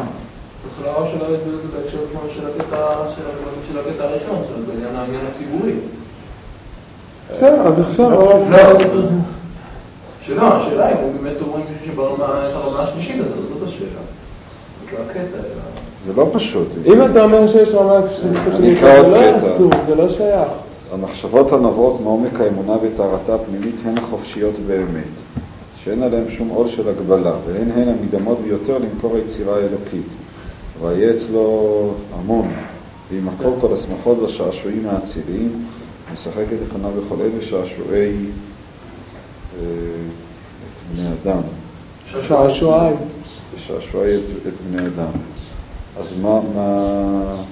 בכלל 0.81 0.93
שלא 0.95 1.25
ידעו 1.25 1.35
את 1.35 1.63
זה 1.63 1.79
בהקשר 1.79 1.99
של 2.35 2.47
הקטע 2.47 2.87
של 3.67 4.03
הראשון, 4.03 4.43
של 4.49 4.63
בעניין 4.73 4.97
העניין 4.97 5.21
הציבורי. 5.31 5.73
בסדר, 7.33 7.67
אז 7.67 7.75
עכשיו, 7.91 8.11
לא, 10.35 10.41
שאלה, 10.41 10.57
השאלה 10.57 10.93
אם 10.93 10.97
הוא 10.97 11.13
באמת 11.13 11.37
אומרים 11.43 11.65
שברמה, 11.87 12.49
את 12.49 12.55
הרמה 12.55 12.83
השלישית 12.83 13.21
הזאת, 13.21 13.49
זאת 13.49 13.69
השאלה. 13.69 14.01
זה 14.91 14.97
הקטע, 15.03 15.39
אלא... 15.39 15.63
זה 16.07 16.13
לא 16.17 16.31
פשוט. 16.33 16.69
אם 16.87 17.03
אתה 17.11 17.25
אומר 17.25 17.53
שיש 17.53 17.69
רמה 17.69 18.01
שלישית, 18.11 18.55
אני 18.55 18.75
זה 18.75 19.09
לא. 19.09 19.39
אסור, 19.39 19.71
זה 19.87 19.95
לא 19.95 20.13
שייך. 20.13 20.49
המחשבות 20.93 21.53
הנובעות 21.53 22.01
מעומק 22.01 22.41
האמונה 22.41 22.73
וטהרתה 22.83 23.35
הפנימית 23.35 23.75
הן 23.85 23.99
החופשיות 23.99 24.55
באמת, 24.67 25.15
שאין 25.85 26.03
עליהן 26.03 26.25
שום 26.29 26.49
עול 26.49 26.69
של 26.69 26.89
הגבלה, 26.89 27.33
והן 27.47 27.71
הן 27.77 27.89
המדמות 27.89 28.39
ביותר 28.41 28.79
למקור 28.79 29.17
היצירה 29.17 29.57
האלוקית. 29.57 30.07
והיה 30.83 31.11
אצלו 31.11 31.91
המון, 32.19 32.49
ועם 33.11 33.29
הכל 33.29 33.51
כל 33.61 33.75
השמחות 33.75 34.19
והשעשועים 34.19 34.87
האציליים, 34.89 35.65
משחקת 36.13 36.57
לפניו 36.67 36.91
בכל 36.91 37.15
אלה 37.21 37.43
שעשועי 37.43 38.17
את 39.59 40.95
בני 40.95 41.09
אדם, 41.13 41.41
שעשועיים. 42.07 42.97
שעשועי 43.57 44.17
את, 44.17 44.47
את 44.49 44.53
בני 44.71 44.87
אדם. 44.87 45.11
אז 45.99 46.15
מה, 46.23 46.41
מה... 46.55 47.43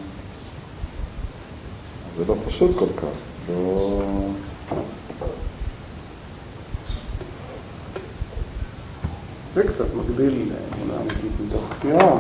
זה 2.17 2.25
לא 2.29 2.35
פשוט 2.47 2.79
כל 2.79 2.87
כך, 2.97 3.49
לא... 3.49 4.03
זה 9.55 9.63
קצת 9.63 9.95
מקביל 9.95 10.53
לאמונה 10.53 11.01
אמיתית 11.03 11.33
מתוך 11.47 11.63
כפירה, 11.71 12.19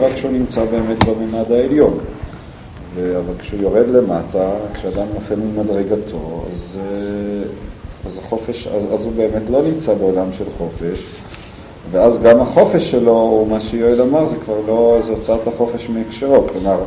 רק 0.00 0.12
כשהוא 0.14 0.32
נמצא 0.32 0.64
באמת 0.64 1.04
בממד 1.04 1.52
העליון. 1.52 1.98
אבל 2.98 3.34
כשהוא 3.38 3.60
יורד 3.60 3.88
למטה, 3.88 4.50
כשאדם 4.74 5.06
נופל 5.14 5.36
ממדרגתו, 5.36 6.44
אז, 6.52 6.78
אה, 6.80 7.42
אז 8.06 8.18
החופש, 8.18 8.66
אז, 8.66 8.82
אז 8.94 9.04
הוא 9.04 9.12
באמת 9.16 9.42
לא 9.50 9.62
נמצא 9.62 9.94
בעולם 9.94 10.26
של 10.38 10.44
חופש, 10.58 10.98
ואז 11.90 12.18
גם 12.22 12.40
החופש 12.40 12.90
שלו, 12.90 13.12
הוא 13.12 13.48
מה 13.48 13.60
שיואל 13.60 14.02
אמר, 14.02 14.24
זה 14.24 14.36
כבר 14.36 14.60
לא, 14.66 14.98
זה 15.02 15.12
הוצאת 15.12 15.46
החופש 15.46 15.88
מהקשרו. 15.88 16.46
כלומר, 16.52 16.78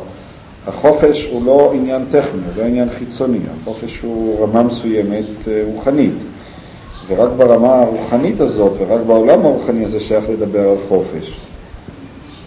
החופש 0.66 1.28
הוא 1.32 1.46
לא 1.46 1.72
עניין 1.74 2.04
טכני, 2.10 2.40
הוא 2.46 2.62
לא 2.62 2.62
עניין 2.62 2.90
חיצוני, 2.90 3.38
החופש 3.62 4.00
הוא 4.00 4.40
רמה 4.42 4.62
מסוימת 4.62 5.48
אה, 5.48 5.62
רוחנית. 5.74 6.14
ורק 7.08 7.30
ברמה 7.36 7.82
הרוחנית 7.82 8.40
הזאת, 8.40 8.72
ורק 8.78 9.00
בעולם 9.06 9.40
הרוחני 9.40 9.84
הזה 9.84 10.00
שייך 10.00 10.24
לדבר 10.28 10.70
על 10.70 10.76
חופש. 10.88 11.40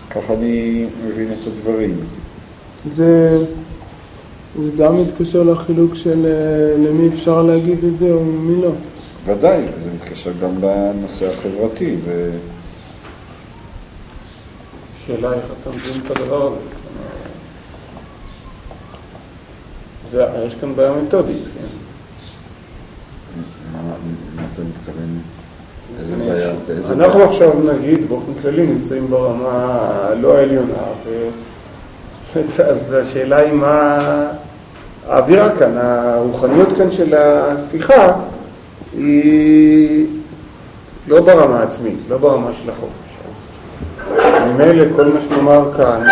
ככה 0.09 0.33
אני 0.33 0.85
מבין 1.07 1.27
את 1.31 1.47
הדברים. 1.47 1.95
זה, 2.85 3.43
זה 4.61 4.71
גם 4.77 5.01
מתקשר 5.01 5.43
לחילוק 5.43 5.95
של 5.95 6.25
אה, 6.25 6.77
למי 6.77 7.09
אפשר 7.13 7.41
להגיד 7.41 7.83
את 7.83 7.99
זה 7.99 8.11
או 8.11 8.23
מי 8.23 8.61
לא. 8.61 8.71
ודאי, 9.25 9.61
זה 9.83 9.89
מתקשר 9.95 10.31
גם 10.41 10.51
לנושא 10.63 11.33
החברתי, 11.33 11.95
ו... 12.05 12.31
שאלה 15.05 15.33
איך 15.33 15.45
אתה 15.61 15.69
מבין 15.69 16.01
את 16.05 16.11
הדבר 16.11 16.47
הזה. 16.47 16.55
זה, 20.11 20.25
יש 20.47 20.55
כאן 20.55 20.75
בעיה 20.75 20.91
מתודית, 20.91 21.43
כן. 21.43 21.67
מה, 23.73 23.93
מה 24.35 24.41
אתה 24.53 24.61
מתכוון? 24.61 25.19
איזה 25.99 26.15
בעיה? 26.15 26.53
אנחנו? 26.89 27.23
עכשיו 27.23 27.53
נגיד 27.73 28.09
באופן 28.09 28.31
כללי 28.41 28.67
נמצאים 28.67 29.07
ברמה 29.07 29.77
הלא 30.11 30.37
העליונה, 30.37 30.83
ו... 31.05 31.29
אז 32.71 32.93
השאלה 32.93 33.37
היא 33.37 33.53
מה 33.53 33.99
האווירה 35.07 35.57
כאן, 35.59 35.77
הרוחניות 35.77 36.67
כאן 36.77 36.91
של 36.91 37.13
השיחה 37.13 38.13
היא 38.97 40.07
לא 41.07 41.21
ברמה 41.21 41.59
העצמית, 41.59 41.99
לא 42.09 42.17
ברמה 42.17 42.51
של 42.63 42.69
החופש. 42.69 43.09
אז 44.23 44.51
ממילא 44.53 44.85
כל 44.95 45.05
מה 45.05 45.21
שנאמר 45.21 45.71
כאן, 45.77 46.03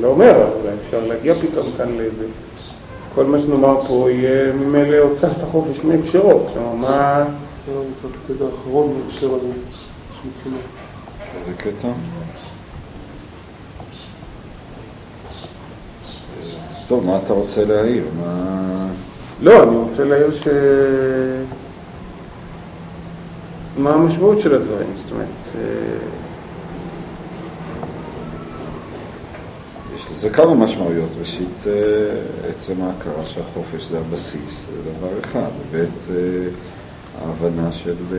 לא 0.00 0.08
אומר, 0.08 0.30
אבל 0.30 0.70
אפשר 0.86 1.06
להגיע 1.06 1.34
פתאום 1.34 1.66
כאן 1.76 1.88
לאיזה... 1.98 2.24
כל 3.14 3.24
מה 3.24 3.40
שנאמר 3.40 3.86
פה 3.88 4.08
יהיה 4.10 4.52
ממילא 4.52 4.98
הוצאת 4.98 5.42
החופש 5.42 5.84
מהקשרו. 5.84 6.46
כלומר, 6.52 6.72
מה... 6.74 7.24
זה 7.66 7.74
לא 7.74 7.80
נקרא 7.80 8.10
הקטע 8.24 8.44
האחרון 8.44 8.94
בהקשר 9.06 9.34
הזה, 9.34 9.48
שמצוין. 10.22 10.56
איזה 11.38 11.52
קטע? 11.56 11.88
טוב, 16.88 17.06
מה 17.06 17.18
אתה 17.24 17.32
רוצה 17.32 17.64
להעיר? 17.64 18.04
מה... 18.20 18.86
לא, 19.42 19.62
אני 19.62 19.76
רוצה 19.76 20.04
להעיר 20.04 20.32
ש... 20.32 20.48
מה 23.76 23.90
המשמעות 23.90 24.40
של 24.40 24.54
הדברים? 24.54 24.88
זאת 25.02 25.12
אומרת, 25.12 25.26
אה, 25.54 25.60
יש 29.96 30.06
לזה 30.10 30.30
כמה 30.30 30.54
משמעויות. 30.54 31.08
ראשית, 31.20 31.66
אה, 31.66 31.72
עצם 32.50 32.72
ההכרה 32.82 33.26
שהחופש 33.26 33.84
זה 33.84 33.98
הבסיס, 33.98 34.64
זה 34.74 34.90
דבר 34.90 35.08
אחד. 35.20 35.50
וב' 35.70 35.84
אה, 36.10 36.48
ההבנה 37.20 37.72
של, 37.72 37.94
אה, 38.12 38.18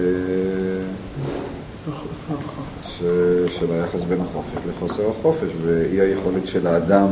ש, 2.83 2.99
של 3.47 3.71
היחס 3.71 4.03
בין 4.03 4.21
החופש 4.21 4.57
לחוסר 4.69 5.09
החופש, 5.09 5.51
ואי 5.61 6.01
היכולת 6.01 6.47
של 6.47 6.67
האדם 6.67 7.07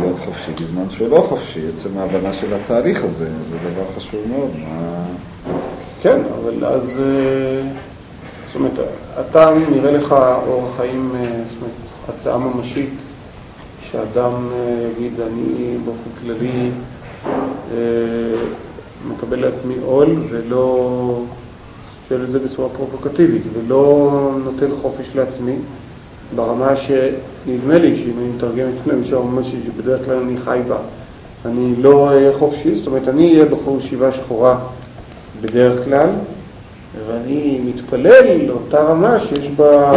להיות 0.00 0.18
חופשי 0.18 0.52
בזמן 0.60 0.90
שהוא 0.90 1.08
לא 1.08 1.26
חופשי. 1.28 1.68
עצם 1.68 1.98
ההבנה 1.98 2.32
של 2.32 2.54
התהליך 2.54 3.04
הזה, 3.04 3.28
זה 3.42 3.56
דבר 3.56 3.84
חשוב 3.96 4.20
מאוד. 4.28 4.50
מה... 4.58 5.04
כן, 6.02 6.20
אבל 6.40 6.64
אז... 6.64 6.98
אה, 6.98 7.68
זאת 8.46 8.56
אומרת, 8.56 8.86
אתה 9.20 9.50
נראה 9.70 9.90
לך 9.92 10.12
אורח 10.46 10.76
חיים, 10.76 11.12
אה, 11.16 11.42
זאת 11.48 11.56
אומרת, 11.60 11.74
הצעה 12.08 12.38
ממשית, 12.38 12.94
שאדם 13.90 14.48
אה, 14.52 14.88
יגיד, 14.96 15.20
אני 15.20 15.76
באופן 15.84 16.10
כללי 16.20 16.70
מקבל 19.08 19.40
לעצמי 19.40 19.74
עול 19.84 20.16
ולא, 20.30 21.22
שואל 22.08 22.24
את 22.24 22.30
זה 22.30 22.38
בצורה 22.38 22.68
פרובוקטיבית, 22.68 23.42
ולא 23.52 24.30
נותן 24.44 24.66
חופש 24.82 25.10
לעצמי, 25.14 25.56
ברמה 26.36 26.76
שנדמה 26.76 27.78
לי 27.78 27.96
שאם 27.96 28.18
אני 28.18 28.28
מתרגם 28.36 28.68
את 28.68 28.84
זה 28.84 28.92
למישור 28.92 29.24
ממשי, 29.24 29.56
שבדרך 29.66 30.04
כלל 30.04 30.16
אני 30.16 30.36
חי 30.44 30.60
בה, 30.68 30.76
אני 31.46 31.74
לא 31.82 32.08
אהיה 32.08 32.32
חופשי, 32.38 32.74
זאת 32.74 32.86
אומרת, 32.86 33.08
אני 33.08 33.32
אהיה 33.32 33.44
בחור 33.44 33.78
ישיבה 33.78 34.12
שחורה 34.12 34.58
בדרך 35.40 35.84
כלל, 35.84 36.08
ואני 37.06 37.60
מתפלל 37.64 38.46
לאותה 38.46 38.80
רמה 38.82 39.20
שיש 39.20 39.48
בה 39.56 39.92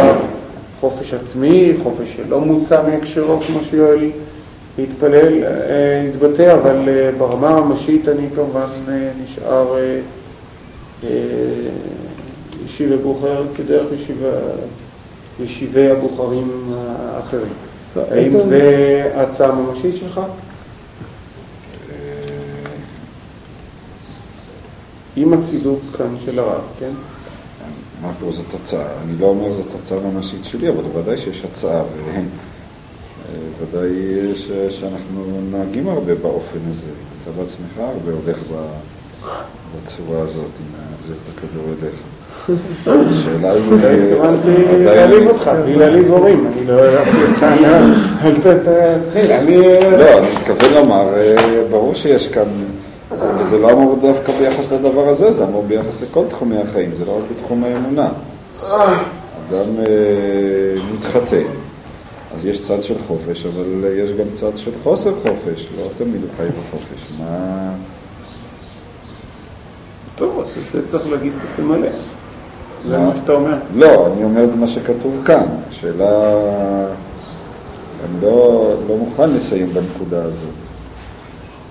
חופש 0.80 1.14
עצמי, 1.14 1.72
חופש 1.82 2.16
שלא 2.16 2.40
מוצא 2.40 2.82
מהקשרו, 2.82 3.40
כמו 3.46 3.58
שיואל 3.70 4.10
התפלל, 4.78 5.44
אה, 5.44 6.08
התבטא, 6.08 6.54
אבל 6.54 6.88
אה, 6.88 7.10
ברמה 7.18 7.48
הממשית 7.48 8.08
אני 8.08 8.26
כמובן 8.34 8.66
אה, 8.88 9.10
נשאר 9.24 9.76
אה, 9.76 9.98
אה, 11.04 11.08
ישיבה 12.66 12.96
בוחר 12.96 13.42
כדרך 13.56 13.86
ישיבה, 13.92 14.28
ישיבי 15.44 15.90
הבוחרים 15.90 16.74
האחרים. 16.74 17.52
האם 17.96 18.32
בעצם- 18.32 18.48
זה 18.48 19.12
ההצעה 19.14 19.48
הממשית 19.48 19.94
שלך? 19.96 20.20
עם 25.16 25.32
הצידוק 25.32 25.80
כאן 25.98 26.14
של 26.24 26.38
הרב, 26.38 26.60
כן? 26.78 26.90
מה 28.02 28.12
פה 28.20 28.32
זאת 28.32 28.54
הצעה? 28.62 28.86
אני 29.02 29.18
לא 29.20 29.26
אומר 29.26 29.52
זאת 29.52 29.66
הצעה 29.82 29.98
ממשית 30.00 30.44
שלי, 30.44 30.68
אבל 30.68 30.82
ודאי 30.94 31.18
שיש 31.18 31.44
הצעה, 31.44 31.82
וודאי 33.60 33.92
ש, 34.34 34.48
שאנחנו 34.80 35.40
נוהגים 35.50 35.88
הרבה 35.88 36.14
באופן 36.14 36.58
הזה. 36.68 36.86
אתה 37.22 37.30
בעצמך 37.30 37.78
הרבה 37.78 38.12
הולך 38.12 38.38
בצורה 39.84 40.20
הזאת, 40.20 40.44
אם 40.60 40.94
נחזיר 40.94 41.14
את 41.16 41.38
הכדור 41.38 41.64
אליך. 41.82 41.94
השאלה 42.86 43.52
היא... 43.52 43.60
לא 43.70 43.88
התכוונתי 43.88 44.48
עדיין- 44.64 44.84
להעליב 44.84 45.28
אותך, 45.28 45.50
בלי 45.64 45.74
להעליב 45.76 46.10
הורים, 46.10 46.46
אני 46.46 46.66
לא 46.66 46.72
הערבתי 46.72 47.16
אותך, 47.28 47.42
אל 48.24 48.34
ת- 48.34 48.46
תתחיל, 49.06 49.32
אני... 49.32 49.56
לא, 49.98 50.18
אני 50.18 50.26
מתכוון 50.36 50.74
לומר, 50.74 51.14
אה, 51.16 51.34
ברור 51.70 51.94
שיש 51.94 52.28
כאן, 52.28 52.44
זה- 53.16 53.28
וזה 53.38 53.58
לא 53.58 53.70
אמור 53.72 53.98
דווקא 54.02 54.32
ביחס 54.38 54.72
לדבר 54.72 55.08
הזה, 55.08 55.30
זה 55.30 55.44
אמור 55.44 55.64
ביחס 55.68 56.02
לכל 56.02 56.24
תחומי 56.28 56.56
החיים, 56.60 56.90
זה 56.98 57.04
לא 57.04 57.12
רק 57.16 57.22
בתחום 57.36 57.64
האמונה. 57.64 58.08
אדם 59.50 59.68
אה, 59.78 59.84
מתחתן, 60.94 61.42
אז 62.36 62.46
יש 62.46 62.60
צד 62.60 62.82
של 62.82 62.94
חופש, 63.08 63.46
אבל 63.46 63.64
אה, 63.84 63.90
יש 63.90 64.10
גם 64.10 64.26
צד 64.34 64.58
של 64.58 64.70
חוסר 64.82 65.12
חופש, 65.22 65.66
לא 65.78 65.82
תמיד 65.98 66.20
הוא 66.22 66.30
חי 66.36 66.42
בחופש. 66.42 67.12
מה... 67.18 67.70
טוב, 70.16 70.40
אז 70.40 70.46
את 70.64 70.88
זה 70.88 70.98
צריך 70.98 71.10
להגיד 71.10 71.32
בפה 71.54 71.62
מלא. 71.62 71.88
זה 72.84 72.98
מה? 72.98 73.16
שאתה 73.16 73.32
אומר. 73.32 73.54
לא, 73.74 74.06
אני 74.06 74.24
אומר 74.24 74.44
את 74.44 74.54
מה 74.60 74.66
שכתוב 74.66 75.22
כאן. 75.24 75.46
השאלה, 75.70 76.34
אני 78.04 78.20
לא, 78.22 78.72
לא 78.88 78.96
מוכן 78.96 79.30
לסיים 79.30 79.70
בנקודה 79.72 80.24
הזאת. 80.24 80.40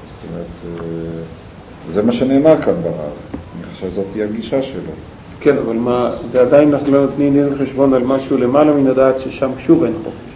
זאת 0.07 0.31
אומרת, 0.31 0.45
אה, 0.65 1.91
זה 1.91 2.03
מה 2.03 2.11
שנאמר 2.11 2.61
כאן 2.61 2.73
ברב. 2.83 2.93
אני 2.93 3.73
חושב 3.73 3.89
שזאת 3.89 4.05
היא 4.15 4.23
הגישה 4.23 4.63
שלו. 4.63 4.91
כן, 5.39 5.57
אבל 5.57 5.75
מה, 5.75 6.11
זה 6.31 6.41
עדיין 6.41 6.73
אנחנו 6.73 6.93
לא 6.93 7.01
נותנים 7.01 7.33
דין 7.33 7.53
וחשבון 7.53 7.93
על 7.93 8.03
משהו 8.03 8.37
למעלה 8.37 8.73
מן 8.73 8.87
הדעת 8.87 9.19
ששם 9.19 9.51
שוב 9.59 9.83
אין 9.83 9.93
חופש. 10.03 10.35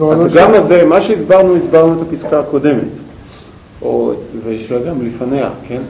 לא... 0.00 0.26
הפגם 0.26 0.54
הזה, 0.54 0.84
מה 0.84 1.02
שהסברנו, 1.02 1.56
הסברנו 1.56 2.02
את 2.02 2.06
הפסקה 2.08 2.40
הקודמת. 2.40 2.88
או, 3.82 4.12
ויש 4.44 4.70
לה 4.72 4.78
גם 4.78 5.06
לפניה, 5.06 5.50
כן? 5.68 5.82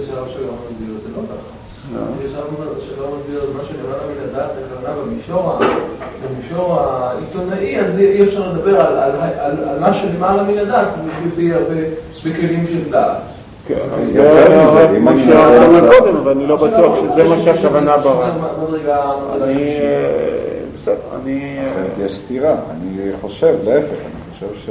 יש 0.00 0.10
הרב 0.10 0.28
שלא 0.28 0.52
מסביר 0.70 0.96
את 0.96 1.02
זה 1.02 1.08
לא 1.16 1.22
ככה. 1.26 1.34
לא. 1.34 1.83
יש 2.24 2.32
הרב 2.34 2.46
שלא 2.86 3.06
מסביר 3.18 3.40
מה 3.56 3.62
שלמעלה 3.64 4.02
מן 4.08 4.28
הדעת 4.30 4.50
הכוונה 4.50 4.94
במישור 6.30 6.80
העיתונאי, 6.80 7.80
אז 7.80 7.98
אי 7.98 8.22
אפשר 8.24 8.52
לדבר 8.52 8.80
על- 8.80 9.78
מה 9.80 9.94
שלמעלה 9.94 10.42
מן 10.42 10.58
הדעת 10.58 10.88
בכלים 12.24 12.66
של 12.66 12.90
דעת. 12.90 13.16
כן, 13.68 13.74
יותר 14.12 14.32
זה 14.46 14.62
מזה, 14.62 14.80
הרב 14.80 14.94
אם 14.96 15.08
אני 15.08 15.22
משה 15.24 15.46
אומר 15.46 15.66
אמר 15.66 15.78
את 15.78 15.92
ה- 15.92 15.98
קודם, 15.98 16.16
אבל 16.16 16.30
אני 16.32 16.46
לא 16.46 16.56
בטוח 16.56 16.98
שזה 17.00 17.24
מה 17.24 17.38
שהכוונה 17.38 17.96
מדרגה 17.96 19.00
אני. 19.42 19.68
אה, 19.68 20.60
בסדר, 20.76 20.94
אני... 21.22 21.58
אה, 21.58 22.04
יש 22.04 22.14
סתירה. 22.16 22.54
אני 22.70 23.10
חושב, 23.20 23.54
להפך, 23.64 23.86
אני 23.88 24.34
חושב 24.50 24.60
ש... 24.66 24.70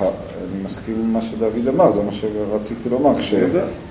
אני 0.00 0.62
מסכים 0.64 0.94
עם 0.94 1.12
מה 1.12 1.22
שדוד 1.22 1.68
אמר, 1.68 1.90
זה 1.90 2.02
מה 2.02 2.12
שרציתי 2.12 2.88
לומר. 2.88 3.18
כש... 3.18 3.34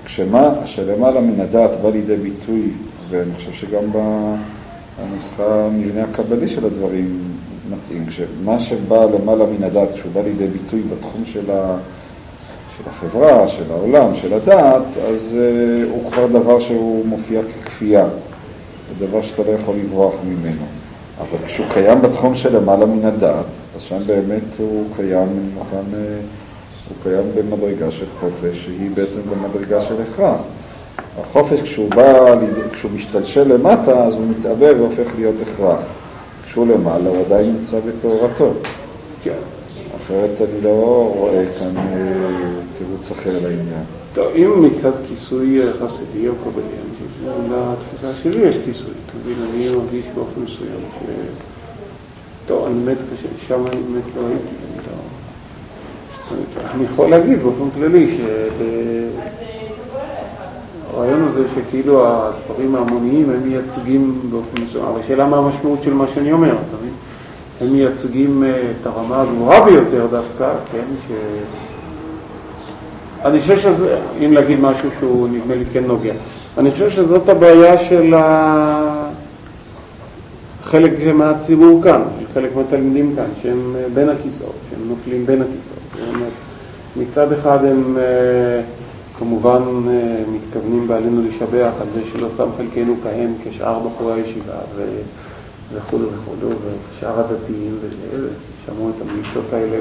כשמה 0.04 0.50
שלמעלה 0.64 1.20
מן 1.20 1.40
הדעת 1.40 1.70
בא 1.82 1.90
לידי 1.90 2.16
ביטוי, 2.16 2.70
ואני 3.08 3.34
חושב 3.36 3.52
שגם 3.52 3.82
בנוסחה, 3.92 5.64
המבנה 5.64 6.04
הקבלי 6.04 6.48
של 6.48 6.66
הדברים 6.66 7.18
מתאים, 7.70 8.06
כשמה 8.06 8.60
שבא 8.60 9.04
למעלה 9.04 9.44
מן 9.46 9.64
הדעת, 9.64 9.92
כשהוא 9.92 10.12
בא 10.12 10.20
לידי 10.20 10.46
ביטוי 10.46 10.82
בתחום 10.82 11.22
של, 11.24 11.50
ה... 11.50 11.76
של 12.76 12.90
החברה, 12.90 13.48
של 13.48 13.72
העולם, 13.72 14.14
של 14.14 14.34
הדעת, 14.34 14.82
אז 15.12 15.36
uh, 15.36 15.90
הוא 15.90 16.10
כבר 16.10 16.26
דבר 16.26 16.60
שהוא 16.60 17.06
מופיע 17.06 17.40
ככפייה, 17.42 18.06
זה 18.98 19.06
דבר 19.06 19.22
שאתה 19.22 19.42
לא 19.42 19.50
יכול 19.50 19.74
לברוח 19.76 20.14
ממנו. 20.24 20.64
אבל 21.20 21.46
כשהוא 21.46 21.66
קיים 21.72 22.02
בתחום 22.02 22.34
של 22.34 22.56
למעלה 22.56 22.86
מן 22.86 23.04
הדעת, 23.04 23.44
אז 23.76 23.82
שם 23.82 23.98
באמת 24.06 24.58
הוא 24.58 24.86
קיים, 24.96 25.28
אני 25.28 25.48
מוכן, 25.54 25.94
אה, 25.94 26.18
הוא 26.88 26.96
קיים 27.02 27.24
במדרגה 27.34 27.90
של 27.90 28.04
חופש, 28.20 28.64
שהיא 28.64 28.90
בעצם 28.94 29.20
גם 29.30 29.42
מדרגה 29.42 29.80
של 29.80 29.94
הכרח. 30.02 30.40
החופש, 31.20 31.60
כשהוא 31.60 31.90
בא, 31.90 32.34
כשהוא 32.72 32.90
משתלשל 32.90 33.54
למטה, 33.54 34.04
אז 34.04 34.14
הוא 34.14 34.26
מתעבה 34.30 34.80
והופך 34.80 35.12
להיות 35.16 35.34
הכרח. 35.42 35.80
כשהוא 36.46 36.66
למעלה, 36.66 37.08
הוא 37.10 37.24
עדיין 37.26 37.52
נמצא 37.52 37.78
בטהרתו. 37.80 38.52
כן. 39.22 39.38
אחרת 39.96 40.40
אני 40.40 40.60
לא 40.62 41.10
רואה 41.16 41.44
כאן 41.58 41.76
אה, 41.76 41.82
תירוץ 42.78 43.10
אחר 43.10 43.34
לעניין. 43.34 43.84
טוב, 44.14 44.26
אם 44.36 44.66
מצד 44.66 44.92
כיסוי 45.08 45.62
אה, 45.62 45.72
חסידי 45.72 46.28
או 46.28 46.34
קבלי, 46.34 46.64
אני 46.64 47.08
חושב 47.08 47.30
שלתפיסה 47.48 48.22
שלי 48.22 48.48
יש 48.48 48.56
כיסוי. 48.64 48.92
אתה 49.06 49.12
מבין, 49.18 49.36
אני 49.50 49.68
מרגיש 49.68 50.06
באופן 50.14 50.40
מסוים 50.40 50.80
ש... 50.92 51.04
טוב, 52.46 52.66
אני 52.66 52.92
מת 52.92 52.96
קשה, 53.12 53.28
שם 53.48 53.66
אני 53.66 53.80
באמת 53.80 54.04
לא 54.16 54.22
הייתי, 54.28 54.54
אני 54.72 54.82
לא... 54.86 54.92
אני 56.74 56.84
יכול 56.84 57.10
להגיד 57.10 57.42
באופן 57.42 57.70
כללי 57.74 58.18
שהרעיון 60.92 61.28
הזה 61.28 61.42
שכאילו 61.54 62.06
הדברים 62.06 62.74
ההמוניים 62.74 63.30
הם 63.30 63.48
מייצגים 63.48 64.20
באופן 64.30 64.62
מסוים, 64.62 64.84
אבל 64.84 65.00
השאלה 65.00 65.26
מה 65.26 65.36
המשמעות 65.36 65.78
של 65.82 65.94
מה 65.94 66.04
שאני 66.14 66.32
אומר, 66.32 66.52
אתה 66.52 66.76
מבין? 66.80 66.92
הם 67.60 67.72
מייצגים 67.72 68.44
אה, 68.44 68.70
את 68.80 68.86
הרמה 68.86 69.22
הגבוהה 69.22 69.64
ביותר 69.64 70.06
דווקא, 70.10 70.52
כן, 70.72 70.84
ש... 71.08 71.12
אני 73.24 73.40
חושב 73.40 73.58
שזה, 73.58 73.98
אם 74.24 74.32
להגיד 74.32 74.60
משהו 74.60 74.88
שהוא 74.98 75.28
נדמה 75.28 75.54
לי 75.54 75.64
כן 75.72 75.84
נוגע, 75.84 76.12
אני 76.58 76.70
חושב 76.70 76.90
שזאת 76.90 77.28
הבעיה 77.28 77.78
של. 77.78 78.14
חלק 80.66 80.92
מהציבור 81.14 81.82
כאן, 81.82 82.02
חלק 82.36 82.56
מהתלמידים 82.56 83.16
כאן, 83.16 83.28
שהם 83.42 83.76
אה, 83.76 83.84
בין 83.94 84.08
הכיסאות, 84.08 84.54
שהם 84.70 84.88
נופלים 84.88 85.26
בין 85.26 85.42
הכיסאות. 85.42 86.30
מצד 86.96 87.32
אחד 87.32 87.64
הם 87.64 87.96
אה, 87.98 88.62
כמובן 89.18 89.62
אה, 89.88 90.22
מתכוונים 90.32 90.88
בעלינו 90.88 91.22
לשבח 91.28 91.72
על 91.80 91.86
זה 91.94 92.00
שלא 92.12 92.30
שם 92.30 92.48
חלקנו 92.56 92.94
כהם 93.02 93.32
כשאר 93.44 93.78
בחורי 93.78 94.12
הישיבה. 94.12 94.54
וכולו 95.74 96.08
וכולו, 96.08 96.52
ושאר 96.96 97.20
הדתיים, 97.20 97.78
ושמעו 97.80 98.90
את 98.90 98.94
המליצות 99.08 99.52
האלה. 99.52 99.76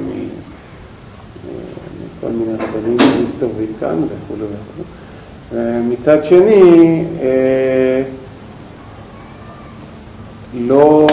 מכל 2.17 2.31
מיני 2.31 2.53
רבנים 2.53 2.97
שמסתובבים 2.99 3.73
כאן 3.79 3.95
וכולו 3.95 4.45
וכולו. 4.45 4.85
מצד 5.89 6.23
שני, 6.23 7.03
לא, 10.53 11.07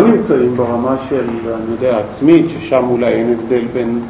לא 0.00 0.08
נמצאים 0.08 0.56
ברמה 0.56 0.96
של, 1.08 1.24
אני 1.54 1.70
יודע, 1.70 1.98
עצמית, 1.98 2.46
ששם 2.48 2.84
אולי 2.90 3.12
אין 3.12 3.32
הבדל 3.32 3.64
בין, 3.72 4.00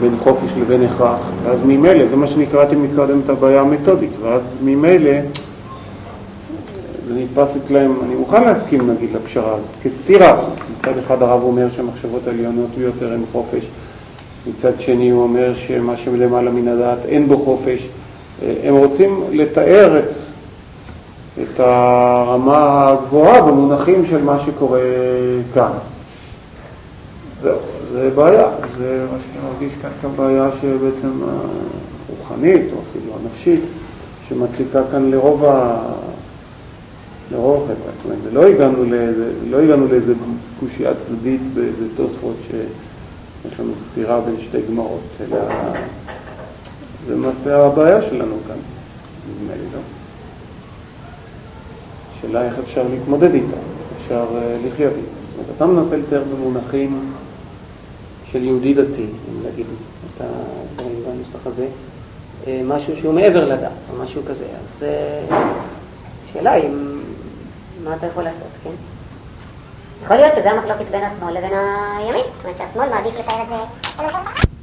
בין 0.00 0.16
חופש 0.18 0.50
לבין 0.60 0.82
הכרח, 0.82 1.20
ואז 1.42 1.62
ממילא, 1.62 2.06
זה 2.06 2.16
מה 2.16 2.26
שנקראתי 2.26 2.76
מקודם 2.76 3.20
את 3.24 3.30
הבעיה 3.30 3.60
המתודית, 3.60 4.10
ואז 4.22 4.58
ממילא 4.64 5.20
זה 7.08 7.14
נתפס 7.14 7.56
אצלהם, 7.56 7.94
אני 8.04 8.14
מוכן 8.14 8.44
להסכים 8.44 8.90
נגיד 8.90 9.08
לפשרה 9.14 9.54
הזאת, 9.54 9.66
כסתירה. 9.82 10.44
מצד 10.76 10.98
אחד 10.98 11.22
הרב 11.22 11.42
אומר 11.42 11.70
שהמחשבות 11.70 12.26
העליונות 12.26 12.70
ביותר 12.78 13.12
הן 13.12 13.22
חופש, 13.32 13.64
מצד 14.46 14.80
שני 14.80 15.10
הוא 15.10 15.22
אומר 15.22 15.54
שמה 15.54 15.96
שלמעלה 15.96 16.50
מן 16.50 16.68
הדעת 16.68 16.98
אין 17.08 17.28
בו 17.28 17.38
חופש. 17.38 17.88
הם 18.64 18.74
רוצים 18.74 19.24
לתאר 19.32 19.98
את, 19.98 20.14
את 21.42 21.60
הרמה 21.60 22.88
הגבוהה 22.88 23.42
במונחים 23.42 24.06
של 24.06 24.22
מה 24.22 24.38
שקורה 24.38 24.80
כאן. 25.54 25.70
זהו, 27.42 27.58
זה 27.92 28.10
בעיה, 28.14 28.46
זה 28.78 29.06
מה 29.12 29.18
שאני 29.18 29.52
מרגיש 29.52 29.72
כאן 29.82 29.90
כבעיה 30.02 30.48
שבעצם 30.60 31.10
הרוחנית, 32.08 32.62
או 32.72 32.78
אפילו 32.90 33.12
הנפשית, 33.22 33.60
שמציקה 34.28 34.80
כאן 34.90 35.10
לרוב 35.10 35.44
ה... 35.44 35.78
לרוב 37.32 37.62
החברה. 37.62 37.92
זאת 37.96 38.04
אומרת, 38.04 38.32
לא 38.32 38.46
הגענו 38.46 38.84
לאיזה, 38.84 39.30
לא 39.50 39.86
לאיזה 39.86 40.12
קושייה 40.60 40.94
צדדית 40.94 41.40
באיזה 41.54 41.84
תוספות 41.96 42.36
שיש 42.50 43.60
לנו 43.60 43.72
סתירה 43.90 44.20
בין 44.20 44.40
שתי 44.40 44.58
גמרות, 44.68 45.00
אלא 45.20 45.38
זה 47.06 47.14
למעשה 47.14 47.66
הבעיה 47.66 48.02
שלנו 48.02 48.36
כאן, 48.48 48.56
נדמה 49.30 49.54
לי, 49.54 49.66
לא? 49.74 49.80
השאלה 52.24 52.44
איך 52.44 52.58
אפשר 52.58 52.82
להתמודד 52.90 53.34
איתה, 53.34 53.56
אפשר 53.96 54.26
uh, 54.30 54.66
לחיות 54.66 54.92
איתה. 54.96 55.08
זאת 55.08 55.38
אומרת, 55.38 55.56
אתה 55.56 55.66
מנסה 55.66 55.96
לתאר 55.96 56.22
במונחים 56.24 57.12
של 58.32 58.44
יהודי 58.44 58.74
דתי, 58.74 59.02
אם 59.02 59.44
להגיד 59.44 59.66
את 60.16 60.20
הדברים 60.20 60.96
בנוסח 61.06 61.46
הזה, 61.46 61.66
אה, 62.46 62.60
משהו 62.64 62.96
שהוא 62.96 63.14
מעבר 63.14 63.48
לדת, 63.48 63.70
או 63.92 64.04
משהו 64.04 64.22
כזה, 64.28 64.44
אז 64.44 64.82
אה, 64.82 65.36
השאלה 66.30 66.52
היא, 66.52 66.70
מה 67.84 67.96
אתה 67.96 68.06
יכול 68.06 68.22
לעשות, 68.22 68.48
כן? 68.64 68.70
יכול 70.04 70.16
להיות 70.16 70.34
שזו 70.34 70.48
המחלוקת 70.48 70.90
בין 70.90 71.04
השמאל 71.04 71.38
לבין 71.38 71.52
הימין, 71.98 72.24
זאת 72.36 72.44
אומרת 72.44 72.58
שהשמאל 72.58 72.88
מעדיף 72.88 73.14
לתאר 73.18 73.42
את 73.42 73.48
זה 73.48 74.53